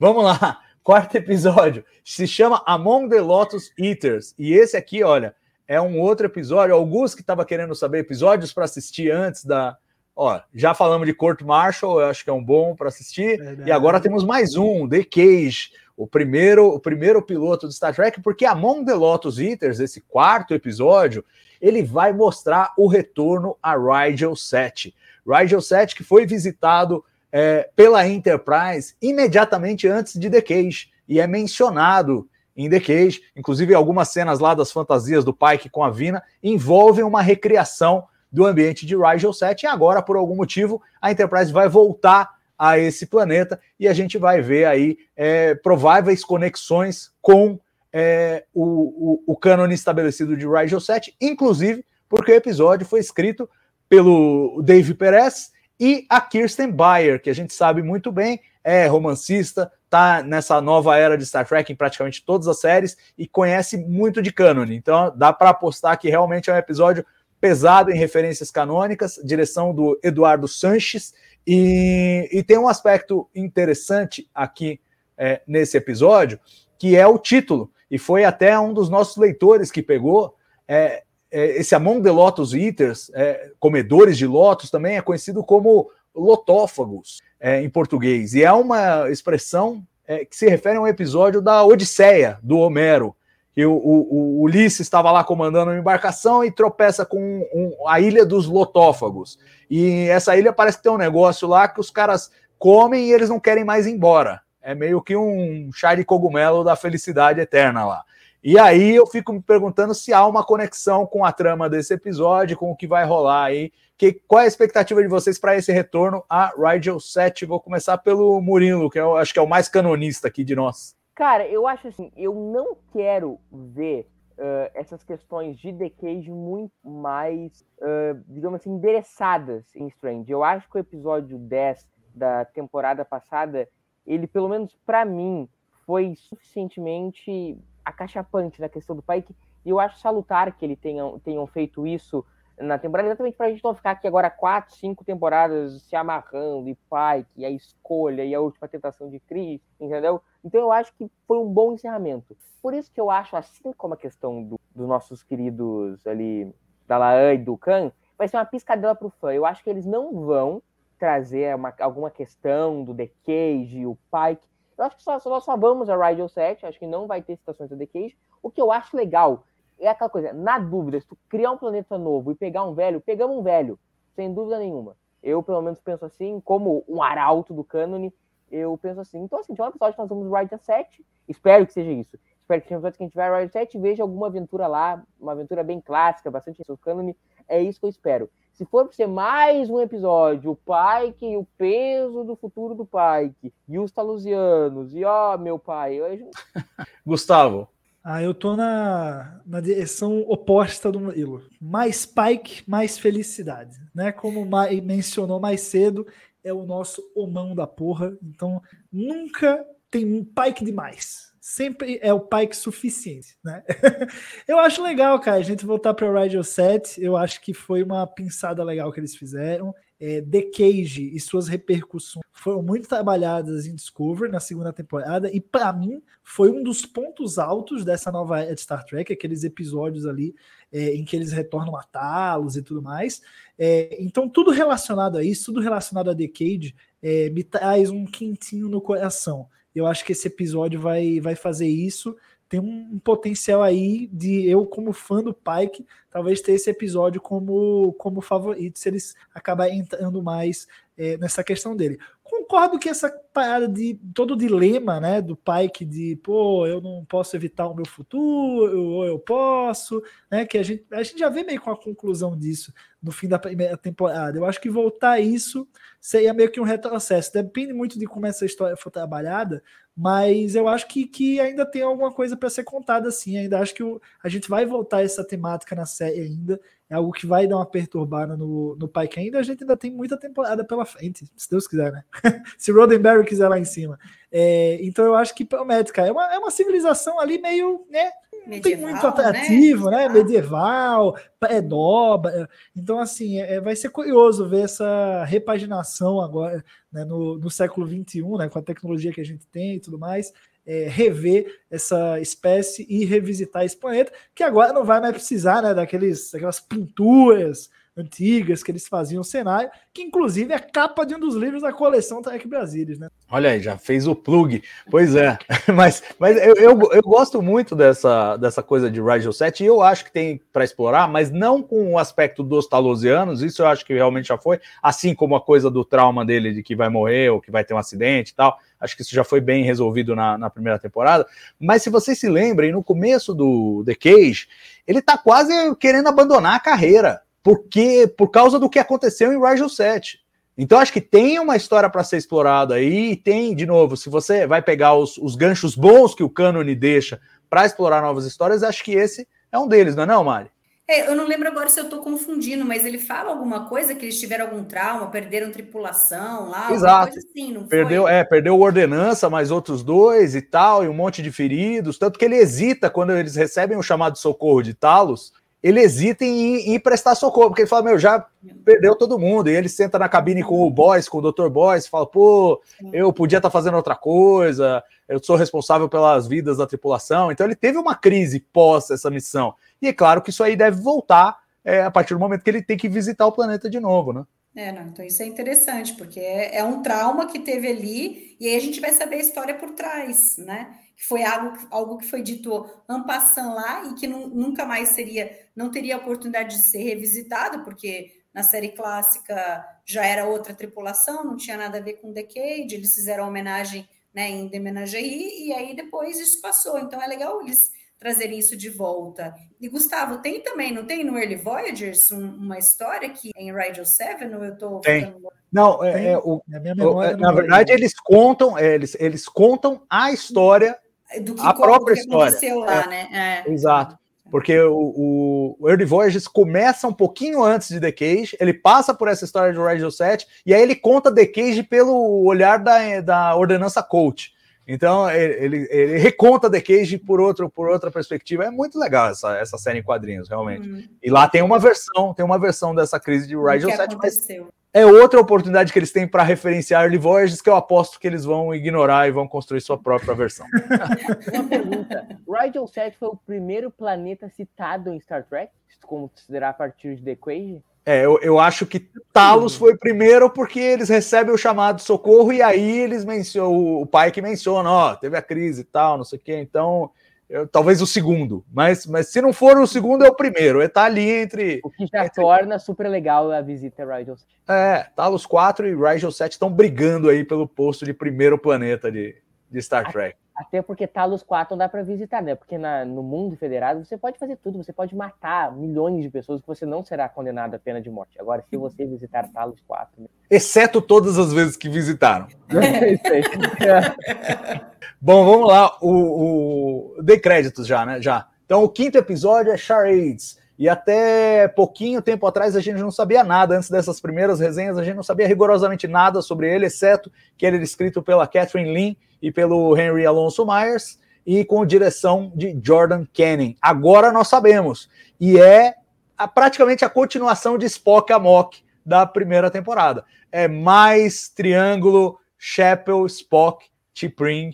[0.00, 0.58] Vamos lá.
[0.82, 4.34] Quarto episódio se chama Among the Lotus Eaters.
[4.38, 5.34] E esse aqui, olha,
[5.68, 6.74] é um outro episódio.
[6.74, 9.76] Alguns que estava querendo saber episódios para assistir antes da.
[10.16, 13.38] Ó, já falamos de Court Marshall, eu acho que é um bom para assistir.
[13.38, 13.68] Verdade.
[13.68, 18.20] E agora temos mais um, The Cage, o primeiro, o primeiro piloto do Star Trek,
[18.20, 21.24] porque Among the Lotus Eaters, esse quarto episódio,
[21.60, 24.94] ele vai mostrar o retorno a Rigel 7.
[25.26, 31.26] Rigel 7 que foi visitado é, pela Enterprise imediatamente antes de The Cage, e é
[31.26, 36.22] mencionado em The Cage, inclusive algumas cenas lá das fantasias do Pike com a Vina
[36.42, 41.52] envolvem uma recriação do ambiente de Rigel 7, e agora, por algum motivo, a Enterprise
[41.52, 43.58] vai voltar a esse planeta.
[43.78, 47.58] E a gente vai ver aí é, prováveis conexões com
[47.92, 53.48] é, o, o, o cânone estabelecido de Rigel 7, inclusive porque o episódio foi escrito
[53.88, 55.50] pelo Dave Perez
[55.80, 60.94] e a Kirsten Bayer, que a gente sabe muito bem, é romancista, tá nessa nova
[60.96, 64.76] era de Star Trek em praticamente todas as séries e conhece muito de cânone.
[64.76, 67.04] Então dá para apostar que realmente é um episódio
[67.40, 71.14] pesado em referências canônicas, direção do Eduardo Sanches,
[71.46, 74.78] e, e tem um aspecto interessante aqui
[75.16, 76.38] é, nesse episódio,
[76.78, 80.36] que é o título, e foi até um dos nossos leitores que pegou.
[80.68, 87.20] É, esse Among the Lotus Eaters, é, comedores de lotos, também é conhecido como lotófagos
[87.38, 91.64] é, em português, e é uma expressão é, que se refere a um episódio da
[91.64, 93.14] Odisseia, do Homero,
[93.52, 97.18] que o, o, o Ulisses estava lá comandando uma embarcação e tropeça com
[97.52, 99.38] um, a ilha dos lotófagos.
[99.68, 103.28] E essa ilha parece que tem um negócio lá que os caras comem e eles
[103.28, 104.40] não querem mais ir embora.
[104.62, 108.04] É meio que um chá de cogumelo da felicidade eterna lá.
[108.42, 112.56] E aí eu fico me perguntando se há uma conexão com a trama desse episódio,
[112.56, 113.70] com o que vai rolar aí.
[113.98, 117.44] Que, qual é a expectativa de vocês para esse retorno a Rigel 7?
[117.44, 120.96] Vou começar pelo Murilo, que eu acho que é o mais canonista aqui de nós.
[121.14, 124.08] Cara, eu acho assim, eu não quero ver
[124.38, 130.32] uh, essas questões de The Cage muito mais, uh, digamos assim, endereçadas em Strange.
[130.32, 133.68] Eu acho que o episódio 10 da temporada passada,
[134.06, 135.46] ele, pelo menos para mim,
[135.84, 139.34] foi suficientemente acachapante na questão do Pike.
[139.64, 142.24] E eu acho salutar que eles tenham, tenham feito isso
[142.58, 146.68] na temporada, exatamente para a gente não ficar aqui agora quatro, cinco temporadas se amarrando,
[146.68, 150.22] e Pike, e a escolha, e a última tentação de Chris, entendeu?
[150.44, 152.36] Então eu acho que foi um bom encerramento.
[152.62, 156.54] Por isso que eu acho, assim como a questão do, dos nossos queridos ali,
[156.86, 159.32] da Laan e do Khan, vai ser uma piscadela pro fã.
[159.32, 160.62] Eu acho que eles não vão
[160.98, 164.46] trazer uma, alguma questão do The Cage, o Pike.
[164.80, 167.20] Eu acho que só, só nós só vamos a Rigel 7, acho que não vai
[167.20, 168.16] ter citações Cage.
[168.42, 169.44] O que eu acho legal
[169.78, 172.98] é aquela coisa, na dúvida, se tu criar um planeta novo e pegar um velho,
[172.98, 173.78] pegamos um velho,
[174.16, 174.96] sem dúvida nenhuma.
[175.22, 178.10] Eu, pelo menos, penso assim, como um arauto do cânone,
[178.50, 179.18] eu penso assim.
[179.18, 182.18] Então, assim, tinha um episódio que nós vamos Rider 7, espero que seja isso.
[182.40, 184.66] Espero que seja um episódio que a gente vai Rider 7 e veja alguma aventura
[184.66, 187.14] lá, uma aventura bem clássica, bastante do cânone,
[187.50, 188.30] é isso que eu espero.
[188.52, 192.86] Se for pra ser mais um episódio, o Pike e o peso do futuro do
[192.86, 196.30] Pike, e os talusianos, e ó, meu pai, eu...
[197.04, 197.68] Gustavo.
[198.02, 201.42] Ah, eu tô na, na direção oposta do Murilo.
[201.60, 203.78] Mais Pike, mais felicidade.
[203.94, 204.10] Né?
[204.10, 206.06] Como o Mai mencionou mais cedo,
[206.42, 208.16] é o nosso homão da porra.
[208.22, 211.29] Então, nunca tem um Pike demais.
[211.40, 213.64] Sempre é o Pike suficiente, né?
[214.46, 217.02] eu acho legal, cara, a gente voltar para o Radio 7.
[217.02, 219.74] Eu acho que foi uma pensada legal que eles fizeram.
[219.98, 225.40] É, The Cage e suas repercussões foram muito trabalhadas em Discovery na segunda temporada e
[225.40, 230.06] para mim foi um dos pontos altos dessa nova era de Star Trek, aqueles episódios
[230.06, 230.34] ali
[230.72, 233.20] é, em que eles retornam a Talos e tudo mais.
[233.58, 238.04] É, então tudo relacionado a isso, tudo relacionado a The Cage é, me traz um
[238.06, 239.48] quentinho no coração.
[239.74, 242.16] Eu acho que esse episódio vai, vai fazer isso
[242.50, 247.20] tem um, um, potencial aí de eu, como fã do Pike, talvez ter esse episódio
[247.20, 250.66] como, como favorito, se eles acabarem entrando mais
[250.98, 251.96] é, nessa questão dele.
[252.24, 257.04] concordo que essa parada de todo o dilema, né, do Pike de, pô, eu não
[257.04, 261.28] posso evitar o meu futuro, ou eu posso, né, que a gente, a gente já
[261.28, 264.38] vê meio com a conclusão disso no fim da primeira temporada.
[264.38, 265.66] Eu acho que voltar isso
[266.00, 267.32] seria meio que um retrocesso.
[267.32, 269.62] Depende muito de como essa história for trabalhada,
[269.96, 273.38] mas eu acho que, que ainda tem alguma coisa para ser contada assim.
[273.38, 276.60] Ainda acho que o, a gente vai voltar essa temática na série ainda
[276.90, 279.76] é algo que vai dar uma perturbada no, no pai, que ainda a gente ainda
[279.76, 282.02] tem muita temporada pela frente, se Deus quiser, né?
[282.58, 283.96] se Roddenberry quiser lá em cima.
[284.30, 286.08] É, então eu acho que promete, cara.
[286.08, 288.10] É uma, é uma civilização ali meio, né?
[288.46, 290.08] Não tem muito atrativo, né?
[290.08, 290.14] né?
[290.14, 292.48] Medieval, pré-dobra.
[292.76, 298.22] Então, assim, é, vai ser curioso ver essa repaginação agora, né, no, no século XXI,
[298.38, 300.32] né, com a tecnologia que a gente tem e tudo mais
[300.66, 305.74] é, rever essa espécie e revisitar esse planeta, que agora não vai mais precisar né,
[305.74, 307.70] daqueles, daquelas pinturas
[308.00, 312.22] antigas que eles faziam cenário, que inclusive é capa de um dos livros da coleção
[312.22, 313.08] Trek Brasilis, né?
[313.30, 314.62] Olha aí, já fez o plug.
[314.90, 315.38] Pois é,
[315.74, 319.80] mas, mas eu, eu, eu, gosto muito dessa, dessa coisa de Rigel 7 e eu
[319.80, 323.84] acho que tem para explorar, mas não com o aspecto dos talosianos, isso eu acho
[323.84, 327.30] que realmente já foi, assim como a coisa do trauma dele de que vai morrer
[327.30, 328.58] ou que vai ter um acidente e tal.
[328.80, 331.26] Acho que isso já foi bem resolvido na, na primeira temporada.
[331.58, 334.48] Mas se vocês se lembrem, no começo do The Cage,
[334.86, 339.68] ele tá quase querendo abandonar a carreira porque por causa do que aconteceu em Rigel
[339.68, 340.18] 7.
[340.58, 344.10] Então acho que tem uma história para ser explorada aí, e tem, de novo, se
[344.10, 348.62] você vai pegar os, os ganchos bons que o cânone deixa para explorar novas histórias,
[348.62, 350.50] acho que esse é um deles, não é não, Mari?
[350.90, 354.04] É, eu não lembro agora se eu estou confundindo, mas ele fala alguma coisa que
[354.04, 357.16] eles tiveram algum trauma, perderam tripulação lá, Exato.
[357.16, 358.12] assim, não perdeu, foi?
[358.12, 362.24] É, perdeu ordenança, mais outros dois e tal, e um monte de feridos, tanto que
[362.24, 367.14] ele hesita quando eles recebem o chamado socorro de Talos, ele hesita em, em, prestar
[367.14, 368.24] socorro, porque ele fala, meu, já
[368.64, 369.50] perdeu todo mundo.
[369.50, 371.48] E ele senta na cabine com o Boys, com o Dr.
[371.48, 372.62] Boys, fala, pô,
[372.92, 377.30] eu podia estar tá fazendo outra coisa, eu sou responsável pelas vidas da tripulação.
[377.30, 379.54] Então ele teve uma crise pós essa missão.
[379.82, 382.62] E é claro que isso aí deve voltar é, a partir do momento que ele
[382.62, 384.24] tem que visitar o planeta de novo, né?
[384.56, 388.48] É, não, então isso é interessante, porque é, é um trauma que teve ali, e
[388.48, 390.74] aí a gente vai saber a história por trás, né?
[391.00, 395.70] Que foi algo, algo que foi dito ampassando lá e que nunca mais seria, não
[395.70, 401.56] teria oportunidade de ser revisitado, porque na série clássica já era outra tripulação, não tinha
[401.56, 406.20] nada a ver com Decade, eles fizeram homenagem né, em The Menagerie, e aí depois
[406.20, 406.78] isso passou.
[406.78, 409.34] Então é legal eles trazerem isso de volta.
[409.58, 413.86] E Gustavo, tem também, não tem no Early Voyagers um, uma história que em Rigel
[413.86, 415.16] 7, ou eu estou tem.
[415.50, 420.12] Não, é, é, o, o, é, na verdade, eles contam, é, eles, eles contam a
[420.12, 420.78] história
[421.18, 422.38] do que a própria história.
[422.56, 423.44] lá, é, né?
[423.46, 423.50] É.
[423.50, 423.98] Exato.
[424.30, 429.08] Porque o, o Early Voyages começa um pouquinho antes de The Cage, ele passa por
[429.08, 433.34] essa história de Rigel 7, e aí ele conta The Cage pelo olhar da, da
[433.34, 434.32] ordenança coach.
[434.68, 438.44] Então ele, ele, reconta The Cage por, outro, por outra perspectiva.
[438.44, 440.68] É muito legal essa, essa série em quadrinhos, realmente.
[440.68, 440.84] Hum.
[441.02, 443.96] E lá tem uma versão, tem uma versão dessa crise de Rigel 7.
[443.96, 444.28] Mas
[444.72, 448.24] é outra oportunidade que eles têm para referenciar Early Voyages que eu aposto que eles
[448.24, 450.46] vão ignorar e vão construir sua própria versão.
[451.34, 455.52] Uma pergunta: Rigel 7 foi o primeiro planeta citado em Star Trek?
[455.84, 457.62] Como considerar a partir de The Cage?
[457.84, 462.42] É, eu, eu acho que Talos foi primeiro porque eles recebem o chamado socorro e
[462.42, 466.18] aí eles mencionam, o pai que menciona, ó, teve a crise e tal, não sei
[466.18, 466.90] o quê, então
[467.30, 470.60] eu, talvez o segundo, mas, mas se não for o segundo, é o primeiro.
[470.60, 471.60] É tá ali entre.
[471.62, 472.20] O que já entre...
[472.20, 474.26] torna super legal a visita a Rigel 7.
[474.48, 479.14] É, Talos 4 e Rigel 7 estão brigando aí pelo posto de primeiro planeta de,
[479.48, 480.16] de Star Trek.
[480.40, 482.34] Até porque Talos 4 não dá para visitar, né?
[482.34, 486.40] Porque na, no mundo federado você pode fazer tudo, você pode matar milhões de pessoas
[486.40, 488.18] que você não será condenado à pena de morte.
[488.18, 490.00] Agora, se você visitar Talos 4.
[490.00, 490.06] Né?
[490.30, 492.26] Exceto todas as vezes que visitaram.
[494.98, 495.76] Bom, vamos lá.
[495.82, 497.02] O, o...
[497.02, 498.00] Dei créditos já, né?
[498.00, 498.26] Já.
[498.46, 500.38] Então, o quinto episódio é Charades.
[500.58, 503.58] E até pouquinho tempo atrás a gente não sabia nada.
[503.58, 507.56] Antes dessas primeiras resenhas, a gente não sabia rigorosamente nada sobre ele, exceto que ele
[507.56, 513.06] era escrito pela Catherine Lin e pelo Henry Alonso Myers e com direção de Jordan
[513.12, 513.56] Canning.
[513.60, 514.88] Agora nós sabemos.
[515.20, 515.74] E é
[516.16, 520.04] a, praticamente a continuação de Spock Amok da primeira temporada.
[520.32, 524.52] É mais triângulo Chapel, Spock, T'Pring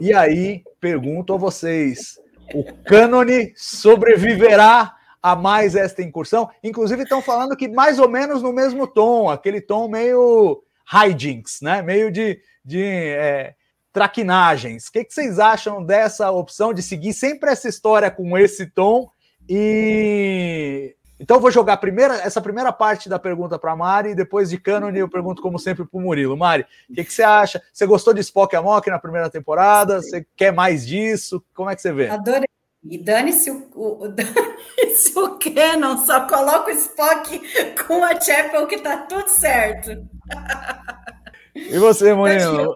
[0.00, 2.18] e aí, pergunto a vocês:
[2.54, 6.50] o cânone sobreviverá a mais esta incursão?
[6.62, 10.62] Inclusive, estão falando que mais ou menos no mesmo tom, aquele tom meio
[10.92, 11.82] hijinks, né?
[11.82, 13.54] Meio de, de é,
[13.96, 14.88] traquinagens.
[14.88, 19.08] O que, que vocês acham dessa opção de seguir sempre essa história com esse tom
[19.48, 24.50] e Então eu vou jogar primeira, essa primeira parte da pergunta para Mari e depois
[24.50, 26.36] de Canon eu pergunto como sempre para o Murilo.
[26.36, 27.62] Mari, o que, que, você acha?
[27.72, 30.02] Você gostou de Spock e Amok na primeira temporada?
[30.02, 31.42] Você quer mais disso?
[31.54, 32.10] Como é que você vê?
[32.10, 32.46] Adorei.
[32.84, 34.30] E dane-se o, o, dane
[35.16, 37.40] o Canon, só coloca o Spock
[37.86, 40.06] com a Chapel que tá tudo certo.
[41.56, 42.74] E você, Murilo?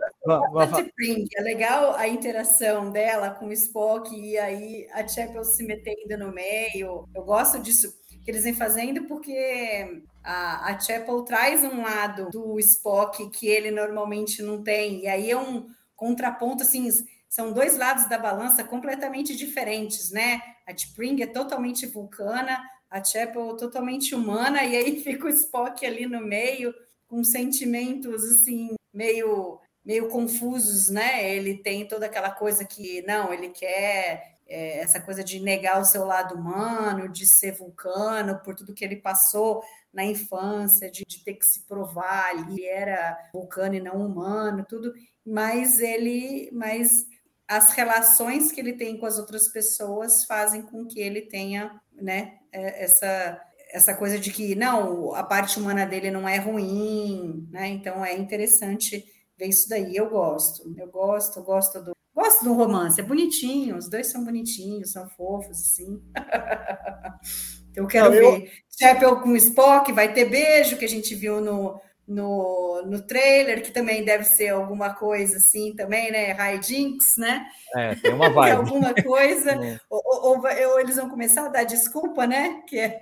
[1.36, 6.32] É legal a interação dela com o Spock e aí a Chapel se metendo no
[6.32, 7.08] meio.
[7.14, 7.94] Eu gosto disso
[8.24, 13.70] que eles vêm fazendo porque a, a Chapel traz um lado do Spock que ele
[13.70, 15.02] normalmente não tem.
[15.02, 15.66] E aí é um
[15.96, 16.88] contraponto, assim,
[17.28, 20.40] são dois lados da balança completamente diferentes, né?
[20.66, 26.06] A T'Pring é totalmente vulcana, a Chapel totalmente humana, e aí fica o Spock ali
[26.06, 26.74] no meio,
[27.10, 31.34] com sentimentos, assim, meio meio confusos, né?
[31.34, 35.84] Ele tem toda aquela coisa que não, ele quer é, essa coisa de negar o
[35.84, 39.62] seu lado humano, de ser vulcano, por tudo que ele passou
[39.92, 44.92] na infância, de, de ter que se provar, ele era vulcano e não humano, tudo,
[45.24, 47.06] mas ele, mas
[47.48, 52.38] as relações que ele tem com as outras pessoas fazem com que ele tenha, né,
[52.52, 53.40] é, essa
[53.72, 57.68] essa coisa de que não, a parte humana dele não é ruim, né?
[57.68, 59.04] Então é interessante
[59.38, 59.96] ver isso daí.
[59.96, 64.24] Eu gosto, eu gosto, eu gosto do gosto do romance, é bonitinho, os dois são
[64.24, 66.02] bonitinhos, são fofos, assim.
[67.70, 68.32] então eu quero não, eu...
[68.32, 68.52] ver.
[68.78, 73.70] Chapel com Spock, vai ter beijo, que a gente viu no, no, no trailer, que
[73.70, 76.32] também deve ser alguma coisa assim também, né?
[76.32, 77.46] High Jinx, né?
[77.76, 78.56] É, tem uma vibe.
[78.56, 79.80] alguma coisa.
[79.88, 82.62] ou, ou, ou, eles vão começar a dar desculpa, né?
[82.66, 83.00] Que é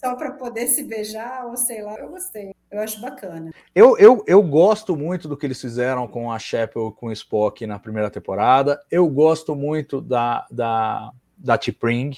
[0.00, 2.54] só para poder se beijar, ou sei lá, eu gostei.
[2.70, 3.50] Eu acho bacana.
[3.74, 7.66] Eu, eu, eu gosto muito do que eles fizeram com a Chapel com o Spock
[7.66, 8.80] na primeira temporada.
[8.90, 12.16] Eu gosto muito da, da, da T-Pring,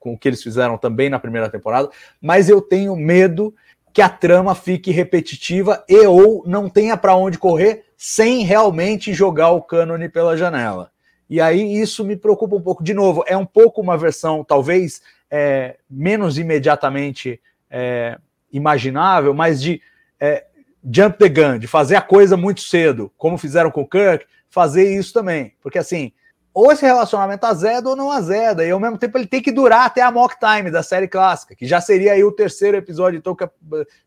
[0.00, 1.90] com o que eles fizeram também na primeira temporada,
[2.20, 3.54] mas eu tenho medo
[3.92, 9.50] que a trama fique repetitiva e ou não tenha para onde correr sem realmente jogar
[9.50, 10.90] o cânone pela janela.
[11.28, 12.82] E aí isso me preocupa um pouco.
[12.82, 15.00] De novo, é um pouco uma versão, talvez,
[15.34, 17.40] é, menos imediatamente
[17.70, 18.18] é,
[18.52, 19.80] imaginável, mas de
[20.20, 20.44] é,
[20.84, 24.94] jump the gun, de fazer a coisa muito cedo, como fizeram com o Kirk, fazer
[24.94, 25.54] isso também.
[25.62, 26.12] Porque assim,
[26.52, 29.86] ou esse relacionamento azeda ou não azeda, e ao mesmo tempo ele tem que durar
[29.86, 33.34] até a mock time da série clássica, que já seria aí o terceiro episódio, então
[33.34, 33.50] que a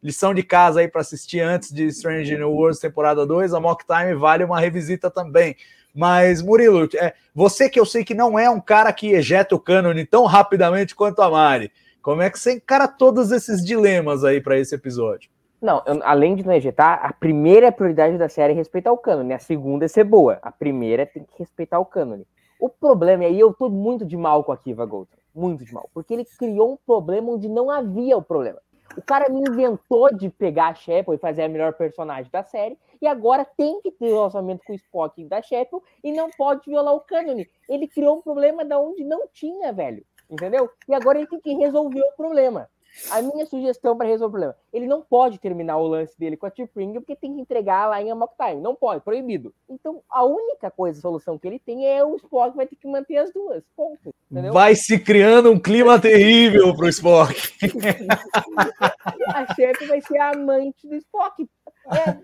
[0.03, 3.83] lição de casa aí para assistir antes de Strange New Worlds temporada 2, a mock
[3.83, 5.55] time vale uma revisita também.
[5.95, 9.59] Mas, Murilo, é, você que eu sei que não é um cara que ejeta o
[9.59, 14.41] cânone tão rapidamente quanto a Mari, como é que você encara todos esses dilemas aí
[14.41, 15.29] para esse episódio?
[15.61, 19.33] Não, eu, além de não ejetar, a primeira prioridade da série é respeitar o cânone,
[19.33, 22.27] a segunda é ser boa, a primeira tem que respeitar o cânone.
[22.59, 25.73] O problema, e aí eu tô muito de mal com a Kiva Golden, muito de
[25.73, 28.59] mal, porque ele criou um problema onde não havia o problema.
[28.97, 32.77] O cara me inventou de pegar a Shepard e fazer a melhor personagem da série,
[33.01, 36.93] e agora tem que ter relacionamento com o Spock da Shepard e não pode violar
[36.93, 37.49] o cânone.
[37.67, 40.05] Ele criou um problema da onde não tinha, velho.
[40.29, 40.69] Entendeu?
[40.87, 42.69] E agora ele tem que resolver o problema.
[43.11, 46.45] A minha sugestão para resolver o problema: ele não pode terminar o lance dele com
[46.45, 48.61] a T-Pring porque tem que entregar lá em Amok Time.
[48.61, 49.53] Não pode, proibido.
[49.69, 52.87] Então, a única coisa, a solução que ele tem é o Spock vai ter que
[52.87, 53.63] manter as duas.
[53.75, 54.13] Ponto.
[54.31, 54.53] Entendeu?
[54.53, 57.35] Vai se criando um clima terrível pro Spock.
[59.27, 61.47] a chefe vai ser a amante do Spock.
[61.87, 62.17] É,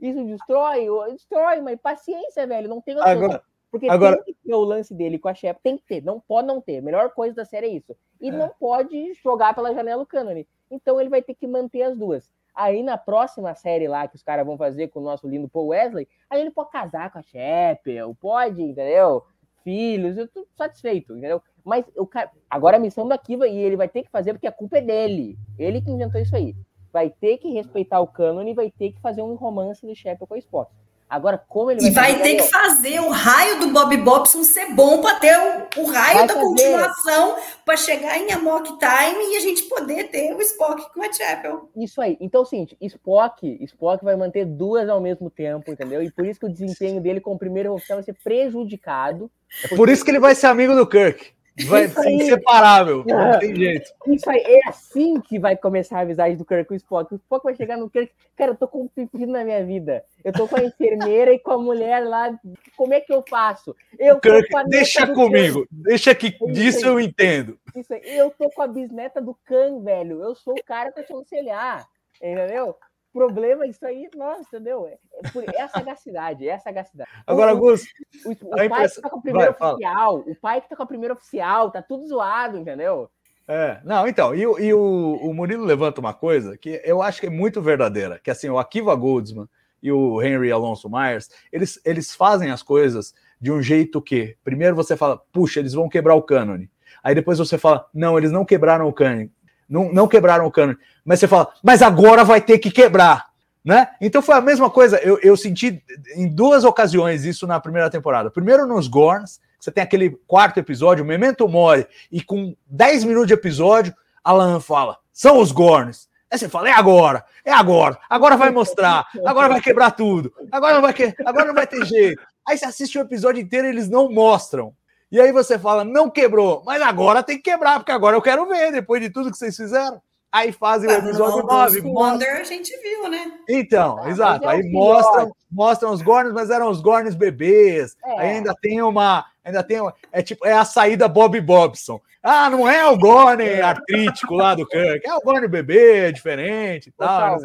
[0.00, 2.68] isso destrói, destrói, mas paciência, velho.
[2.68, 4.22] Não tem outra Agora, porque Agora...
[4.22, 6.60] tem que ter o lance dele com a Shep, tem que ter, não pode não
[6.60, 6.76] ter.
[6.76, 7.96] A melhor coisa da série é isso.
[8.20, 8.30] E é.
[8.30, 10.46] não pode jogar pela janela o cânone.
[10.70, 12.30] Então ele vai ter que manter as duas.
[12.54, 15.68] Aí na próxima série lá que os caras vão fazer com o nosso lindo Paul
[15.68, 17.80] Wesley, aí ele pode casar com a Shep,
[18.20, 19.24] pode, entendeu?
[19.64, 21.42] Filhos, eu tô satisfeito, entendeu?
[21.64, 24.46] Mas o cara, agora a missão do Akiva, e ele vai ter que fazer porque
[24.46, 25.38] a culpa é dele.
[25.58, 26.54] Ele que inventou isso aí.
[26.92, 30.26] Vai ter que respeitar o cânone e vai ter que fazer um romance do Shep
[30.26, 30.70] com a Spock.
[31.12, 31.90] Agora, como ele vai.
[31.90, 35.82] E vai ter que fazer o raio do Bob Bobson ser bom para ter o,
[35.82, 36.46] o raio vai da fazer.
[36.46, 37.36] continuação
[37.66, 41.68] para chegar em Amok Time e a gente poder ter o Spock com a Chapel.
[41.76, 42.16] Isso aí.
[42.18, 46.02] Então, o seguinte: Spock, Spock vai manter duas ao mesmo tempo, entendeu?
[46.02, 49.30] E por isso que o desempenho dele como primeiro oficial vai ser prejudicado.
[49.70, 51.34] É por isso que ele vai ser amigo do Kirk.
[51.66, 53.38] Vai ser inseparável, não é.
[53.38, 53.92] tem jeito.
[54.06, 57.12] Isso aí, é assim que vai começar a visagem do Kirk com o Spock.
[57.12, 60.02] O Spock vai chegar no Kirk, cara, eu tô com um pepino na minha vida.
[60.24, 62.34] Eu tô com a enfermeira e com a mulher lá,
[62.76, 63.76] como é que eu faço?
[63.98, 65.66] Eu Kirk, deixa comigo, Khan.
[65.70, 67.58] deixa que disso eu entendo.
[67.76, 70.22] Isso aí, eu tô com a bisneta do Khan, velho.
[70.22, 72.76] Eu sou o cara pra te aconselhar, entendeu?
[73.12, 74.86] Problema isso aí, nossa, entendeu?
[74.86, 77.10] É, é, é a sagacidade, é a sagacidade.
[77.26, 77.84] Agora, Gus,
[78.24, 80.32] o, o, o pai que tá com o primeiro Vai, oficial, fala.
[80.32, 83.10] o pai que tá com a primeira oficial, tá tudo zoado, entendeu?
[83.46, 87.20] É, não, então, e, o- e o, o Murilo levanta uma coisa que eu acho
[87.20, 89.48] que é muito verdadeira, que assim, o Akiva Goldsman
[89.82, 94.76] e o Henry Alonso Myers, eles, eles fazem as coisas de um jeito que, primeiro
[94.76, 96.70] você fala, puxa, eles vão quebrar o cânone.
[97.02, 99.30] Aí depois você fala, não, eles não quebraram o cânone.
[99.68, 100.78] Não, não quebraram o cânone.
[101.04, 103.30] Mas você fala, mas agora vai ter que quebrar.
[103.64, 103.88] Né?
[104.00, 104.98] Então foi a mesma coisa.
[104.98, 105.82] Eu, eu senti
[106.16, 108.30] em duas ocasiões isso na primeira temporada.
[108.30, 113.34] Primeiro nos Gorns, você tem aquele quarto episódio, Memento Mori, e com 10 minutos de
[113.34, 113.94] episódio,
[114.24, 116.08] Alan fala: são os Gorns.
[116.28, 120.74] Aí você fala: é agora, é agora, agora vai mostrar, agora vai quebrar tudo, agora
[120.74, 121.14] não vai, que...
[121.24, 122.20] agora não vai ter jeito.
[122.48, 124.74] Aí você assiste o episódio inteiro e eles não mostram.
[125.12, 128.46] E aí você fala: não quebrou, mas agora tem que quebrar, porque agora eu quero
[128.46, 130.00] ver, depois de tudo que vocês fizeram.
[130.32, 131.80] Aí fazem o episódio 9.
[131.82, 133.30] Wonder a gente viu, né?
[133.46, 134.46] Então, Ah, exato.
[134.46, 137.94] é Aí o mostram, mostram os Gorns, mas eram os Gorns bebês.
[138.02, 138.18] É.
[138.18, 139.26] Aí ainda tem uma.
[139.44, 142.00] Ainda tem uma, É tipo, é a saída Bob Bobson.
[142.22, 146.88] Ah, não é o Gorn artrítico lá do Kirk, é o Gorn bebê, é diferente
[146.88, 147.36] e tal.
[147.36, 147.42] o.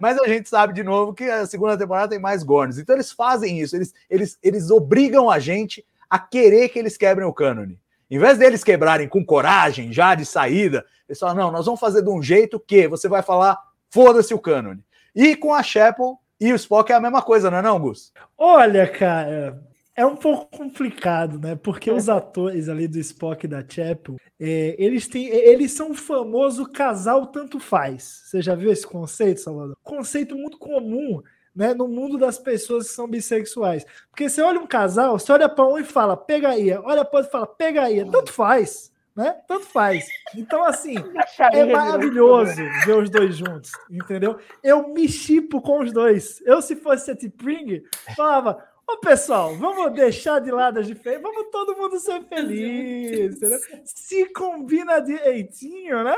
[0.00, 2.78] Mas a gente sabe de novo que a segunda temporada tem mais Gorns.
[2.78, 7.26] Então eles fazem isso, eles, eles, eles obrigam a gente a querer que eles quebrem
[7.26, 7.78] o cânone.
[8.10, 12.02] Em vez deles quebrarem com coragem, já de saída, eles falam: não, nós vamos fazer
[12.02, 13.58] de um jeito que você vai falar,
[13.90, 14.84] foda-se o cânone.
[15.14, 18.12] E com a Chapel e o Spock é a mesma coisa, não é, não, Gus?
[18.36, 19.60] Olha, cara,
[19.96, 21.56] é um pouco complicado, né?
[21.56, 25.94] Porque os atores ali do Spock e da Chapel, é, eles têm, eles são o
[25.94, 28.22] famoso casal tanto faz.
[28.26, 29.76] Você já viu esse conceito, Salvador?
[29.82, 31.22] Conceito muito comum,
[31.56, 31.72] né?
[31.72, 33.86] No mundo das pessoas que são bissexuais.
[34.10, 37.30] Porque você olha um casal, você olha para um e fala pegaria, olha para outro
[37.30, 38.94] e fala pegaria, tanto faz.
[39.16, 39.34] Né?
[39.48, 40.06] Tanto faz.
[40.34, 40.96] Então, assim,
[41.50, 42.54] é maravilhoso
[42.84, 44.38] ver os dois juntos, entendeu?
[44.62, 46.42] Eu me chipo com os dois.
[46.44, 47.82] Eu, se fosse a T-Pring,
[48.14, 53.58] falava: Ô pessoal, vamos deixar de lado as diferenças, vamos todo mundo ser feliz, entendeu?
[53.86, 56.16] Se combina direitinho, né?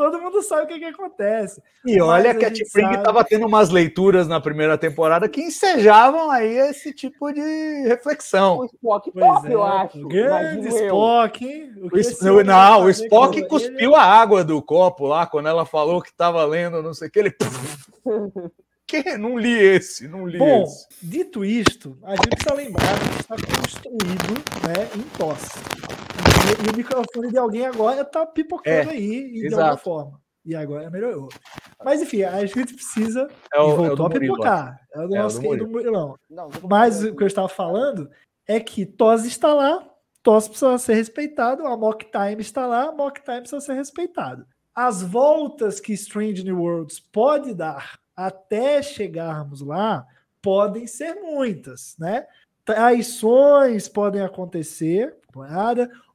[0.00, 1.62] Todo mundo sabe o que, que acontece.
[1.84, 6.56] E olha que a sabe- estava tendo umas leituras na primeira temporada que ensejavam aí
[6.56, 8.60] esse tipo de reflexão.
[8.60, 10.08] O Spock Pois top, é, eu acho.
[10.08, 10.86] grande eu.
[10.86, 11.74] Spock, hein?
[11.76, 15.66] O O homem não, vai o Spock cuspiu a água do copo lá quando ela
[15.66, 17.18] falou que estava lendo, não sei o que.
[17.18, 17.36] Ele.
[18.90, 19.16] que?
[19.16, 20.86] Não li esse, não li Bom, esse.
[21.02, 24.34] dito isto, a gente precisa lembrar que está construído
[24.66, 25.58] né, em tosse.
[25.58, 29.62] E, e o microfone de alguém agora está pipocando É, aí e de exato.
[29.62, 30.20] alguma forma.
[30.44, 31.28] E agora melhorou.
[31.84, 33.28] Mas enfim, a gente precisa.
[33.52, 34.80] É o, e é o voltou do a pipocar.
[34.94, 36.16] É o do É nosso querido Murilão.
[36.28, 38.10] Não, Mas o que eu estava falando
[38.46, 39.86] é que TOS está lá,
[40.22, 44.44] TOS precisa ser respeitado, a Mock Time está lá, Mock Time precisa ser respeitado.
[44.74, 50.06] As voltas que Strange New Worlds pode dar até chegarmos lá
[50.42, 52.26] podem ser muitas, né?
[52.64, 55.16] Traições podem acontecer,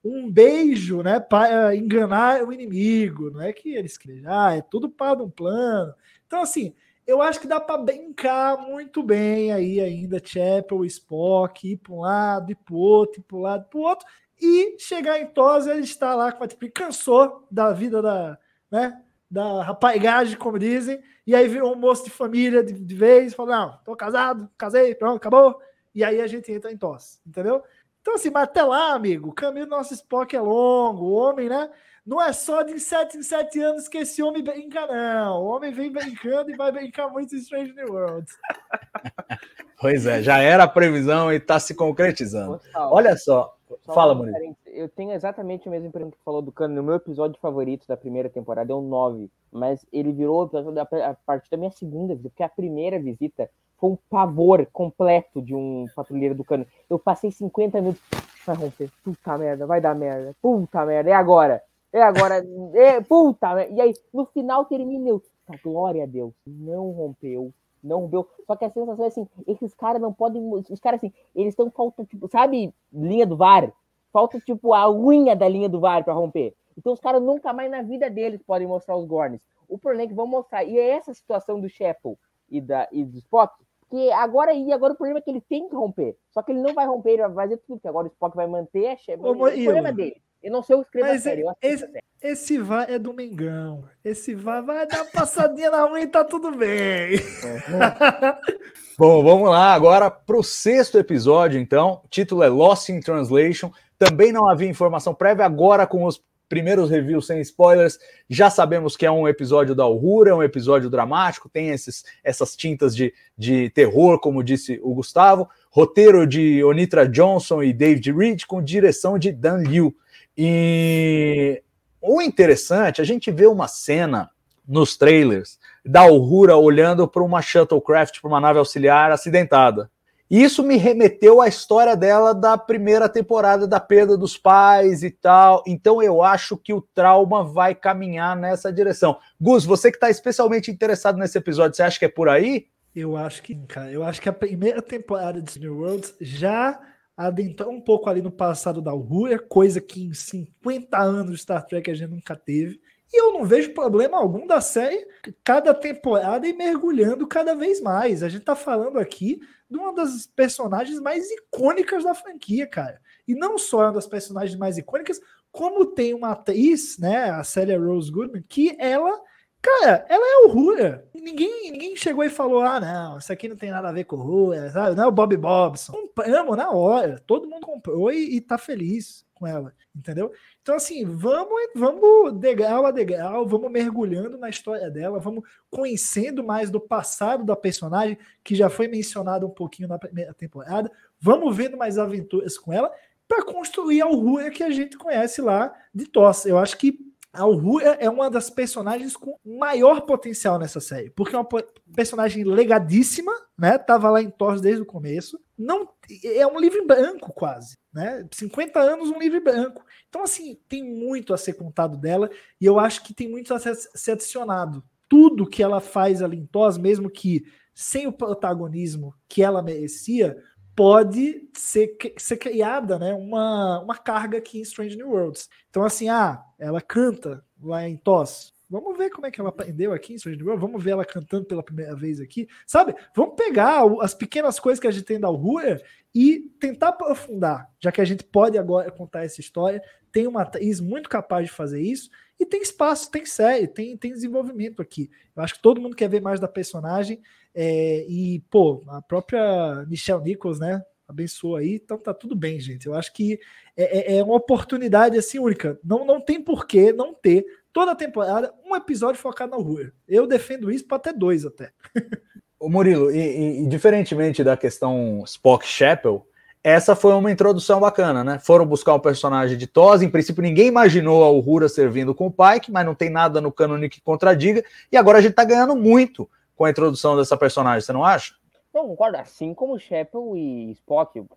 [0.04, 4.90] um beijo, né, para enganar o inimigo, não é que eles querem, ah, é tudo
[4.90, 5.94] para um plano.
[6.28, 6.74] Então assim,
[7.08, 12.02] eu acho que dá para brincar muito bem aí ainda, Chapel, Spock, ir para um
[12.02, 14.08] lado, ir para outro, ir para um lado, para o outro,
[14.40, 18.38] e chegar em Tos, ele está lá com a tipo, cansou da vida da,
[18.70, 19.02] né,
[19.36, 23.54] da rapagagem, como dizem, e aí virou um moço de família de, de vez, falou,
[23.54, 25.60] não, tô casado, casei, pronto, acabou,
[25.94, 27.62] e aí a gente entra em Tos, entendeu?
[28.02, 31.50] Então assim, mas até lá, amigo, o caminho do nosso Spock é longo, o homem,
[31.50, 31.70] né,
[32.06, 35.42] não é só de 7 em 7 anos que esse homem brinca, não.
[35.42, 38.34] O homem vem brincando e vai brincar muito em Strange New Worlds.
[39.78, 42.62] Pois é, já era a previsão e está se concretizando.
[42.74, 44.56] Olha só, só fala, Murilo.
[44.66, 46.76] Eu tenho exatamente o mesmo pergunta que falou do Cano.
[46.76, 49.30] No meu episódio favorito da primeira temporada é o 9.
[49.52, 53.00] Mas ele virou o episódio da- a partir da minha segunda visita, porque a primeira
[53.00, 56.66] visita foi um pavor completo de um patrulheiro do Cano.
[56.90, 58.02] Eu passei 50 minutos.
[58.46, 58.90] Vai romper.
[59.04, 60.36] Puta merda, vai dar merda.
[60.42, 61.62] Puta merda, é agora.
[61.92, 62.44] É agora.
[62.76, 63.74] É, puta merda.
[63.74, 65.22] E aí, no final termina eu.
[65.48, 66.34] "Tá, Glória a Deus.
[66.46, 67.52] Não rompeu.
[67.86, 68.28] Não rompeu.
[68.46, 70.42] Só que a sensação é assim: esses caras não podem.
[70.70, 73.72] Os caras assim, eles estão falta, tipo, sabe, linha do VAR?
[74.12, 76.56] Falta, tipo, a unha da linha do VAR para romper.
[76.78, 79.42] Então os caras nunca mais na vida deles podem mostrar os Gorns.
[79.68, 80.64] O problema é que vão mostrar.
[80.64, 82.18] E é essa situação do Sheppel
[82.50, 83.54] e, da, e do Spock.
[83.90, 86.18] Que agora e agora o problema é que ele tem que romper.
[86.32, 88.48] Só que ele não vai romper, ele vai fazer tudo, porque agora o Spock vai
[88.48, 89.32] manter a Sheppel.
[89.32, 90.22] O problema é dele.
[90.46, 91.26] Eu não sei o que escrever a Mas.
[91.26, 91.90] Eu acho esse-
[92.22, 93.84] Esse VAR é do Mengão.
[94.04, 97.20] Esse VAR vai dar uma passadinha na unha e tá tudo bem.
[98.98, 102.02] Bom, vamos lá agora para o sexto episódio, então.
[102.04, 103.72] O título é Lost in Translation.
[103.98, 107.98] Também não havia informação prévia, agora com os primeiros reviews sem spoilers,
[108.30, 112.56] já sabemos que é um episódio da Uhura, é um episódio dramático, tem esses, essas
[112.56, 115.50] tintas de, de terror, como disse o Gustavo.
[115.72, 119.96] Roteiro de Onitra Johnson e David Reed, com direção de Dan Liu.
[120.38, 121.62] E
[122.02, 124.30] o interessante, a gente vê uma cena
[124.68, 129.90] nos trailers da Uhura olhando para uma shuttlecraft, para uma nave auxiliar acidentada.
[130.30, 135.64] Isso me remeteu à história dela da primeira temporada da perda dos pais e tal.
[135.68, 139.18] Então eu acho que o trauma vai caminhar nessa direção.
[139.40, 142.68] Gus, você que está especialmente interessado nesse episódio, você acha que é por aí?
[142.96, 146.80] Eu acho que, cara, eu acho que a primeira temporada de New Worlds já
[147.16, 151.66] adentrou um pouco ali no passado da Uhura, coisa que em 50 anos de Star
[151.66, 152.80] Trek a gente nunca teve.
[153.14, 155.08] E eu não vejo problema algum da série
[155.44, 158.24] cada temporada e mergulhando cada vez mais.
[158.24, 159.40] A gente tá falando aqui
[159.70, 163.00] de uma das personagens mais icônicas da franquia, cara.
[163.28, 165.20] E não só é uma das personagens mais icônicas,
[165.52, 169.18] como tem uma atriz, né, a Celia Rose Goodman, que ela,
[169.66, 171.08] cara, ela é o Rura.
[171.16, 174.16] Ninguém, ninguém chegou e falou, ah, não, isso aqui não tem nada a ver com
[174.16, 174.96] o Rura, sabe?
[174.96, 175.92] Não é o Bob Bobson.
[175.92, 180.32] Compramos na hora, todo mundo comprou e, e tá feliz com ela, entendeu?
[180.62, 186.70] Então, assim, vamos, vamos degrau a degrau, vamos mergulhando na história dela, vamos conhecendo mais
[186.70, 190.90] do passado da personagem, que já foi mencionado um pouquinho na primeira temporada,
[191.20, 192.92] vamos vendo mais aventuras com ela,
[193.28, 196.46] para construir a Uhura que a gente conhece lá de Toss.
[196.46, 197.00] Eu acho que
[197.36, 201.48] a Uhura é uma das personagens com maior potencial nessa série, porque é uma
[201.96, 203.78] personagem legadíssima, né?
[203.78, 205.40] Tava lá em Thor desde o começo.
[205.58, 205.90] Não
[206.24, 208.28] é um livro branco quase, né?
[208.32, 209.86] 50 anos um livro branco.
[210.10, 212.30] Então assim, tem muito a ser contado dela
[212.60, 214.84] e eu acho que tem muito a ser adicionado.
[215.08, 220.42] Tudo que ela faz ali em Thor, mesmo que sem o protagonismo que ela merecia,
[220.76, 225.50] pode ser, ser criada né, uma, uma carga aqui em Strange New Worlds.
[225.70, 228.54] Então, assim, ah, ela canta lá em Toss.
[228.70, 230.62] Vamos ver como é que ela aprendeu aqui em Strange New Worlds.
[230.68, 232.48] Vamos ver ela cantando pela primeira vez aqui.
[232.68, 232.94] Sabe?
[233.16, 235.82] Vamos pegar as pequenas coisas que a gente tem da Uhura
[236.14, 239.82] e tentar aprofundar, já que a gente pode agora contar essa história.
[240.12, 242.10] Tem uma atriz muito capaz de fazer isso.
[242.40, 245.10] E tem espaço, tem série, tem, tem desenvolvimento aqui.
[245.36, 247.22] Eu acho que todo mundo quer ver mais da personagem.
[247.56, 250.84] É, e, pô, a própria Michelle Nichols, né?
[251.08, 252.88] Abençoa aí, então tá tudo bem, gente.
[252.88, 253.40] Eu acho que
[253.78, 255.80] é, é, é uma oportunidade assim única.
[255.84, 259.92] Não, não tem porquê não ter toda a temporada um episódio focado na rua.
[260.08, 261.72] Eu defendo isso para até dois até.
[262.58, 266.26] O Murilo, e, e, e, diferentemente da questão Spock Chapel,
[266.64, 268.40] essa foi uma introdução bacana, né?
[268.40, 272.32] Foram buscar um personagem de TOS, em princípio ninguém imaginou a Uhura servindo com o
[272.32, 275.76] Pike, mas não tem nada no cânone que contradiga, e agora a gente tá ganhando
[275.76, 278.34] muito com a introdução dessa personagem, você não acha?
[278.74, 279.18] Não, concordo.
[279.18, 281.28] Assim como Chapel e Spock, uh,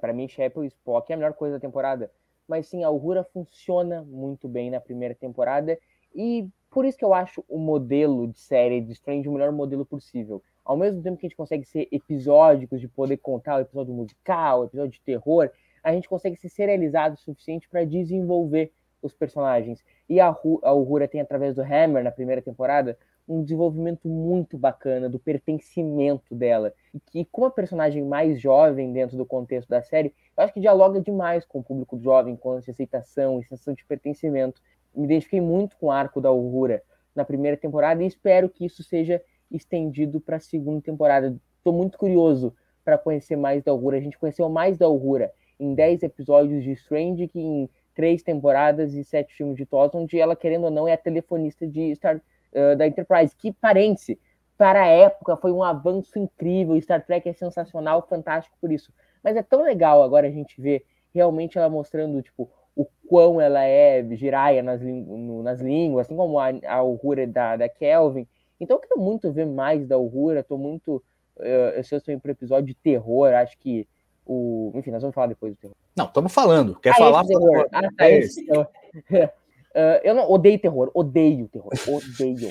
[0.00, 2.10] para mim, Chapel e Spock é a melhor coisa da temporada.
[2.48, 5.78] Mas sim, a Uhura funciona muito bem na primeira temporada
[6.14, 9.84] e por isso que eu acho o modelo de série de Strange o melhor modelo
[9.84, 10.42] possível.
[10.64, 14.60] Ao mesmo tempo que a gente consegue ser episódicos, de poder contar o episódio musical,
[14.60, 15.50] o episódio de terror,
[15.82, 19.82] a gente consegue ser serializado o suficiente para desenvolver os personagens.
[20.08, 22.98] E a, a Uhura tem, através do Hammer, na primeira temporada,
[23.28, 26.72] um desenvolvimento muito bacana do pertencimento dela.
[26.94, 30.60] E que, como a personagem mais jovem dentro do contexto da série, eu acho que
[30.60, 34.60] dialoga demais com o público jovem, com essa aceitação e sensação de pertencimento.
[34.94, 36.82] Me identifiquei muito com o arco da Aurora
[37.14, 41.36] na primeira temporada e espero que isso seja estendido para a segunda temporada.
[41.58, 43.98] Estou muito curioso para conhecer mais da Aurora.
[43.98, 45.30] A gente conheceu mais da Aurora
[45.60, 50.20] em 10 episódios de Strange que em três temporadas e sete filmes de Toss, onde
[50.20, 52.22] ela, querendo ou não, é a telefonista de Star
[52.52, 54.18] uh, da Enterprise, que, parente,
[54.56, 56.80] para a época foi um avanço incrível.
[56.80, 58.92] Star Trek é sensacional, fantástico por isso.
[59.22, 60.84] Mas é tão legal agora a gente ver
[61.14, 66.50] realmente ela mostrando, tipo, o quão ela é giraia nas, nas línguas, assim como a,
[66.66, 68.26] a Uhura da, da Kelvin.
[68.60, 71.02] Então eu quero muito ver mais da Uhura, tô muito.
[71.36, 73.86] Uh, eu sei se para episódio de terror, acho que
[74.24, 74.72] o.
[74.74, 75.76] Enfim, nós vamos falar depois do terror.
[75.96, 76.78] Não, estamos falando.
[76.78, 77.24] Quer ah, falar?
[77.24, 77.66] Terror.
[77.72, 78.46] Ah, tá, é esse.
[79.78, 82.48] Uh, eu não odeio terror, odeio terror, odeio.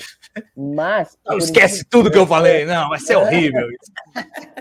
[0.55, 1.19] Mas.
[1.25, 3.67] Não, esquece tudo que eu falei, não, vai ser horrível.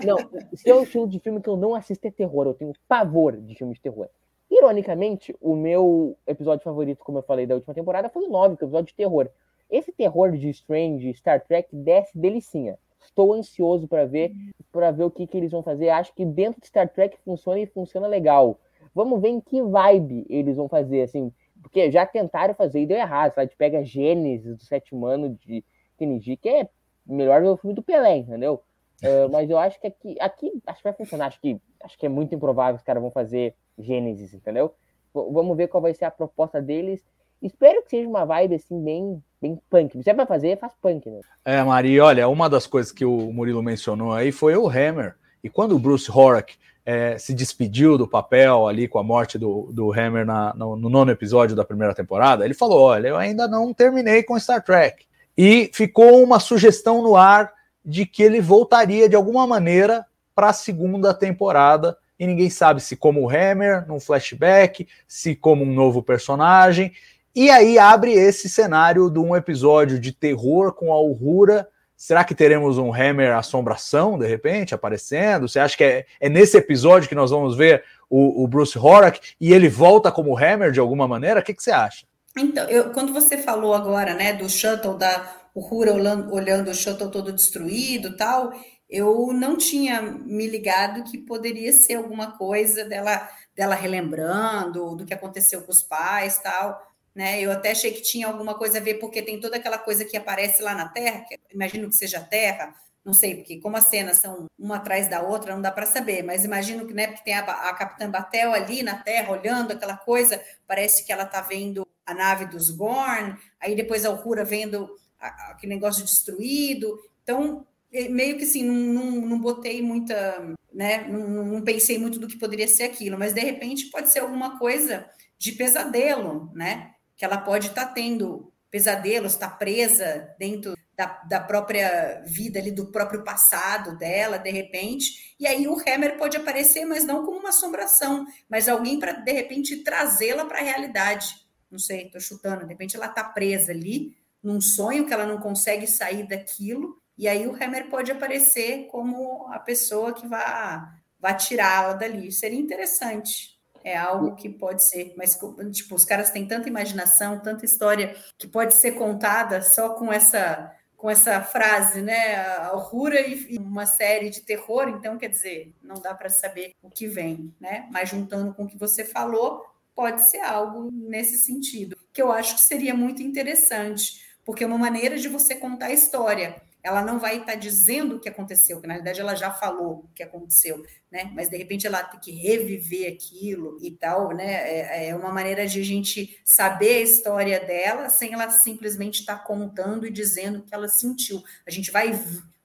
[0.05, 0.17] não,
[0.53, 3.37] se é um estilo de filme que eu não assisto é terror, eu tenho pavor
[3.37, 4.09] de filme de terror.
[4.51, 8.63] Ironicamente, o meu episódio favorito, como eu falei, da última temporada foi o 9, que
[8.63, 9.29] é o episódio de terror.
[9.71, 12.77] Esse terror de Strange, Star Trek, desce delicinha.
[13.01, 14.33] Estou ansioso para ver,
[14.73, 15.87] para ver o que, que eles vão fazer.
[15.87, 18.59] Acho que dentro de Star Trek funciona e funciona legal.
[18.93, 21.31] Vamos ver em que vibe eles vão fazer, assim
[21.67, 23.33] porque já tentaram fazer e deu errado.
[23.35, 25.63] A gente pega Gênesis do sétimo ano de
[25.97, 26.69] Kennedy, que é
[27.05, 28.63] melhor do filme do Pelé, entendeu?
[29.03, 31.27] Uh, mas eu acho que aqui, aqui acho que vai funcionar.
[31.27, 34.73] Acho que, acho que é muito improvável que os caras vão fazer Gênesis, entendeu?
[35.13, 37.03] V vamos ver qual vai ser a proposta deles.
[37.41, 40.01] Espero que seja uma vibe assim, bem, bem punk.
[40.01, 41.19] Se é pra fazer, faz punk, né?
[41.43, 45.15] É, Mari, olha, uma das coisas que o Murilo mencionou aí foi o Hammer.
[45.43, 46.57] E quando o Bruce Horak
[46.89, 50.87] é, se despediu do papel ali com a morte do, do Hammer na, no, no,
[50.87, 55.05] nono episódio da primeira temporada, ele falou: Olha, eu ainda não terminei com Star Trek.
[55.37, 57.51] E ficou uma sugestão no ar
[57.83, 61.97] de que ele voltaria de alguma maneira para a segunda temporada.
[62.17, 66.93] E ninguém sabe se como Hammer, num flashback, se como um novo personagem.
[67.35, 72.35] E aí abre esse cenário de um episódio de terror com a Uhura Será que
[72.35, 75.49] teremos um Hammer assombração, de repente, aparecendo?
[75.49, 79.33] Você acha que é, é nesse episódio que nós vamos ver o, o, Bruce Horak
[79.41, 81.39] e ele volta como Hammer de alguma maneira?
[81.39, 82.05] O que, que você acha?
[82.37, 87.09] Então, eu, quando você falou agora, né, do shuttle, da Uhura olhando, olhando o shuttle
[87.09, 88.53] todo destruído tal,
[88.87, 95.15] eu não tinha me ligado que poderia ser alguma coisa dela, dela relembrando do que
[95.15, 96.79] aconteceu com os pais tal
[97.17, 97.41] né?
[97.41, 100.15] Eu até achei que tinha alguma coisa a ver, porque tem toda aquela coisa que
[100.15, 103.87] aparece lá na Terra, que imagino que seja a Terra, não sei, porque como as
[103.87, 107.23] cenas são uma atrás da outra, não dá para saber, mas imagino que, né, porque
[107.23, 111.41] tem a, a Capitã Batel ali na Terra, olhando aquela coisa, parece que ela está
[111.41, 114.87] vendo a nave dos Gorn, aí depois a Uhura vendo
[115.19, 121.45] a, aquele negócio destruído, então meio que assim, não, não, não botei muita, né, não,
[121.45, 125.09] não pensei muito do que poderia ser aquilo, mas de repente pode ser alguma coisa
[125.39, 126.93] de pesadelo, né?
[127.17, 132.71] Que ela pode estar tá tendo pesadelos, está presa dentro da, da, própria vida ali,
[132.71, 137.39] do próprio passado dela, de repente, e aí o Hammer pode aparecer, mas não como
[137.39, 141.27] uma assombração, mas alguém para, de repente, trazê-la para a realidade.
[141.69, 145.39] Não sei, estou chutando, de repente ela está presa ali, num sonho que ela não
[145.39, 150.81] consegue sair daquilo, e aí o Hammer pode aparecer como a pessoa que vai,
[151.19, 152.31] vai tirá-la dali.
[152.31, 155.37] Seria interessante é algo que pode ser, mas
[155.71, 160.73] tipo, os caras têm tanta imaginação, tanta história que pode ser contada só com essa
[160.95, 162.35] com essa frase, né?
[162.37, 166.89] A Rura e uma série de terror, então quer dizer, não dá para saber o
[166.89, 167.87] que vem, né?
[167.91, 169.63] Mas juntando com o que você falou,
[169.95, 174.77] pode ser algo nesse sentido, que eu acho que seria muito interessante, porque é uma
[174.77, 178.79] maneira de você contar a história ela não vai estar tá dizendo o que aconteceu,
[178.79, 180.81] que na verdade ela já falou o que aconteceu,
[181.11, 181.29] né?
[181.35, 184.53] Mas de repente ela tem que reviver aquilo e tal, né?
[184.53, 189.39] É, é uma maneira de a gente saber a história dela sem ela simplesmente estar
[189.39, 191.43] tá contando e dizendo o que ela sentiu.
[191.67, 192.17] A gente vai,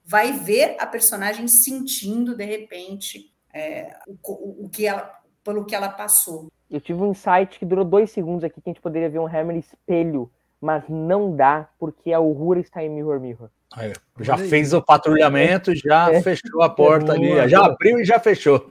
[0.04, 5.88] vai ver a personagem sentindo de repente é, o, o que ela, pelo que ela
[5.88, 6.46] passou.
[6.70, 9.26] Eu tive um insight que durou dois segundos aqui que a gente poderia ver um
[9.26, 10.30] Hammer espelho,
[10.60, 13.50] mas não dá porque a Uhura está em Mirror Mirror.
[13.74, 16.20] Aí, já fez o patrulhamento, já é.
[16.20, 18.70] fechou a porta ali, já abriu e já fechou.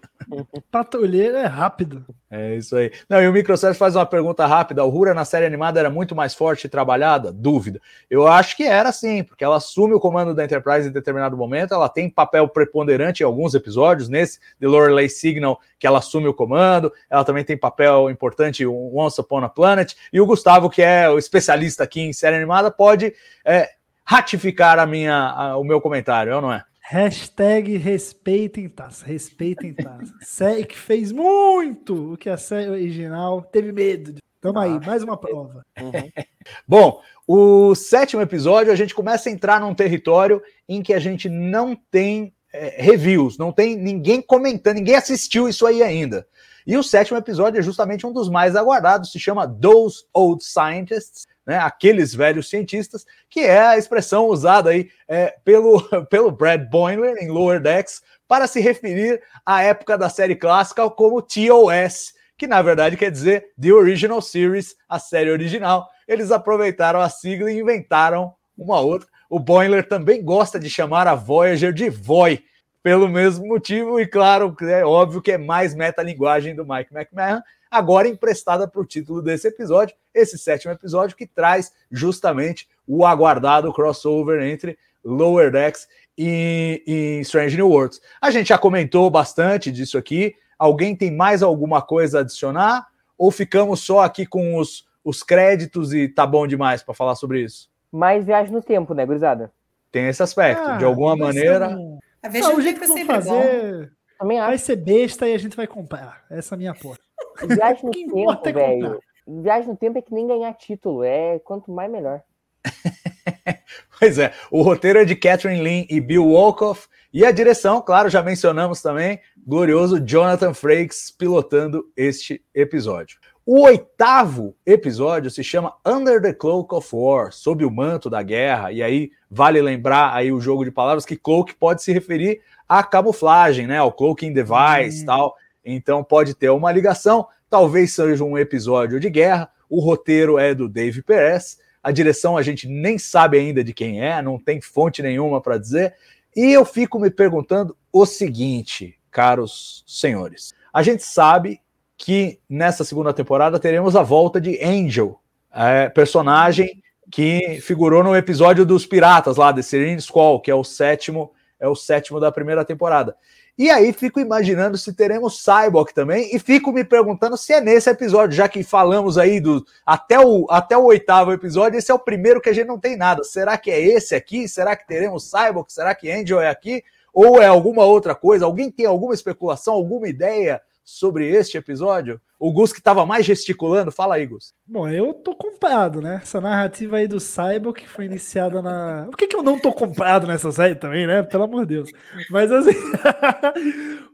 [0.70, 2.06] Patrulheiro é rápido.
[2.30, 2.92] É isso aí.
[3.10, 4.82] Não, e o Microsoft faz uma pergunta rápida.
[4.82, 7.32] A Rura na série animada era muito mais forte e trabalhada?
[7.32, 7.82] Dúvida.
[8.10, 11.74] Eu acho que era sim, porque ela assume o comando da Enterprise em determinado momento,
[11.74, 16.34] ela tem papel preponderante em alguns episódios, nesse The Lorelei Signal, que ela assume o
[16.34, 20.82] comando, ela também tem papel importante em Once Upon a Planet, e o Gustavo, que
[20.82, 23.14] é o especialista aqui em série animada, pode
[23.44, 23.72] é,
[24.12, 26.62] ratificar a minha, a, o meu comentário, é não é?
[26.82, 30.14] Hashtag respeitem Taça, respeitem Taça.
[30.20, 34.16] série que fez muito o que a série original teve medo.
[34.42, 34.86] Tamo aí, ah.
[34.86, 35.66] mais uma prova.
[35.80, 35.92] Uhum.
[36.68, 41.30] Bom, o sétimo episódio a gente começa a entrar num território em que a gente
[41.30, 46.28] não tem é, reviews, não tem ninguém comentando, ninguém assistiu isso aí ainda.
[46.66, 51.28] E o sétimo episódio é justamente um dos mais aguardados, se chama Those Old Scientists,
[51.46, 57.18] né, aqueles velhos cientistas, que é a expressão usada aí é, pelo, pelo Brad Boimler
[57.18, 62.62] em Lower Decks para se referir à época da série clássica como TOS, que na
[62.62, 65.90] verdade quer dizer The Original Series, a série original.
[66.08, 69.08] Eles aproveitaram a sigla e inventaram uma outra.
[69.30, 72.44] O Boimler também gosta de chamar a Voyager de Voy,
[72.84, 78.08] pelo mesmo motivo, e claro, é óbvio que é mais metalinguagem do Mike McMahon, agora
[78.08, 84.42] emprestada para o título desse episódio, esse sétimo episódio que traz justamente o aguardado crossover
[84.42, 85.88] entre Lower Decks
[86.18, 88.02] e, e Strange New Worlds.
[88.22, 90.36] A gente já comentou bastante disso aqui.
[90.58, 92.88] Alguém tem mais alguma coisa a adicionar?
[93.18, 97.42] Ou ficamos só aqui com os, os créditos e tá bom demais para falar sobre
[97.42, 97.70] isso?
[97.92, 99.52] Mais viagem no tempo, né, gurizada?
[99.92, 100.64] Tem esse aspecto.
[100.64, 101.70] Ah, de alguma maneira.
[101.70, 101.91] Um...
[102.24, 106.24] A ah, o jeito que vão fazer vai ser besta e a gente vai comprar.
[106.30, 107.04] Essa é a minha aposta.
[107.48, 109.00] Viagem no tempo, é velho.
[109.28, 111.04] Viagem no tempo é que nem ganhar título.
[111.04, 112.22] É quanto mais melhor.
[114.00, 114.34] pois é.
[114.52, 116.88] O roteiro é de Catherine Lynn e Bill Wolkoff.
[117.14, 123.20] E a direção, claro, já mencionamos também, glorioso Jonathan Frakes pilotando este episódio.
[123.44, 128.72] O oitavo episódio se chama Under the Cloak of War, sob o manto da guerra.
[128.72, 132.84] E aí vale lembrar aí o jogo de palavras que cloak pode se referir à
[132.84, 135.06] camuflagem, né, ao cloaking device, hum.
[135.08, 135.36] tal
[135.66, 139.50] Então pode ter uma ligação, talvez seja um episódio de guerra.
[139.68, 144.04] O roteiro é do Dave Perez, a direção a gente nem sabe ainda de quem
[144.04, 145.96] é, não tem fonte nenhuma para dizer.
[146.36, 150.54] E eu fico me perguntando o seguinte, caros senhores.
[150.72, 151.60] A gente sabe
[152.02, 155.20] que nessa segunda temporada teremos a volta de Angel,
[155.54, 160.64] é, personagem que figurou no episódio dos Piratas lá, de Serene Squall, que é o
[160.64, 163.16] sétimo, é o sétimo da primeira temporada.
[163.56, 167.88] E aí fico imaginando se teremos Cyborg também, e fico me perguntando se é nesse
[167.88, 172.00] episódio, já que falamos aí do até o, até o oitavo episódio, esse é o
[172.00, 173.24] primeiro que a gente não tem nada.
[173.24, 174.48] Será que é esse aqui?
[174.48, 175.72] Será que teremos Cyborg?
[175.72, 176.84] Será que Angel é aqui?
[177.14, 178.46] Ou é alguma outra coisa?
[178.46, 182.20] Alguém tem alguma especulação, alguma ideia sobre este episódio?
[182.40, 184.54] O Gus que estava mais gesticulando, fala aí, Gus.
[184.66, 186.20] Bom, eu tô comprado, né?
[186.22, 189.06] Essa narrativa aí do Cyborg que foi iniciada na.
[189.10, 191.22] Por que, que eu não tô comprado nessa série também, né?
[191.24, 191.92] Pelo amor de Deus.
[192.30, 192.72] Mas assim.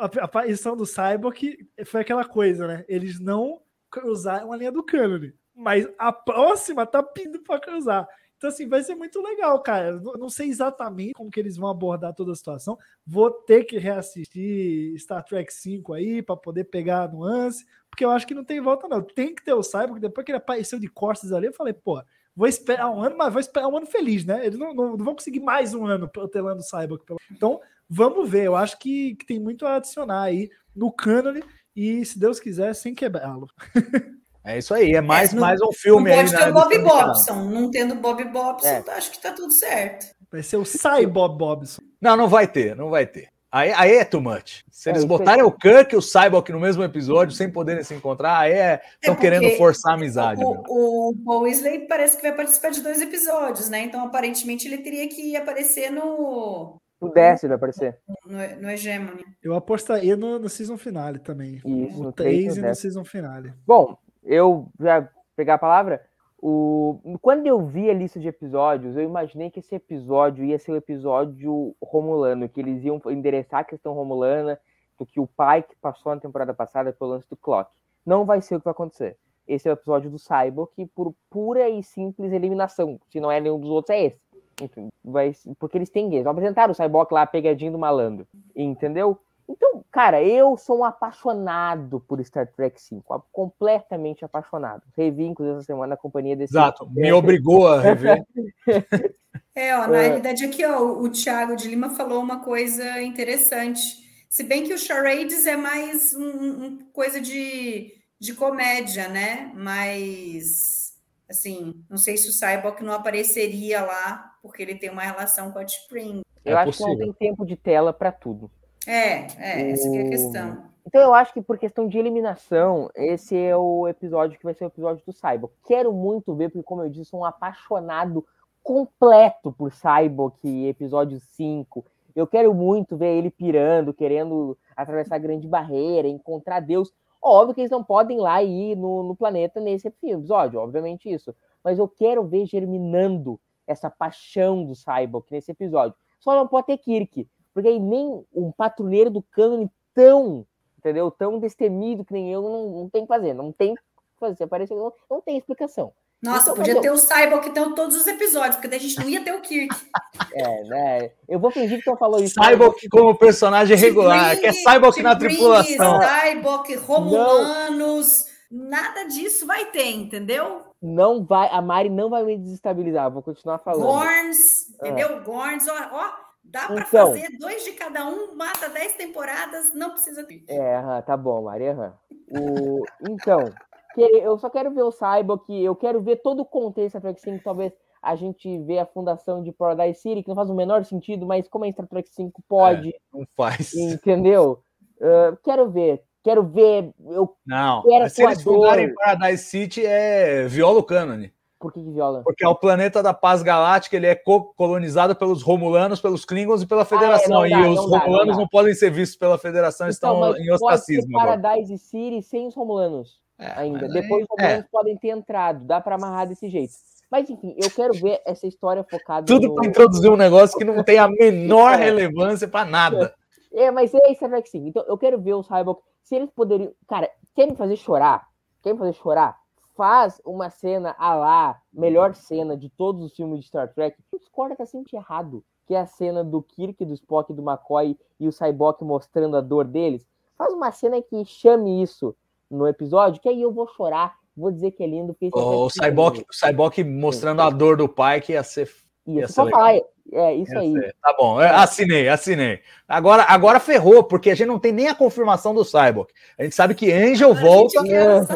[0.00, 2.84] a, aparição do Cyborg foi aquela coisa, né?
[2.88, 3.60] Eles não
[3.90, 5.32] cruzaram a linha do cânone.
[5.54, 8.08] Mas a próxima tá pedindo para cruzar.
[8.44, 9.98] Então, assim, vai ser muito legal, cara.
[10.18, 12.78] Não sei exatamente como que eles vão abordar toda a situação.
[13.06, 18.10] Vou ter que reassistir Star Trek 5 aí para poder pegar a nuance, porque eu
[18.10, 19.00] acho que não tem volta, não.
[19.00, 22.02] Tem que ter o Cyborg, depois que ele apareceu de costas ali, eu falei, pô,
[22.36, 24.44] vou esperar um ano, mas vou esperar um ano feliz, né?
[24.44, 27.02] Eles não, não, não vão conseguir mais um ano protelando o Cyborg.
[27.32, 28.44] Então, vamos ver.
[28.44, 31.42] Eu acho que, que tem muito a adicionar aí no cânone
[31.74, 33.48] e, se Deus quiser, sem quebrá-lo.
[34.44, 36.52] É isso aí, é mais, é, não, mais um filme não pode aí.
[36.52, 37.34] Pode ter o Bob Bobson.
[37.44, 38.84] Não tendo Bob Bobson, é.
[38.88, 40.06] acho que tá tudo certo.
[40.30, 41.80] Vai ser o Sai Bob Bobson.
[42.00, 43.28] Não, não vai ter, não vai ter.
[43.54, 44.64] Aí, aí é too much.
[44.68, 47.94] Se eles é, botarem o Kirk e o Cyborg no mesmo episódio, sem poderem se
[47.94, 48.82] encontrar, aí é.
[49.00, 50.42] Estão é querendo forçar a amizade.
[50.44, 53.84] O, o, Paul Weasley parece que vai participar de dois episódios, né?
[53.84, 56.80] Então, aparentemente, ele teria que aparecer no.
[57.00, 57.96] O décimo vai aparecer.
[58.26, 59.24] No, no Hegemony.
[59.40, 61.62] Eu apostaria no, no season finale também.
[61.64, 63.54] Isso, no 3 e no season finale.
[63.64, 66.04] Bom, eu já pegar a palavra.
[66.38, 67.00] O...
[67.22, 70.76] Quando eu vi a lista de episódios, eu imaginei que esse episódio ia ser o
[70.76, 74.58] episódio romulano, que eles iam endereçar a questão romulana,
[74.98, 77.70] do que o pai que passou na temporada passada pelo lance do Clock.
[78.04, 79.16] Não vai ser o que vai acontecer.
[79.46, 82.98] Esse é o episódio do Cyborg, por pura e simples eliminação.
[83.08, 84.20] Se não é nenhum dos outros, é esse.
[84.62, 86.26] Enfim, vai, porque eles têm gays.
[86.26, 88.26] Apresentaram o Cyborg lá, pegadinho do malandro.
[88.54, 89.18] Entendeu?
[89.48, 94.82] Então, cara, eu sou um apaixonado por Star Trek 5, completamente apaixonado.
[94.96, 96.52] Revi, inclusive, essa semana na companhia desse.
[96.52, 98.24] Exato, me obrigou a rever.
[99.54, 100.06] é, ó, na é.
[100.08, 104.02] realidade, aqui, ó, o Thiago de Lima falou uma coisa interessante.
[104.30, 109.52] Se bem que o Charades é mais um, um coisa de, de comédia, né?
[109.54, 110.94] Mas,
[111.28, 115.58] assim, não sei se o Cyborg não apareceria lá, porque ele tem uma relação com
[115.58, 116.22] a Spring.
[116.44, 116.96] Eu é acho possível.
[116.96, 118.50] que não tem tempo de tela para tudo.
[118.86, 120.74] É, é, essa é a questão.
[120.86, 124.64] Então eu acho que por questão de eliminação, esse é o episódio que vai ser
[124.64, 125.52] o episódio do Cyborg.
[125.66, 128.24] Quero muito ver, porque como eu disse, sou um apaixonado
[128.62, 130.36] completo por Cyborg,
[130.68, 131.84] episódio 5.
[132.14, 136.92] Eu quero muito ver ele pirando, querendo atravessar a grande barreira, encontrar Deus.
[137.20, 141.34] Óbvio que eles não podem ir lá ir no, no planeta nesse episódio, obviamente isso.
[141.62, 145.96] Mas eu quero ver germinando essa paixão do Cyborg nesse episódio.
[146.20, 150.44] Só não pode ter Kirk, porque aí nem um patrulheiro do cânone tão,
[150.76, 151.10] entendeu?
[151.10, 153.80] Tão destemido que nem eu não, não tem que fazer, não tem que
[154.18, 154.44] fazer.
[154.44, 155.92] Aparece, não, não tem explicação.
[156.20, 158.98] Nossa, então, podia ter o Cyborg que tem todos os episódios, porque daí a gente
[158.98, 159.74] não ia ter o Kirk.
[160.32, 161.10] É, né?
[161.28, 162.34] Eu vou fingir que estão falando isso.
[162.40, 166.00] Cyborg como personagem regular, que é Cyborg na tripulação.
[166.00, 168.70] Cyborg, Romulanos, não.
[168.70, 170.62] nada disso vai ter, entendeu?
[170.80, 173.86] Não vai, a Mari não vai me desestabilizar, vou continuar falando.
[173.86, 175.16] Gorns, entendeu?
[175.16, 175.20] Ah.
[175.20, 176.12] Gorns, ó, ó
[176.54, 180.44] Dá para então, fazer dois de cada um, mata dez temporadas, não precisa ter.
[180.46, 181.92] É, tá bom, Maria.
[182.28, 182.84] O...
[183.10, 183.52] Então,
[183.98, 187.42] eu só quero ver o Cyborg, eu quero ver todo o contexto da Trek 5,
[187.42, 191.26] talvez a gente vê a fundação de Paradise City, que não faz o menor sentido,
[191.26, 192.90] mas como é Star Trek 5 pode.
[192.90, 193.74] É, não faz.
[193.74, 194.62] Entendeu?
[195.00, 196.04] Uh, quero ver.
[196.22, 196.94] Quero ver.
[197.04, 201.33] Eu não, se eles fundarem Paradise City é Viola Canone.
[201.64, 202.20] Por que, que viola?
[202.22, 206.66] Porque é o planeta da paz galáctica, ele é colonizado pelos Romulanos, pelos Klingons e
[206.66, 207.40] pela Federação.
[207.40, 209.88] Ah, é, dá, e os não Romulanos dá, não, não, podem ser vistos pela Federação,
[209.88, 211.10] então, estão em ostracismo.
[211.12, 213.88] Pode Paradise City sem os Romulanos é, ainda.
[213.88, 214.68] Depois os Romulanos é.
[214.70, 216.74] podem ter entrado, dá para amarrar desse jeito.
[217.10, 219.24] Mas enfim, eu quero ver essa história focada.
[219.24, 219.54] Tudo no...
[219.54, 223.14] para introduzir um negócio que não tem a menor relevância para nada.
[223.50, 224.66] É, mas é isso, é que sim.
[224.66, 225.78] Então eu quero ver os Cyborg.
[226.02, 226.72] Se eles poderiam.
[226.86, 228.26] Cara, querem fazer chorar?
[228.62, 229.43] Querem fazer chorar?
[229.74, 234.16] Faz uma cena a lá, melhor cena de todos os filmes de Star Trek, que
[234.16, 237.98] o Discord tá sempre errado, que é a cena do Kirk, do Spock, do McCoy
[238.18, 240.06] e o Cyborg mostrando a dor deles.
[240.36, 242.14] faz uma cena que chame isso
[242.50, 245.12] no episódio, que aí eu vou chorar, vou dizer que é lindo.
[245.14, 248.70] porque isso O é Cyborg, o Cyborg mostrando a dor do pai que ia ser.
[249.06, 249.80] ia Isso, ser falar,
[250.12, 250.72] é isso ia aí.
[250.72, 250.96] ser.
[251.02, 252.60] Tá bom, é, assinei, assinei.
[252.86, 256.08] Agora, agora ferrou, porque a gente não tem nem a confirmação do Cyborg.
[256.38, 257.82] A gente sabe que Angel a volta,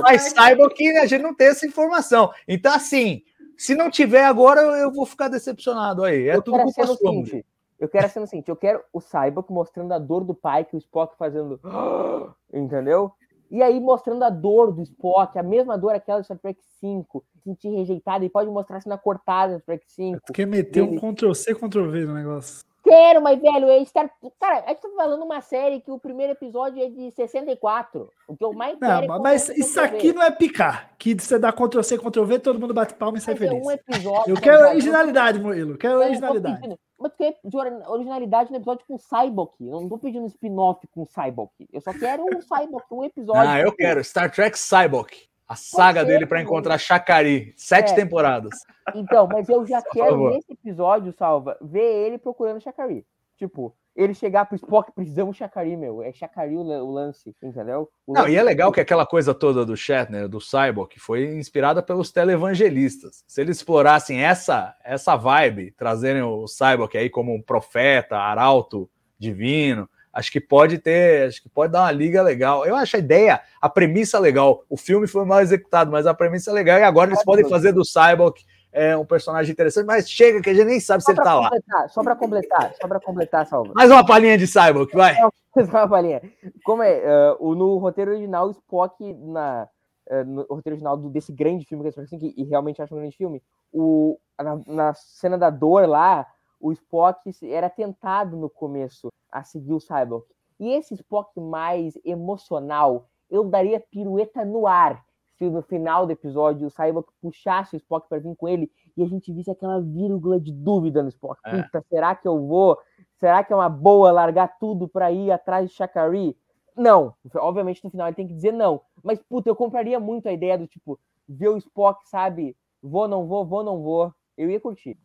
[0.01, 0.33] mas.
[0.33, 2.33] Cyborg a gente não tem essa informação.
[2.47, 3.23] Então, assim,
[3.57, 6.29] se não tiver agora, eu- eu vou ficar decepcionado aí.
[6.29, 6.97] É eu tudo culpa sua.
[6.97, 7.45] seguinte.
[7.79, 8.49] Eu quero a cena seguinte.
[8.49, 11.61] Eu quero o Cyborg mostrando a dor do pai que o Spock fazendo.
[12.53, 13.13] Entendeu?
[13.51, 17.25] E aí mostrando a dor do Spock, a mesma dor aquela do Star Trek 5,
[17.43, 20.21] sentir rejeitado, e pode mostrar a cena cortada do Star Trek 5.
[20.27, 22.63] Tu quer meter um Ele- Ctrl-C, Ctrl-V no negócio.
[22.89, 24.11] Quero, mas, velho, é Star...
[24.41, 28.11] Cara, a gente tá falando uma série que o primeiro episódio é de 64.
[28.27, 30.91] O que eu mais quero Não, é mas isso aqui não é picar.
[30.99, 33.65] Que você dá Ctrl-C, Ctrl-V, todo mundo bate palma e sai é feliz.
[33.67, 34.35] um episódio.
[34.35, 35.73] Eu quero originalidade, Murilo.
[35.73, 36.57] Eu quero Eu originalidade.
[36.61, 39.53] pedindo- Mas tu quer de ori- originalidade no episódio com o Cyborg.
[39.61, 41.51] Eu não tô pedindo um spin-off com o Cyborg.
[41.73, 43.49] Eu só quero um Cyborg, um episódio.
[43.51, 44.03] Ah, eu quero.
[44.03, 45.13] Star Trek Cyborg.
[45.49, 47.55] A saga dele para encontrar Chakari.
[47.57, 47.95] Sete É.
[47.95, 48.55] temporadas.
[48.95, 53.07] Então, mas eu já quero, nesse episódio, Salva, ver ele procurando Chakari.
[53.37, 56.03] Tipo, ele chegar pro Spock, precisamos Chakari, meu.
[56.03, 57.89] É Chakari o, o lance, entendeu?
[58.07, 61.37] O Não, lance e é legal que aquela coisa toda do Shatner, do Cyborg, foi
[61.37, 63.25] inspirada pelos televangelistas.
[63.27, 68.89] Se eles explorassem essa essa vibe, trazerem o Cyborg aí como um profeta, arauto
[69.19, 69.89] divino,
[70.19, 72.67] acho que pode ter, acho que pode dar uma liga legal.
[72.67, 74.65] Eu acho a ideia, a premissa legal.
[74.69, 77.73] O filme foi mal executado, mas a premissa é legal e agora eles podem fazer
[77.73, 78.35] do Cyborg
[78.73, 81.25] é, um personagem interessante, mas chega que a gente nem sabe se Só ele pra
[81.25, 81.89] tá lá.
[81.89, 83.73] só pra completar, só pra completar, Salva.
[83.75, 85.15] Mais uma palhinha de Cyborg, vai.
[85.55, 86.23] Só uma palhinha.
[86.65, 89.67] Como é, o, no roteiro original, o Spock, na,
[90.09, 92.81] eh, no roteiro original do- desse grande filme, que, é Star Trek, que e realmente
[92.81, 93.43] acho um grande filme,
[93.73, 96.25] o, na, na cena da dor lá,
[96.61, 100.25] o Spock era tentado no começo a seguir o Cyborg.
[100.59, 105.05] E esse Spock mais emocional, eu daria pirueta no ar
[105.39, 109.03] se no final do episódio o Cyborg puxasse o Spock para vir com ele e
[109.03, 111.41] a gente visse aquela vírgula de dúvida no Spock.
[111.47, 111.63] É.
[111.63, 112.77] Puta, será que eu vou?
[113.15, 116.37] Será que é uma boa largar tudo para ir atrás de Shakari?
[116.77, 117.15] Não.
[117.37, 118.81] Obviamente no final ele tem que dizer não.
[119.03, 120.99] Mas, puta, eu compraria muito a ideia do tipo,
[121.29, 122.57] ver o Spock, sabe?
[122.83, 124.13] Vou, não vou, vou, não vou.
[124.37, 124.99] Eu ia curtir.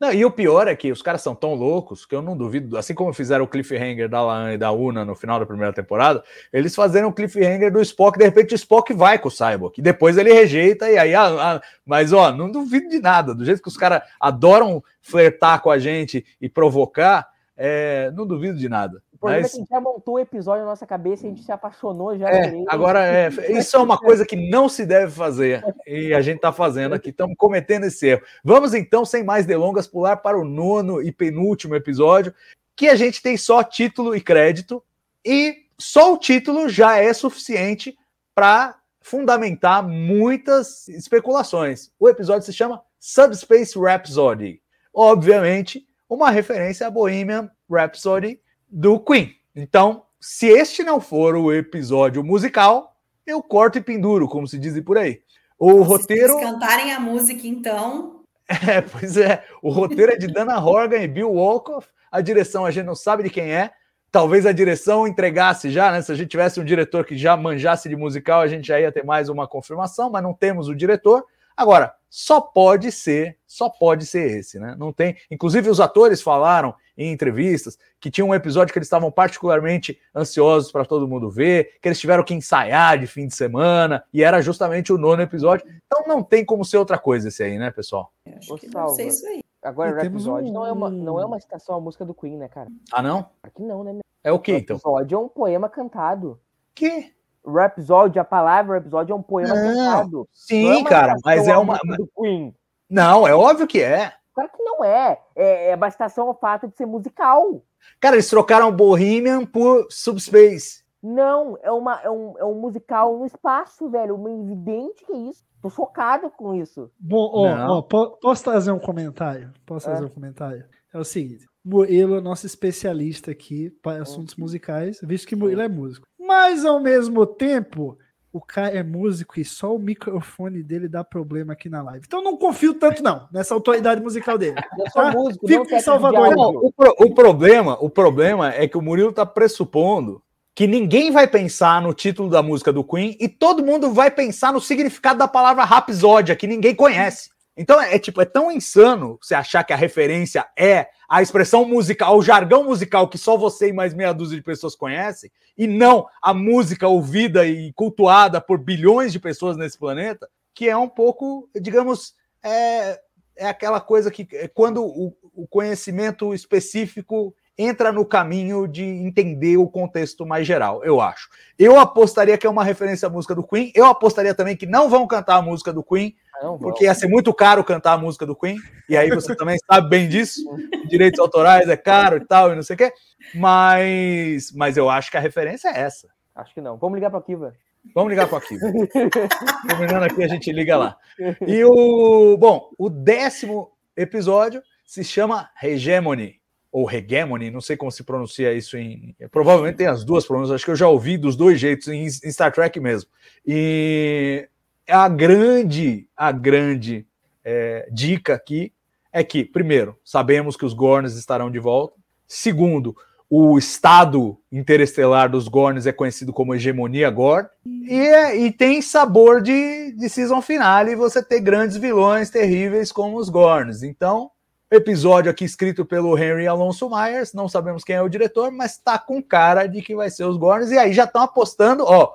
[0.00, 2.78] Não, e o pior é que os caras são tão loucos que eu não duvido,
[2.78, 6.22] assim como fizeram o cliffhanger da Lan e da Una no final da primeira temporada,
[6.52, 9.82] eles fazerem o cliffhanger do Spock, de repente o Spock vai com o Cyborg, e
[9.82, 13.60] depois ele rejeita, e aí, ah, ah, mas ó, não duvido de nada, do jeito
[13.60, 19.02] que os caras adoram flertar com a gente e provocar, é, não duvido de nada.
[19.18, 21.26] O problema Mas- é que a gente já montou o episódio na nossa cabeça e
[21.26, 22.30] a gente se apaixonou já.
[22.30, 22.64] É, ele.
[22.68, 26.52] agora é, isso é uma coisa que não se deve fazer e a gente está
[26.52, 28.22] fazendo aqui, estamos cometendo esse erro.
[28.44, 32.32] Vamos então, sem mais delongas, pular para o nono e penúltimo episódio,
[32.76, 34.80] que a gente tem só título e crédito,
[35.24, 37.98] e só o título já é suficiente
[38.36, 41.90] para fundamentar muitas especulações.
[41.98, 44.62] O episódio se chama Subspace Rhapsody.
[44.94, 48.40] Obviamente, uma referência a Bohemian Rhapsody
[48.70, 49.34] do Queen.
[49.54, 52.96] Então, se este não for o episódio musical,
[53.26, 55.20] eu corto e penduro, como se dizem por aí.
[55.58, 56.34] O roteiro.
[56.34, 58.16] Se eles cantarem a música, então.
[58.66, 59.44] É, pois é.
[59.60, 61.86] O roteiro é de Dana Horgan e Bill Wolkoff.
[62.10, 63.70] A direção a gente não sabe de quem é.
[64.10, 66.00] Talvez a direção entregasse já, né?
[66.00, 68.90] Se a gente tivesse um diretor que já manjasse de musical, a gente já ia
[68.90, 71.26] ter mais uma confirmação, mas não temos o diretor.
[71.54, 74.74] Agora, só pode ser, só pode ser esse, né?
[74.78, 75.16] Não tem.
[75.30, 80.70] Inclusive, os atores falaram em entrevistas que tinha um episódio que eles estavam particularmente ansiosos
[80.72, 84.42] para todo mundo ver, que eles tiveram que ensaiar de fim de semana, e era
[84.42, 85.64] justamente o nono episódio.
[85.86, 88.12] Então não tem como ser outra coisa esse aí, né, pessoal?
[88.26, 88.96] eu Acho Ô, que Salva.
[88.96, 89.40] deve ser isso aí.
[89.62, 92.36] Agora, o episódio um- não, é uma, não é uma citação à música do Queen,
[92.36, 92.68] né, cara?
[92.92, 93.30] Ah, não?
[93.42, 93.92] Aqui não, né?
[93.92, 94.02] meu?
[94.24, 94.76] É o que O então?
[94.76, 96.40] episódio é um poema cantado.
[96.74, 97.12] Que?
[97.44, 99.62] O Rhapsody, a palavra Rhapsody é um poema Não.
[99.74, 100.10] cantado.
[100.16, 101.74] Não é Sim, uma cara, mas é uma.
[101.84, 102.54] música do Queen.
[102.90, 104.12] Não, é óbvio que é.
[104.38, 105.20] Claro que não é.
[105.36, 107.62] É, é uma citação ao fato de ser musical.
[108.00, 110.82] Cara, eles trocaram Bohemian por Subspace.
[111.02, 114.16] Não, é, uma, é, um, é um musical no espaço, velho.
[114.16, 115.44] Uma evidente que é isso.
[115.62, 116.90] Tô chocado com isso.
[116.98, 119.52] Bom, ó, ó, po- posso trazer um comentário?
[119.66, 119.90] Posso É.
[119.92, 120.64] trazer um comentário?
[120.92, 125.68] É o seguinte: Murilo é nosso especialista aqui para assuntos musicais, visto que Murilo é
[125.68, 126.06] músico.
[126.18, 127.96] Mas ao mesmo tempo,
[128.38, 132.04] o cara é músico e só o microfone dele dá problema aqui na live.
[132.06, 134.54] Então não confio tanto, não, nessa autoridade musical dele.
[134.78, 136.36] Eu sou Ah, músico, fico não em Salvador.
[136.36, 140.22] Não, o, pro- o problema, o problema é que o Murilo tá pressupondo
[140.54, 144.52] que ninguém vai pensar no título da música do Queen e todo mundo vai pensar
[144.52, 147.30] no significado da palavra Rhapsódia, que ninguém conhece.
[147.56, 151.64] Então é, é, tipo, é tão insano você achar que a referência é a expressão
[151.66, 155.66] musical, o jargão musical que só você e mais meia dúzia de pessoas conhecem, e
[155.66, 160.88] não a música ouvida e cultuada por bilhões de pessoas nesse planeta, que é um
[160.88, 163.00] pouco, digamos, é,
[163.34, 169.56] é aquela coisa que é quando o, o conhecimento específico entra no caminho de entender
[169.56, 171.28] o contexto mais geral, eu acho.
[171.58, 173.72] Eu apostaria que é uma referência à música do Queen.
[173.74, 177.08] Eu apostaria também que não vão cantar a música do Queen, não porque ia ser
[177.08, 178.58] muito caro cantar a música do Queen.
[178.88, 180.40] E aí você também sabe bem disso.
[180.86, 182.92] Direitos autorais é caro e tal, e não sei o quê.
[183.34, 186.08] Mas, mas eu acho que a referência é essa.
[186.36, 186.76] Acho que não.
[186.76, 187.52] Vamos ligar para a Kiva.
[187.92, 188.66] Vamos ligar para a Kiva.
[189.66, 190.96] Terminando aqui, a gente liga lá.
[191.44, 192.36] E o.
[192.36, 196.37] Bom, o décimo episódio se chama Hegemony
[196.70, 199.14] ou Hegemony, não sei como se pronuncia isso em.
[199.30, 202.32] Provavelmente tem as duas pronúncias, acho que eu já ouvi dos dois jeitos em, em
[202.32, 203.10] Star Trek mesmo.
[203.46, 204.48] E
[204.88, 207.06] a grande, a grande
[207.44, 208.72] é, dica aqui
[209.12, 211.94] é que, primeiro, sabemos que os Gorns estarão de volta.
[212.26, 212.94] Segundo,
[213.30, 217.48] o estado interestelar dos Gorns é conhecido como hegemonia Gorn.
[217.66, 223.18] E, é, e tem sabor de, de season finale você ter grandes vilões terríveis como
[223.18, 223.82] os Gorns.
[223.82, 224.30] Então,
[224.70, 228.98] Episódio aqui escrito pelo Henry Alonso Myers, não sabemos quem é o diretor, mas tá
[228.98, 232.12] com cara de que vai ser os Gorns, e aí já estão apostando, ó,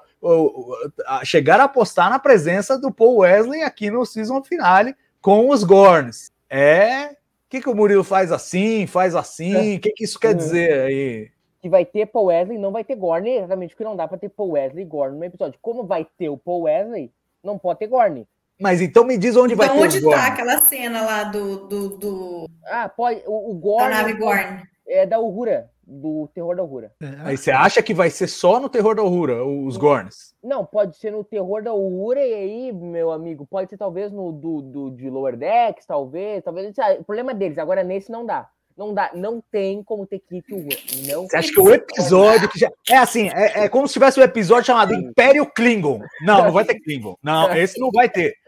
[1.23, 6.31] chegaram a apostar na presença do Paul Wesley aqui no season finale com os Gorns.
[6.47, 7.07] É.
[7.07, 7.15] O
[7.49, 9.77] que, que o Murilo faz assim, faz assim?
[9.77, 11.31] O que, que isso quer dizer aí?
[11.59, 14.29] Que vai ter Paul Wesley, não vai ter Gorn, exatamente porque não dá para ter
[14.29, 15.57] Paul Wesley e Gorn no episódio.
[15.59, 17.11] Como vai ter o Paul Wesley,
[17.43, 18.27] não pode ter Gorn.
[18.63, 21.89] Mas então me diz onde então, vai ter onde tá aquela cena lá do, do,
[21.97, 22.49] do...
[22.65, 23.21] Ah, pode.
[23.27, 23.89] O, o Gorn.
[23.89, 24.63] Da nave Gorn.
[24.87, 26.93] É da Uhura, do terror da Uhura.
[27.01, 27.07] É.
[27.25, 30.33] Aí você acha que vai ser só no terror da Uhura, os Gorns?
[30.41, 34.31] Não, pode ser no terror da Uhura e aí, meu amigo, pode ser talvez no
[34.31, 36.73] do, do de Lower Decks, talvez, talvez.
[36.99, 38.47] O problema deles, agora nesse não dá.
[38.77, 40.77] Não dá, não tem como ter Kit Uhura.
[41.05, 42.71] Não Você acha que o episódio que já.
[42.89, 45.99] É assim, é, é como se tivesse um episódio chamado Império Klingon.
[46.21, 47.17] Não, não vai ter Klingon.
[47.21, 48.41] Não, esse não vai ter.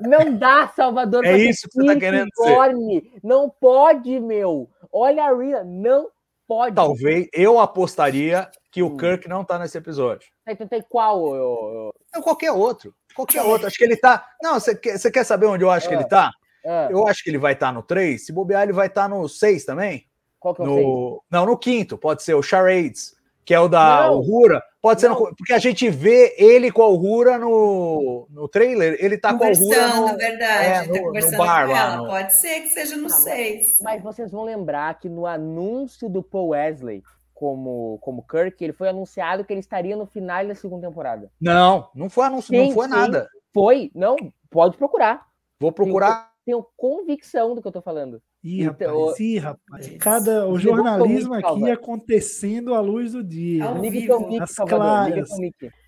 [0.00, 1.24] Não dá, Salvador.
[1.24, 3.20] É isso que você tá querendo dizer.
[3.22, 4.68] Não pode, meu.
[4.92, 6.08] Olha a Rhea, não
[6.46, 6.76] pode.
[6.76, 8.96] Talvez eu apostaria que o hum.
[8.96, 10.28] Kirk não tá nesse episódio.
[10.46, 11.34] Então tem qual?
[11.34, 12.22] Eu, eu...
[12.22, 12.94] qualquer outro.
[13.14, 13.66] Qualquer outro.
[13.66, 14.26] Acho que ele tá.
[14.42, 16.08] Não, você quer, você quer saber onde eu acho que ele ah.
[16.08, 16.30] tá?
[16.66, 16.88] Ah.
[16.90, 18.24] Eu acho que ele vai estar tá no 3.
[18.24, 20.06] Se bobear, ele vai estar tá no 6 também.
[20.38, 20.74] Qual que é o no...
[20.76, 21.20] 6?
[21.30, 21.96] Não, no quinto.
[21.96, 23.14] Pode ser o Charades,
[23.44, 24.62] que é o da Uhura.
[24.80, 29.16] Pode ser, no, porque a gente vê ele com a Uhura no, no trailer, ele
[29.16, 31.96] tá com a Uhura no, verdade, é, no, tá no bar lá.
[31.96, 32.06] No...
[32.06, 33.78] Pode ser que seja no 6.
[33.82, 37.02] Mas vocês vão lembrar que no anúncio do Paul Wesley
[37.34, 41.30] como, como Kirk, ele foi anunciado que ele estaria no final da segunda temporada.
[41.40, 43.28] Não, não foi anúncio, sim, não foi sim, nada.
[43.52, 44.16] Foi, não,
[44.50, 45.26] pode procurar.
[45.58, 46.32] Vou procurar.
[46.44, 48.22] Tenho, tenho convicção do que eu tô falando.
[48.44, 49.96] Ih, então, rapaz, ih, rapaz.
[49.98, 53.64] Cada, o jornalismo aqui acontecendo à luz do dia.
[53.64, 54.42] Ao vivo.
[54.42, 55.30] As claras.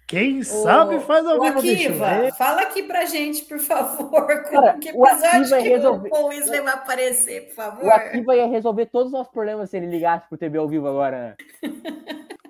[0.06, 1.58] Quem sabe faz ao vivo.
[1.58, 6.10] Akiva, fala aqui pra gente, por favor, como que episódio que resolver...
[6.12, 7.84] o Weasley vai aparecer, por favor.
[7.84, 10.86] O Akiva ia resolver todos os nossos problemas se ele ligasse pro TV ao vivo
[10.86, 11.70] agora, né?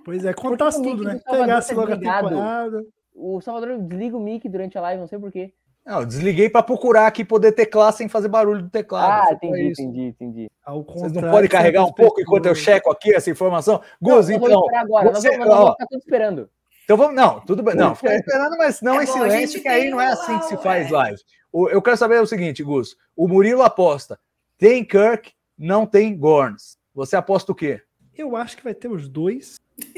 [0.05, 1.19] Pois é, contasse tudo, né?
[1.29, 2.85] Pegasse logo a temporada.
[3.13, 5.53] O Salvador desliga o mic durante a live, não sei porquê.
[5.87, 9.29] Não, desliguei para procurar aqui poder teclar sem fazer barulho do teclado.
[9.29, 10.51] Ah, entendi, entendi, entendi.
[10.67, 13.81] Vocês não podem carregar um pouco enquanto eu checo aqui essa informação?
[14.03, 14.49] Gus, então.
[14.49, 16.51] Vamos agora, você, nós vamos, nós vamos ficar tudo esperando.
[16.83, 17.77] Então vamos, não, tudo bem.
[17.77, 20.47] Não, ficar esperando, mas não é em bom, silêncio, que aí não é assim que
[20.47, 21.21] se faz live.
[21.53, 22.97] eu quero saber o seguinte, Gus.
[23.15, 24.19] O Murilo aposta:
[24.59, 26.77] tem Kirk, não tem Gorns.
[26.93, 27.81] Você aposta o quê?
[28.17, 29.55] Eu acho que vai ter os dois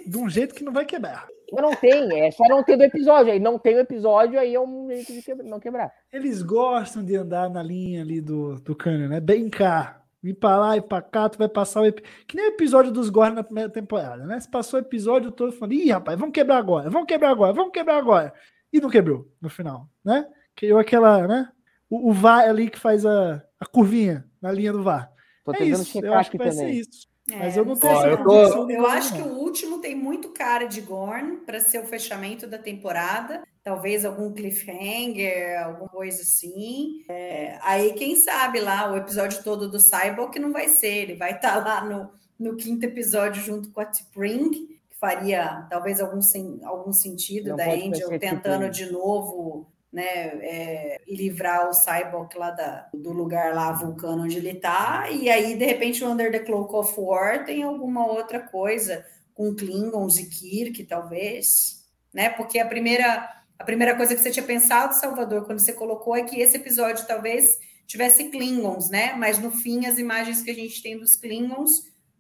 [0.07, 1.29] de um jeito que não vai quebrar.
[1.53, 3.33] Mas não tem, é só não ter do episódio.
[3.33, 5.93] Aí não tem o episódio, aí é um jeito de não quebrar.
[6.13, 9.21] Eles gostam de andar na linha ali do, do cano, né?
[9.21, 10.03] Bem cá.
[10.23, 12.03] Ir pra lá e pra cá, tu vai passar o ep...
[12.27, 14.39] Que nem o episódio dos Gorn na primeira temporada, né?
[14.39, 17.73] Você passou o episódio todo falando, ih, rapaz, vamos quebrar agora, vamos quebrar agora, vamos
[17.73, 18.35] quebrar agora.
[18.73, 20.27] E não quebrou no final, né?
[20.57, 21.49] Criou aquela, né?
[21.89, 25.11] O, o VAR ali que faz a, a curvinha na linha do VAR.
[25.45, 26.67] Tô é isso, eu acho que vai também.
[26.67, 27.08] ser isso.
[27.31, 28.71] É, Mas eu não tenho essa eu, tô...
[28.71, 32.59] eu acho que o último tem muito cara de Gorn para ser o fechamento da
[32.59, 33.43] temporada.
[33.63, 37.05] Talvez algum cliffhanger, alguma coisa assim.
[37.09, 41.03] É, aí, quem sabe lá, o episódio todo do Cyborg não vai ser.
[41.03, 45.67] Ele vai estar tá lá no, no quinto episódio junto com a T'Pring, que faria
[45.69, 46.21] talvez algum,
[46.65, 50.05] algum sentido não da Angel tentando de novo né,
[50.43, 55.55] é, livrar o Cyborg lá da, do lugar lá, vulcano onde ele tá, e aí,
[55.57, 59.05] de repente, o Under the Cloak of War tem alguma outra coisa,
[59.35, 63.29] com Klingons e Kirk, talvez, né, porque a primeira,
[63.59, 67.07] a primeira coisa que você tinha pensado, Salvador, quando você colocou é que esse episódio
[67.07, 67.59] talvez
[67.89, 69.15] tivesse Klingons, né?
[69.15, 71.71] Mas no fim, as imagens que a gente tem dos Klingons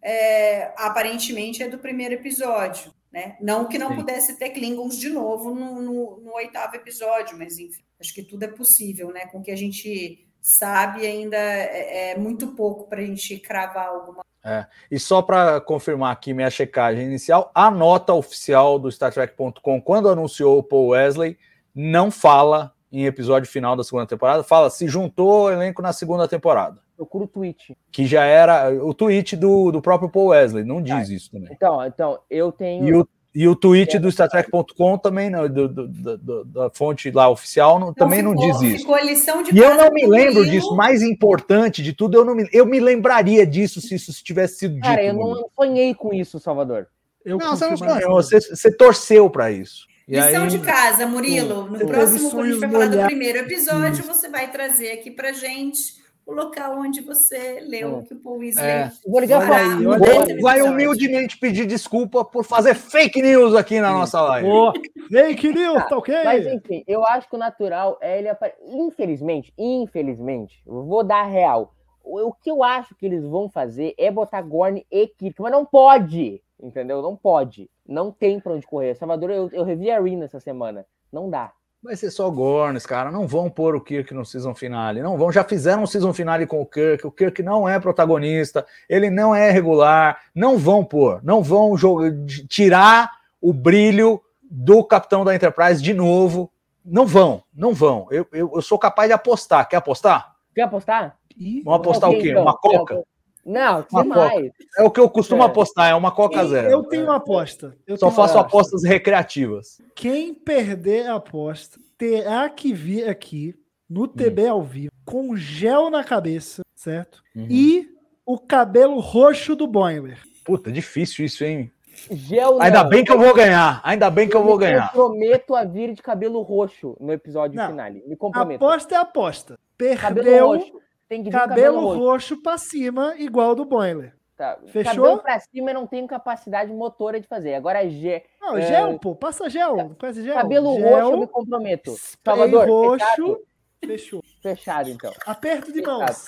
[0.02, 3.36] é, aparentemente é do primeiro episódio, né?
[3.40, 3.97] Não que não Sim.
[3.97, 8.43] pudesse ter Klingons de novo no, no, no, oitavo episódio, mas enfim, acho que tudo
[8.44, 9.26] é possível, né?
[9.26, 13.89] Com o que a gente sabe, ainda é, é muito pouco para a gente cravar
[13.89, 14.22] alguma.
[14.44, 14.66] É.
[14.90, 20.09] E só para confirmar aqui minha checagem inicial, a nota oficial do Star Trek.com, quando
[20.09, 21.39] anunciou o Paul Wesley,
[21.74, 26.26] não fala em episódio final da segunda temporada, fala se juntou o elenco na segunda
[26.26, 26.80] temporada.
[26.98, 27.76] Procura o tweet.
[27.92, 31.48] Que já era o tweet do, do próprio Paul Wesley, não diz ah, isso também.
[31.52, 32.88] Então, então, eu tenho.
[32.88, 35.86] E o, e o tweet é, do StarTrek.com também, não, do, do,
[36.18, 38.78] do, da fonte lá oficial, não, também ficou, não diz isso.
[38.78, 40.74] Ficou a lição de e eu não me lembro disso.
[40.74, 44.74] Mais importante de tudo, eu não me, eu me lembraria disso se isso tivesse sido
[44.74, 44.82] dito.
[44.82, 46.88] Cara, eu não sonhei com isso, Salvador.
[47.24, 49.86] Eu não, você não sonhou, você, você torceu para isso.
[50.08, 51.70] E Lição aí, de casa, Murilo.
[51.70, 55.30] No próximo, quando a gente vai falar do primeiro episódio, você vai trazer aqui pra
[55.30, 58.02] gente o local onde você leu é.
[58.02, 58.66] que o Paul Weasley...
[58.66, 58.92] É.
[59.06, 60.40] Vou ligar para aí.
[60.42, 64.46] Vai humildemente pedir desculpa por fazer fake news aqui na nossa live.
[64.46, 64.72] Oh,
[65.10, 66.14] fake news, tá ok?
[66.24, 68.28] Mas enfim, eu acho que o natural é ele...
[68.66, 71.72] Infelizmente, infelizmente, vou dar real.
[72.05, 75.64] O que eu acho que eles vão fazer é botar Gorn e Kirk, mas não
[75.64, 77.00] pode, entendeu?
[77.00, 77.70] Não pode.
[77.86, 78.94] Não tem para onde correr.
[78.94, 80.84] Salvador, eu, eu revi a Arena essa semana.
[81.10, 81.52] Não dá.
[81.82, 83.10] Vai ser só Gorns, cara.
[83.10, 85.00] Não vão pôr o Kirk no season finale.
[85.00, 85.30] Não vão.
[85.30, 87.06] Já fizeram um season finale com o Kirk.
[87.06, 88.66] O Kirk não é protagonista.
[88.88, 90.20] Ele não é regular.
[90.34, 91.20] Não vão pôr.
[91.22, 92.10] Não vão jogar,
[92.48, 93.10] tirar
[93.40, 96.50] o brilho do capitão da Enterprise de novo.
[96.84, 97.44] Não vão.
[97.55, 98.09] Não vão.
[98.10, 99.68] Eu, eu, eu sou capaz de apostar.
[99.68, 100.34] Quer apostar?
[100.52, 101.16] Quer apostar?
[101.64, 102.30] Vamos apostar o quê?
[102.30, 103.05] Então, Uma coca?
[103.48, 104.52] Não, que mais?
[104.76, 105.46] É o que eu costumo é.
[105.46, 106.68] apostar, é uma Coca Zero.
[106.68, 107.74] Eu tenho uma aposta.
[107.86, 109.80] Eu Só faço apostas recreativas.
[109.94, 113.54] Quem perder a aposta terá que vir aqui
[113.88, 114.50] no TB hum.
[114.50, 117.22] ao vivo com gel na cabeça, certo?
[117.34, 117.46] Uhum.
[117.48, 117.88] E
[118.26, 120.18] o cabelo roxo do Boiler.
[120.44, 121.72] Puta, difícil isso, hein?
[122.10, 122.90] Gel Ainda não.
[122.90, 123.80] bem que eu vou ganhar.
[123.82, 124.92] Ainda bem que eu, eu vou ganhar.
[124.94, 127.68] Eu prometo a vir de cabelo roxo no episódio não.
[127.68, 128.04] finale.
[128.06, 128.62] Me comprometo.
[128.62, 129.58] Aposta é aposta.
[129.78, 130.60] Perdeu.
[131.09, 132.43] Cabelo roxo tem que cabelo, cabelo roxo.
[132.43, 134.14] para cima, igual do Boiler.
[134.36, 134.56] Tá.
[134.66, 134.94] Fechou?
[134.94, 137.55] Cabelo pra cima eu não tenho capacidade motora de fazer.
[137.55, 138.22] Agora, gel.
[138.40, 138.62] Não, é...
[138.62, 139.16] gel, pô.
[139.16, 139.76] Passa gel.
[139.76, 139.90] Tá.
[139.98, 140.35] Conhece gel?
[140.35, 141.94] Cabelo gel, roxo eu me comprometo.
[142.24, 142.98] Salvador, roxo.
[142.98, 143.48] Fechado.
[143.85, 144.22] Fechou.
[144.43, 145.12] Fechado, então.
[145.24, 146.26] Aperto de mãos.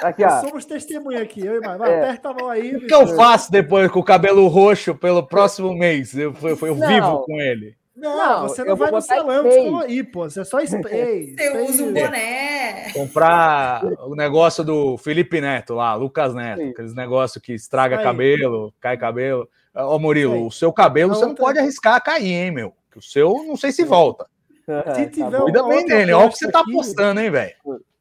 [0.00, 0.40] Aqui, ó.
[0.40, 1.44] Somos testemunha aqui.
[1.44, 1.78] Eu e mais.
[1.78, 1.98] Vai, é.
[1.98, 2.76] Aperta a mão aí.
[2.76, 6.16] O que eu faço depois com o cabelo roxo pelo próximo mês?
[6.16, 7.76] Eu, eu, eu vivo com ele.
[7.96, 10.28] Não, não, você não vai no salão aí, pô.
[10.28, 11.34] Você só spray.
[11.34, 12.92] Você usa um boné.
[12.92, 16.70] Comprar o negócio do Felipe Neto lá, Lucas Neto, Sim.
[16.70, 19.48] aqueles negócios que estraga cabelo, cai cabelo.
[19.74, 22.74] Ô, Murilo, o seu cabelo você não pode arriscar cair, hein, meu?
[22.96, 24.26] o seu não sei se volta.
[24.96, 27.54] Se tiver Cuida bem dele, olha o que você tá apostando, hein, velho?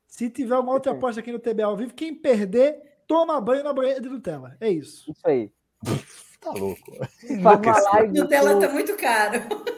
[0.08, 3.72] Se tiver uma outra aposta aqui no TB ao vivo, quem perder, toma banho na
[3.72, 4.58] banheira de Nutella.
[4.60, 5.12] É isso.
[5.12, 5.52] Isso aí.
[6.46, 6.92] Tá louco.
[8.14, 9.42] Nutella tá muito caro.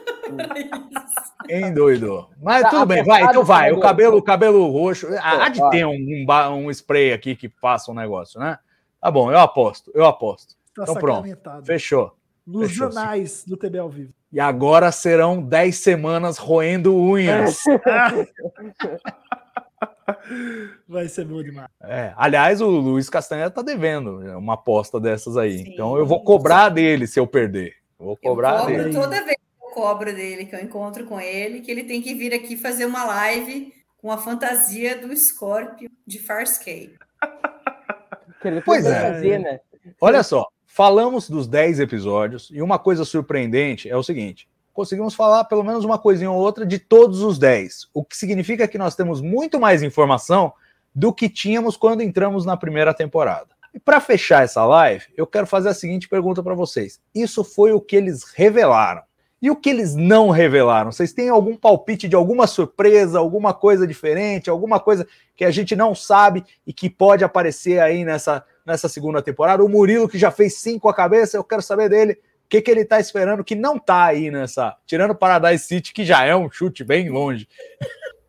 [1.48, 2.28] Hein, doido?
[2.42, 3.72] Mas tá tudo bem, vai, então vai.
[3.72, 5.06] O cabelo, o cabelo roxo.
[5.22, 6.26] Há de ter um, um,
[6.66, 8.58] um, spray aqui que passa um negócio, né?
[9.00, 10.54] Tá bom, eu aposto, eu aposto.
[10.76, 11.26] Tá então pronto.
[11.64, 12.14] Fechou.
[12.46, 13.50] Nos Fechou, jornais sim.
[13.50, 14.12] do TB ao vivo.
[14.30, 17.62] E agora serão 10 semanas roendo unhas.
[20.88, 21.68] Vai ser bom demais.
[21.82, 25.58] É, aliás, o Luiz Castanha tá devendo uma aposta dessas aí.
[25.58, 25.72] Sim.
[25.72, 27.74] Então eu vou cobrar dele se eu perder.
[27.98, 28.92] vou cobrar eu dele.
[28.92, 32.14] Toda vez que eu cobro dele, que eu encontro com ele, que ele tem que
[32.14, 36.96] vir aqui fazer uma live com a fantasia do Scorpio de Farscape.
[38.64, 39.38] pois é.
[39.38, 39.60] né?
[40.00, 44.48] Olha só, falamos dos 10 episódios e uma coisa surpreendente é o seguinte:
[44.78, 48.68] conseguimos falar pelo menos uma coisinha ou outra de todos os 10, o que significa
[48.68, 50.52] que nós temos muito mais informação
[50.94, 53.48] do que tínhamos quando entramos na primeira temporada.
[53.74, 57.72] E para fechar essa live, eu quero fazer a seguinte pergunta para vocês: isso foi
[57.72, 59.02] o que eles revelaram?
[59.42, 60.92] E o que eles não revelaram?
[60.92, 65.74] Vocês têm algum palpite de alguma surpresa, alguma coisa diferente, alguma coisa que a gente
[65.74, 69.64] não sabe e que pode aparecer aí nessa, nessa segunda temporada?
[69.64, 72.16] O Murilo, que já fez cinco a cabeça, eu quero saber dele
[72.48, 74.76] que, que ele está esperando que não está aí nessa.
[74.86, 77.48] Tirando Paradise City, que já é um chute bem longe.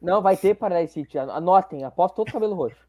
[0.01, 1.17] Não, vai ter Paradise City.
[1.17, 2.87] Anotem, aposto todo o cabelo roxo.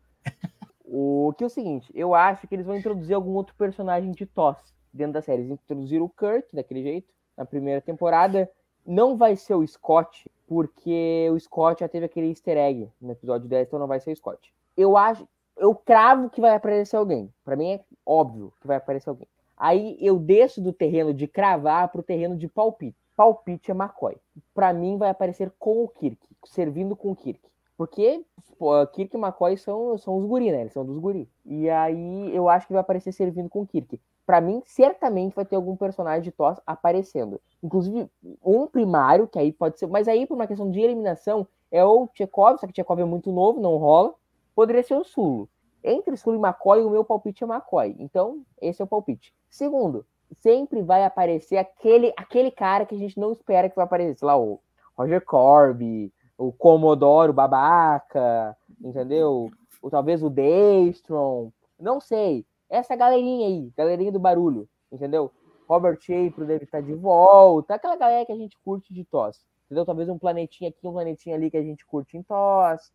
[0.84, 4.26] O que é o seguinte, eu acho que eles vão introduzir algum outro personagem de
[4.26, 5.42] tosse dentro da série.
[5.42, 8.50] Eles introduziram o Kurt daquele jeito na primeira temporada.
[8.84, 13.48] Não vai ser o Scott, porque o Scott já teve aquele easter egg no episódio
[13.48, 14.52] 10, então não vai ser o Scott.
[14.76, 17.32] Eu acho, eu cravo que vai aparecer alguém.
[17.44, 19.28] Para mim é óbvio que vai aparecer alguém.
[19.60, 22.96] Aí eu desço do terreno de cravar para o terreno de palpite.
[23.14, 24.16] palpite é McCoy.
[24.54, 27.38] Para mim, vai aparecer com o Kirk, servindo com o Kirk.
[27.76, 28.24] Porque
[28.58, 30.62] pô, Kirk e McCoy são, são os guri, né?
[30.62, 31.28] Eles são dos guri.
[31.44, 34.00] E aí eu acho que vai aparecer servindo com o Kirk.
[34.24, 37.38] Para mim, certamente vai ter algum personagem de TOS aparecendo.
[37.62, 38.08] Inclusive,
[38.42, 39.88] um primário, que aí pode ser.
[39.88, 43.30] Mas aí, por uma questão de eliminação, é o Chekhov, só que Chekhov é muito
[43.30, 44.14] novo, não rola.
[44.54, 45.48] Poderia ser o Sulo.
[45.82, 47.96] Entre Sulo e McCoy, o meu palpite é McCoy.
[47.98, 49.34] Então, esse é o palpite.
[49.48, 50.04] Segundo,
[50.36, 54.18] sempre vai aparecer aquele, aquele cara que a gente não espera que vai aparecer.
[54.18, 54.60] Sei lá, o
[54.96, 59.50] Roger Corby, o Comodoro Babaca, entendeu?
[59.82, 61.50] Ou talvez o Daystrom.
[61.78, 62.44] Não sei.
[62.68, 65.32] Essa galerinha aí, galerinha do barulho, entendeu?
[65.68, 67.74] Robert Shapiro deve estar de volta.
[67.74, 69.40] Aquela galera que a gente curte de tosse.
[69.66, 69.84] Entendeu?
[69.84, 72.90] Talvez um planetinha aqui, um planetinha ali que a gente curte em tosse.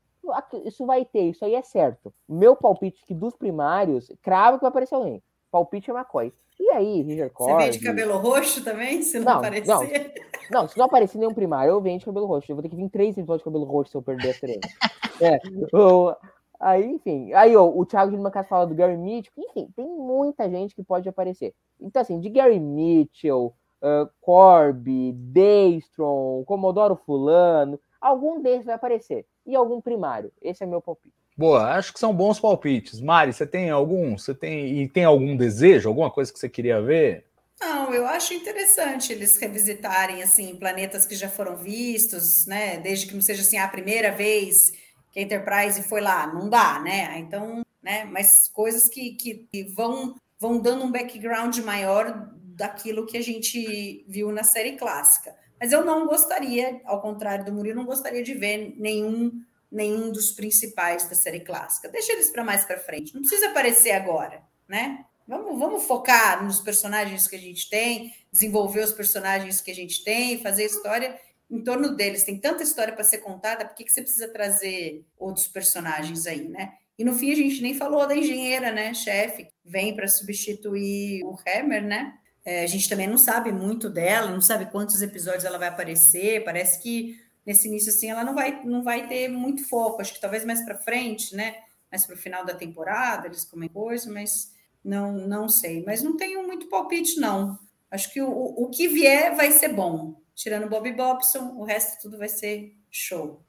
[0.65, 2.13] Isso vai ter, isso aí é certo.
[2.27, 5.21] Meu palpite que dos primários, cravo que vai aparecer alguém.
[5.51, 6.33] Palpite é McCoy.
[6.59, 7.53] E aí, Roger Corby...
[7.53, 10.13] Você vem de cabelo roxo também, se não, não aparecer?
[10.51, 12.51] Não, não, se não aparecer nenhum primário, eu venho de cabelo roxo.
[12.51, 14.61] Eu vou ter que vir três episódios de cabelo roxo se eu perder a treino.
[15.21, 15.39] é,
[15.71, 16.15] eu,
[16.59, 17.33] aí, enfim.
[17.33, 19.33] Aí, ó, o Thiago de Mancas fala do Gary Mitchell.
[19.37, 21.53] Enfim, tem muita gente que pode aparecer.
[21.79, 29.25] Então, assim, de Gary Mitchell, uh, Corby, Daystrom, Comodoro Fulano, algum desses vai aparecer.
[29.45, 30.31] E algum primário.
[30.41, 31.13] Esse é meu palpite.
[31.37, 33.01] Boa, acho que são bons palpites.
[33.01, 34.17] Mari, você tem algum?
[34.17, 37.25] Você tem e tem algum desejo, alguma coisa que você queria ver?
[37.59, 42.77] Não, eu acho interessante eles revisitarem assim planetas que já foram vistos, né?
[42.77, 44.71] Desde que não seja assim a primeira vez
[45.11, 47.17] que a Enterprise foi lá, não dá, né?
[47.19, 48.05] Então, né?
[48.05, 54.05] Mas coisas que, que, que vão vão dando um background maior daquilo que a gente
[54.07, 55.35] viu na série clássica.
[55.59, 59.31] Mas eu não gostaria, ao contrário do Murilo, não gostaria de ver nenhum
[59.71, 61.89] nenhum dos principais da série clássica.
[61.89, 63.13] Deixa eles para mais para frente.
[63.13, 65.05] Não precisa aparecer agora, né?
[65.27, 70.03] Vamos, vamos focar nos personagens que a gente tem, desenvolver os personagens que a gente
[70.03, 71.19] tem, fazer história
[71.49, 72.23] em torno deles.
[72.23, 76.47] Tem tanta história para ser contada, por que, que você precisa trazer outros personagens aí,
[76.47, 76.73] né?
[76.97, 81.35] E no fim a gente nem falou da engenheira, né, chefe, vem para substituir o
[81.45, 82.17] Hammer, né?
[82.45, 86.43] É, a gente também não sabe muito dela, não sabe quantos episódios ela vai aparecer.
[86.43, 89.99] Parece que nesse início assim ela não vai não vai ter muito foco.
[89.99, 91.55] Acho que talvez mais para frente né?
[91.91, 94.53] Mais para o final da temporada eles comem coisa mas
[94.83, 95.83] não não sei.
[95.83, 97.57] Mas não tenho muito palpite não.
[97.89, 100.21] Acho que o, o que vier vai ser bom.
[100.35, 103.43] Tirando Bob Bobson o resto tudo vai ser show.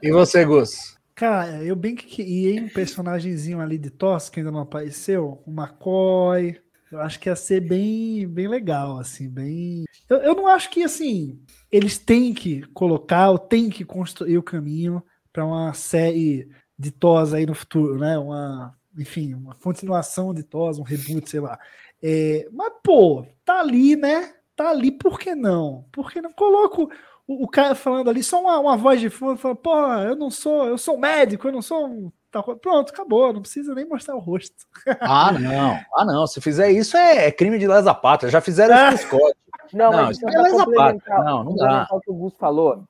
[0.00, 0.96] E você Gus?
[1.14, 5.50] Cara, eu bem que ia um personagemzinho ali de Toss que ainda não apareceu, o
[5.50, 6.60] McCoy.
[6.94, 9.84] Eu acho que ia ser bem, bem legal, assim, bem.
[10.08, 11.40] Eu, eu não acho que assim
[11.74, 15.02] eles têm que colocar, ou têm que construir o caminho
[15.32, 16.48] para uma série
[16.78, 18.16] de TOS aí no futuro, né?
[18.16, 21.58] Uma, enfim, uma continuação de TOS, um reboot, sei lá.
[22.00, 24.34] É, mas, pô, tá ali, né?
[24.54, 25.84] Tá ali, por que não?
[25.90, 26.32] Por que não?
[26.32, 26.88] Coloco
[27.26, 30.30] o, o cara falando ali, só uma, uma voz de fundo, falando, pô, eu não
[30.30, 32.12] sou, eu sou médico, eu não sou um.
[32.42, 34.54] Pronto, acabou, não precisa nem mostrar o rosto.
[35.00, 35.78] Ah, não.
[35.94, 36.26] Ah, não.
[36.26, 38.30] Se fizer isso é, é crime de lesa pátria.
[38.30, 39.38] Já fizeram isso com o Scott.
[39.72, 41.88] Não, não mas isso é complementar, não, não dá.
[41.90, 42.84] o que o Gus falou,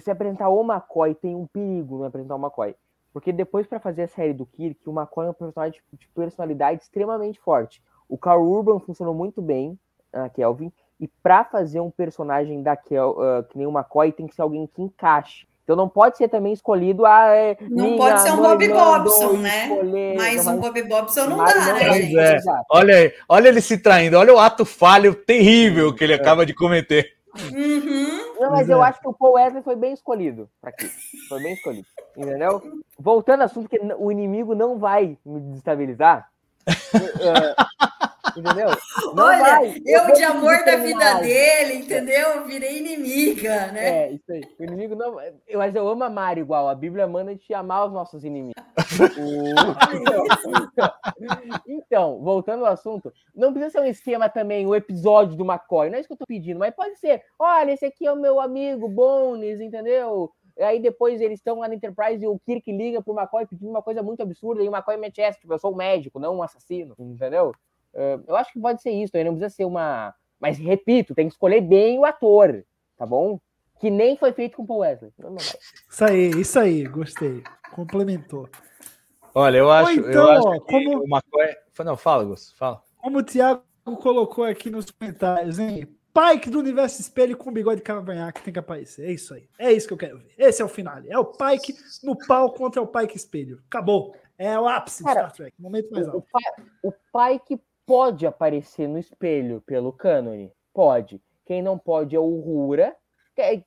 [0.00, 2.74] se apresentar o McCoy tem um perigo no apresentar o McCoy.
[3.12, 6.82] Porque depois, para fazer a série do Kirk, o McCoy é um personagem de personalidade
[6.82, 7.82] extremamente forte.
[8.08, 9.78] O Carl Urban funcionou muito bem
[10.12, 14.26] na Kelvin, e para fazer um personagem da Kel, uh, que nem o McCoy, tem
[14.26, 15.46] que ser alguém que encaixe.
[15.68, 17.24] Então não pode ser também escolhido a.
[17.24, 19.66] Ah, é, não pode ser um Bob Bobson, né?
[19.66, 22.10] Escolher, Mas um Bob Bobson não dá, né?
[22.14, 22.40] É.
[22.70, 26.16] Olha aí, olha ele se traindo, olha o ato falho terrível que ele é.
[26.16, 27.12] acaba de cometer.
[27.52, 28.40] Uhum.
[28.40, 28.88] Não, mas eu é.
[28.88, 30.90] acho que o Paul Wesley foi bem escolhido aqui.
[31.28, 31.86] Foi bem escolhido.
[32.16, 32.62] Entendeu?
[32.98, 36.30] Voltando ao assunto, que o inimigo não vai me desestabilizar.
[38.38, 38.68] Entendeu?
[39.14, 39.82] Não Olha, vai.
[39.84, 42.44] eu, de amor da vida dele, entendeu?
[42.44, 43.88] Virei inimiga, né?
[43.88, 44.42] É, isso aí.
[44.58, 45.16] O inimigo não.
[45.54, 46.68] Mas eu amo amar igual.
[46.68, 48.62] A Bíblia manda a gente amar os nossos inimigos.
[51.66, 55.88] então, voltando ao assunto, não precisa ser um esquema também, o episódio do McCoy.
[55.88, 57.22] Não é isso que eu tô pedindo, mas pode ser.
[57.38, 60.30] Olha, esse aqui é o meu amigo Bones, entendeu?
[60.60, 63.82] Aí depois eles estão lá na Enterprise e o Kirk liga pro McCoy pedindo uma
[63.82, 66.42] coisa muito absurda e o McCoy mete essa, tipo, eu sou um médico, não um
[66.42, 67.52] assassino, entendeu?
[67.94, 70.14] Uh, eu acho que pode ser isso, aí não precisa ser uma.
[70.40, 72.64] Mas repito, tem que escolher bem o ator,
[72.96, 73.40] tá bom?
[73.80, 75.12] Que nem foi feito com o Paul Wesley.
[75.88, 77.42] Isso aí, isso aí, gostei.
[77.72, 78.48] Complementou.
[79.34, 81.04] Olha, eu acho, então, eu acho que como...
[81.04, 81.56] o McCoy.
[81.84, 82.82] Não, fala, Gus, fala.
[82.96, 83.62] Como o Thiago
[84.00, 85.86] colocou aqui nos comentários, hein?
[86.12, 89.08] Pike do universo espelho com bigode de cavanhaque tem que aparecer.
[89.08, 89.48] É isso aí.
[89.56, 90.34] É isso que eu quero ver.
[90.36, 90.98] Esse é o final.
[91.06, 93.62] É o Pike no pau contra o Pike espelho.
[93.68, 94.16] Acabou.
[94.36, 95.52] É o ápice Cara, Star Trek.
[95.60, 96.26] Momento mais alto.
[96.82, 100.52] O, o Pike pode aparecer no espelho pelo cânone.
[100.74, 101.22] Pode.
[101.46, 102.94] Quem não pode é o Rura.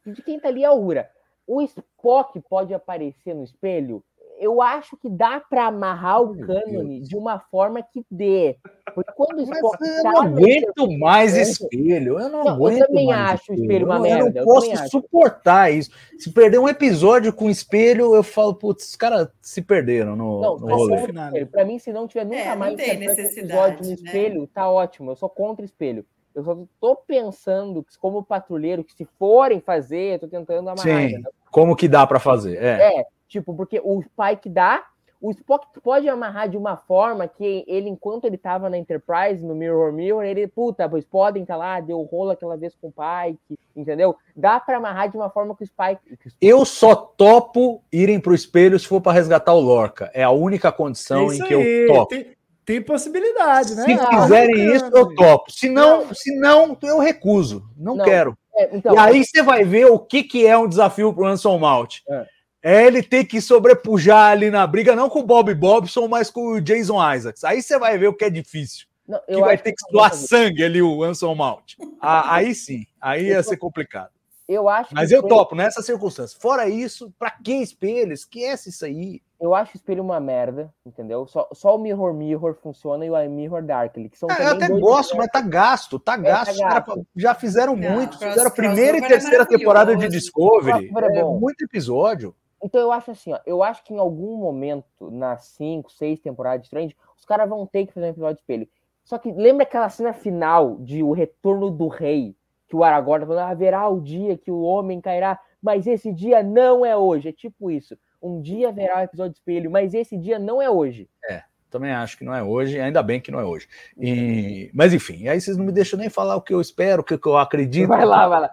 [0.06, 1.10] De quem tá ali é o Rura.
[1.48, 4.04] O Spock pode aparecer no espelho?
[4.42, 8.58] Eu acho que dá para amarrar o cânone de uma forma que dê.
[8.96, 12.20] Porque quando o Spock eu não aguento mais espelho.
[12.20, 12.80] Eu não, não aguento.
[12.80, 14.40] Eu também acho o espelho uma eu, merda.
[14.40, 15.92] Eu não posso suportar isso.
[16.18, 20.58] Se perder um episódio com espelho, eu falo, putz, os caras se perderam no, não,
[20.58, 21.46] no rolê.
[21.46, 23.94] Para mim, se não tiver nunca é, mais episódio no né?
[23.94, 25.12] espelho, tá ótimo.
[25.12, 26.04] Eu sou contra espelho.
[26.34, 31.10] Eu só tô pensando que, como patrulheiro, que se forem fazer, eu tô tentando amarrar.
[31.10, 31.30] Sim, né?
[31.52, 32.58] como que dá para fazer?
[32.58, 33.00] É.
[33.00, 34.84] é Tipo, porque o Spike dá,
[35.22, 39.56] o Spock pode amarrar de uma forma que ele, enquanto ele tava na Enterprise, no
[39.56, 43.58] Mirror Mirror, ele, puta, pois podem tá lá, deu rolo aquela vez com o Pike,
[43.74, 44.18] entendeu?
[44.36, 46.18] Dá para amarrar de uma forma que o Spike.
[46.42, 50.12] Eu só topo irem pro espelho se for para resgatar o Lorca.
[50.14, 51.88] É a única condição em que aí.
[51.88, 52.08] eu topo.
[52.08, 52.36] Tem,
[52.66, 53.86] tem possibilidade, né?
[53.86, 55.50] Se ah, fizerem isso, eu topo.
[55.50, 57.64] Se não, não, se não, eu recuso.
[57.78, 58.04] Não, não.
[58.04, 58.38] quero.
[58.54, 61.58] É, então, e aí você vai ver o que, que é um desafio pro Anson
[61.58, 62.00] Malt.
[62.10, 66.30] É é ele ter que sobrepujar ali na briga, não com o Bob Bobson, mas
[66.30, 67.44] com o Jason Isaacs.
[67.44, 68.86] Aí você vai ver o que é difícil.
[69.08, 71.74] Não, que vai ter que doar sangue ali o Anson Mount.
[72.00, 74.12] Ah, aí sim, aí ia ser complicado.
[74.48, 76.38] Eu acho Mas eu topo nessa circunstância.
[76.40, 78.12] Fora isso, para que espelho?
[78.12, 79.22] Esquece isso aí.
[79.40, 81.26] Eu acho o espelho uma merda, entendeu?
[81.26, 84.68] Só, só o Mirror Mirror funciona e o Mirror Darkly, que são é, Eu até
[84.68, 86.62] gosto, mas tá gasto, tá gasto.
[86.62, 87.08] É, tá gasto.
[87.16, 90.92] já fizeram Não, muito, fizeram a primeira e terceira temporada de Discovery.
[90.96, 92.36] É, muito episódio.
[92.64, 96.62] Então eu acho assim, ó, eu acho que em algum momento, nas 5, 6 temporadas
[96.62, 98.68] de Strange, os caras vão ter que fazer um episódio de espelho.
[99.04, 102.36] Só que lembra aquela cena final de O Retorno do Rei,
[102.68, 106.14] que o Aragorn tá falando, ah, haverá o dia que o homem cairá, mas esse
[106.14, 107.30] dia não é hoje.
[107.30, 107.98] É tipo isso.
[108.22, 111.10] Um dia haverá o um episódio de espelho, mas esse dia não é hoje.
[111.28, 113.68] É, também acho que não é hoje, ainda bem que não é hoje.
[113.98, 114.70] E...
[114.74, 117.14] Mas enfim, aí vocês não me deixam nem falar o que eu espero, o que
[117.14, 117.88] eu acredito.
[117.88, 118.52] Vai lá, vai lá.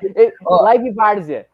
[0.63, 1.47] Live Várzea.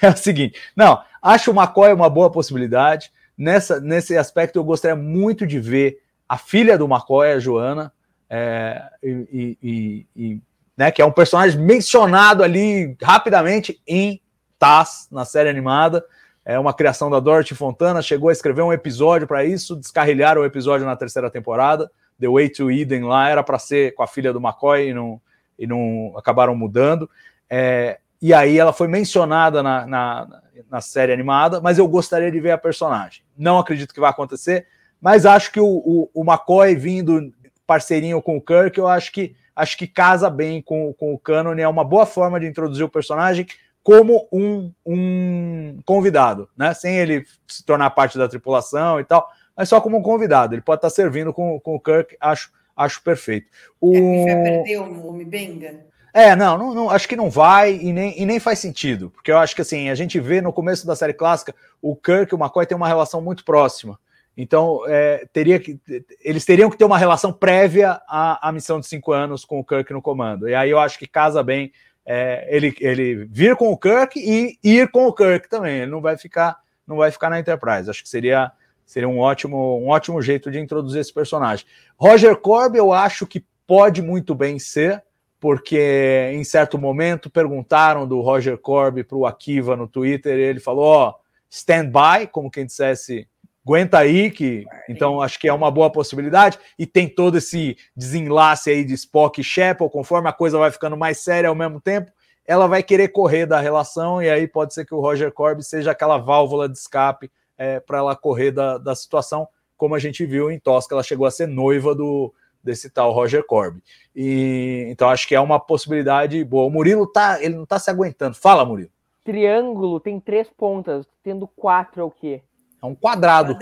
[0.00, 3.10] É o seguinte: não, acho o McCoy uma boa possibilidade.
[3.36, 7.92] Nessa, nesse aspecto, eu gostaria muito de ver a filha do McCoy, a Joana,
[8.30, 10.40] é, e, e, e,
[10.76, 14.20] né, que é um personagem mencionado ali rapidamente em
[14.58, 16.04] Taz, na série animada.
[16.44, 20.44] É uma criação da Dorothy Fontana, chegou a escrever um episódio para isso, descarrilharam o
[20.44, 21.90] episódio na terceira temporada.
[22.20, 25.20] The Way to Eden lá era para ser com a filha do McCoy e não,
[25.58, 27.08] e não acabaram mudando.
[27.48, 30.40] É, e aí ela foi mencionada na, na,
[30.70, 33.22] na, série animada, mas eu gostaria de ver a personagem.
[33.36, 34.66] Não acredito que vai acontecer,
[34.98, 37.34] mas acho que o, o, o McCoy vindo
[37.66, 41.52] parceirinho com o Kirk, eu acho que acho que casa bem com, com o canon,
[41.52, 43.46] é uma boa forma de introduzir o personagem
[43.82, 46.72] como um, um convidado, né?
[46.72, 50.54] Sem ele se tornar parte da tripulação e tal, mas só como um convidado.
[50.54, 53.48] Ele pode estar servindo com, com o Kirk, acho, acho perfeito.
[53.78, 53.94] O...
[53.94, 55.92] É, perdeu o nome Benga?
[56.16, 59.32] É, não, não, não, acho que não vai e nem, e nem faz sentido, porque
[59.32, 62.36] eu acho que assim, a gente vê no começo da série clássica, o Kirk e
[62.36, 63.98] o McCoy têm uma relação muito próxima.
[64.36, 65.80] Então, é, teria que,
[66.20, 69.64] eles teriam que ter uma relação prévia à, à missão de cinco anos com o
[69.64, 70.48] Kirk no comando.
[70.48, 71.72] E aí eu acho que casa bem
[72.06, 75.78] é, ele, ele vir com o Kirk e ir com o Kirk também.
[75.78, 77.90] Ele não vai ficar, não vai ficar na Enterprise.
[77.90, 78.52] Acho que seria,
[78.86, 81.66] seria um ótimo, um ótimo jeito de introduzir esse personagem.
[81.96, 85.02] Roger Corb, eu acho que pode muito bem ser
[85.44, 90.58] porque em certo momento perguntaram do Roger Corby para o Akiva no Twitter, e ele
[90.58, 91.14] falou: ó, oh,
[91.50, 93.28] stand by, como quem dissesse,
[93.62, 98.70] aguenta aí, que então acho que é uma boa possibilidade, e tem todo esse desenlace
[98.70, 102.10] aí de Spock e Shepard, conforme a coisa vai ficando mais séria ao mesmo tempo,
[102.46, 105.90] ela vai querer correr da relação, e aí pode ser que o Roger Corby seja
[105.90, 109.46] aquela válvula de escape é, para ela correr da, da situação,
[109.76, 112.32] como a gente viu em Tosca, ela chegou a ser noiva do,
[112.64, 113.82] desse tal Roger Corby.
[114.16, 116.66] E então acho que é uma possibilidade boa.
[116.66, 118.34] O Murilo tá, ele não tá se aguentando.
[118.34, 118.90] Fala, Murilo.
[119.22, 122.42] Triângulo tem três pontas, tendo quatro é o quê?
[122.82, 123.56] É um quadrado.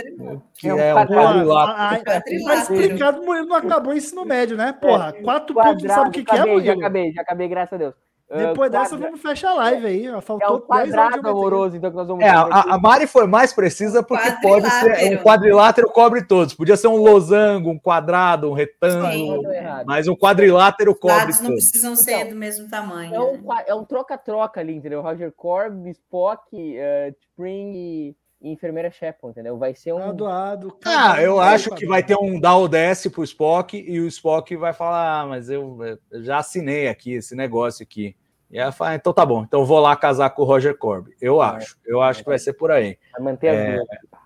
[0.55, 2.05] Que é um, é um quadrilátero.
[2.45, 4.73] Tá explicado, o Murilo não acabou o ensino médio, né?
[4.73, 6.65] Porra, é, quatro pontos, sabe o que, que é, Murilo?
[6.65, 7.95] Já acabei, já acabei, graças a Deus.
[8.35, 10.23] Depois uh, dessa, vamos fechar a live aí.
[10.23, 13.53] Faltou é um quadrado amoroso, então, que nós vamos É, a, a, Mari foi mais
[13.53, 16.55] precisa porque pode ser um quadrilátero cobre todos.
[16.55, 19.43] Podia ser um losango, um quadrado, um retângulo,
[19.85, 23.15] mas um quadrilátero cobre Lados não precisam ser então, do mesmo tamanho.
[23.15, 23.65] É um, né?
[23.67, 25.03] é um troca-troca ali, entendeu?
[25.03, 28.17] Roger Corb, Spock, uh, Spring e
[28.51, 29.57] enfermeira Shepard, entendeu?
[29.57, 30.03] Vai ser um.
[30.03, 30.77] Adoado.
[30.85, 34.57] Ah, eu acho que vai ter um dar o DS pro Spock e o Spock
[34.57, 35.79] vai falar: ah, mas eu,
[36.11, 38.17] eu já assinei aqui esse negócio aqui.
[38.53, 41.13] E ela fala, então tá bom, então vou lá casar com o Roger Corby.
[41.21, 42.99] Eu acho, eu acho que vai ser por aí.
[43.13, 43.81] Vai manter as é,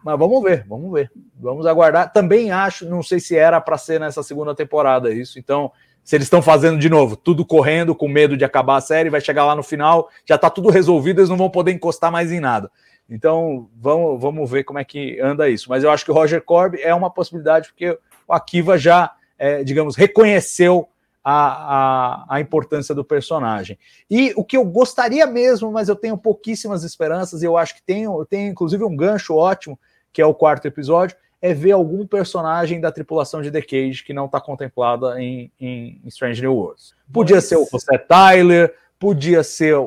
[0.04, 1.12] Mas vamos ver, vamos ver.
[1.38, 2.12] Vamos aguardar.
[2.12, 5.70] Também acho, não sei se era para ser nessa segunda temporada isso, então
[6.06, 9.20] Se eles estão fazendo de novo, tudo correndo, com medo de acabar a série, vai
[9.20, 12.38] chegar lá no final, já tá tudo resolvido, eles não vão poder encostar mais em
[12.38, 12.70] nada.
[13.10, 15.68] Então, vamos, vamos ver como é que anda isso.
[15.68, 17.98] Mas eu acho que o Roger Corb é uma possibilidade, porque
[18.28, 20.88] o Akiva já, é, digamos, reconheceu
[21.28, 23.76] a, a, a, importância do personagem.
[24.08, 27.82] E o que eu gostaria mesmo, mas eu tenho pouquíssimas esperanças, e eu acho que
[27.82, 29.76] tem, tem inclusive um gancho ótimo,
[30.12, 34.12] que é o quarto episódio, é ver algum personagem da tripulação de The Cage que
[34.12, 36.94] não está contemplada em, em, Strange New Worlds.
[37.12, 39.82] Podia ser o José Tyler, podia ser o,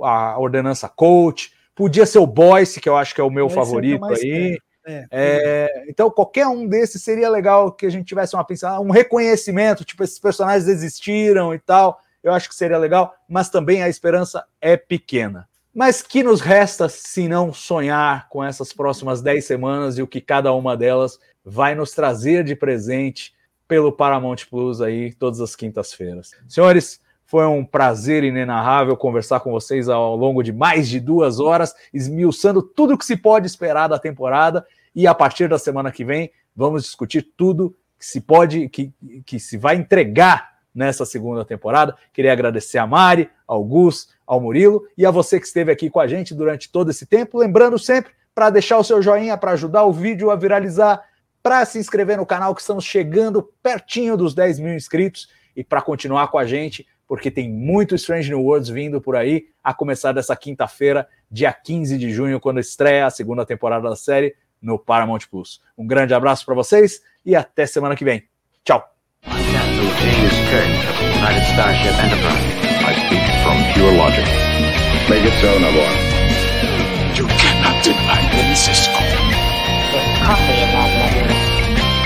[0.00, 3.46] o, a Ordenança Coach, podia ser o Boyce, que eu acho que é o meu
[3.46, 4.58] Esse favorito é aí.
[4.84, 8.90] É, é, então, qualquer um desses seria legal que a gente tivesse uma pensada, um
[8.90, 12.00] reconhecimento, tipo, esses personagens existiram e tal.
[12.22, 15.48] Eu acho que seria legal, mas também a esperança é pequena.
[15.74, 20.20] Mas que nos resta se não sonhar com essas próximas 10 semanas e o que
[20.20, 23.32] cada uma delas vai nos trazer de presente
[23.66, 26.32] pelo Paramount Plus aí todas as quintas-feiras.
[26.46, 27.00] Senhores,
[27.32, 32.60] foi um prazer inenarrável conversar com vocês ao longo de mais de duas horas, esmiuçando
[32.60, 34.66] tudo o que se pode esperar da temporada.
[34.94, 38.92] E a partir da semana que vem, vamos discutir tudo que se pode, que,
[39.24, 41.96] que se vai entregar nessa segunda temporada.
[42.12, 46.00] Queria agradecer a Mari, ao Gus, ao Murilo e a você que esteve aqui com
[46.00, 47.38] a gente durante todo esse tempo.
[47.38, 51.02] Lembrando sempre para deixar o seu joinha, para ajudar o vídeo a viralizar,
[51.42, 55.80] para se inscrever no canal, que estamos chegando pertinho dos 10 mil inscritos e para
[55.80, 60.12] continuar com a gente porque tem muito Strange New Worlds vindo por aí, a começar
[60.12, 65.20] dessa quinta-feira, dia 15 de junho, quando estreia a segunda temporada da série no Paramount
[65.30, 65.60] Plus.
[65.76, 68.26] Um grande abraço para vocês e até semana que vem.
[68.64, 68.82] Tchau.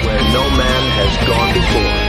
[0.04, 2.05] Where no man has gone before.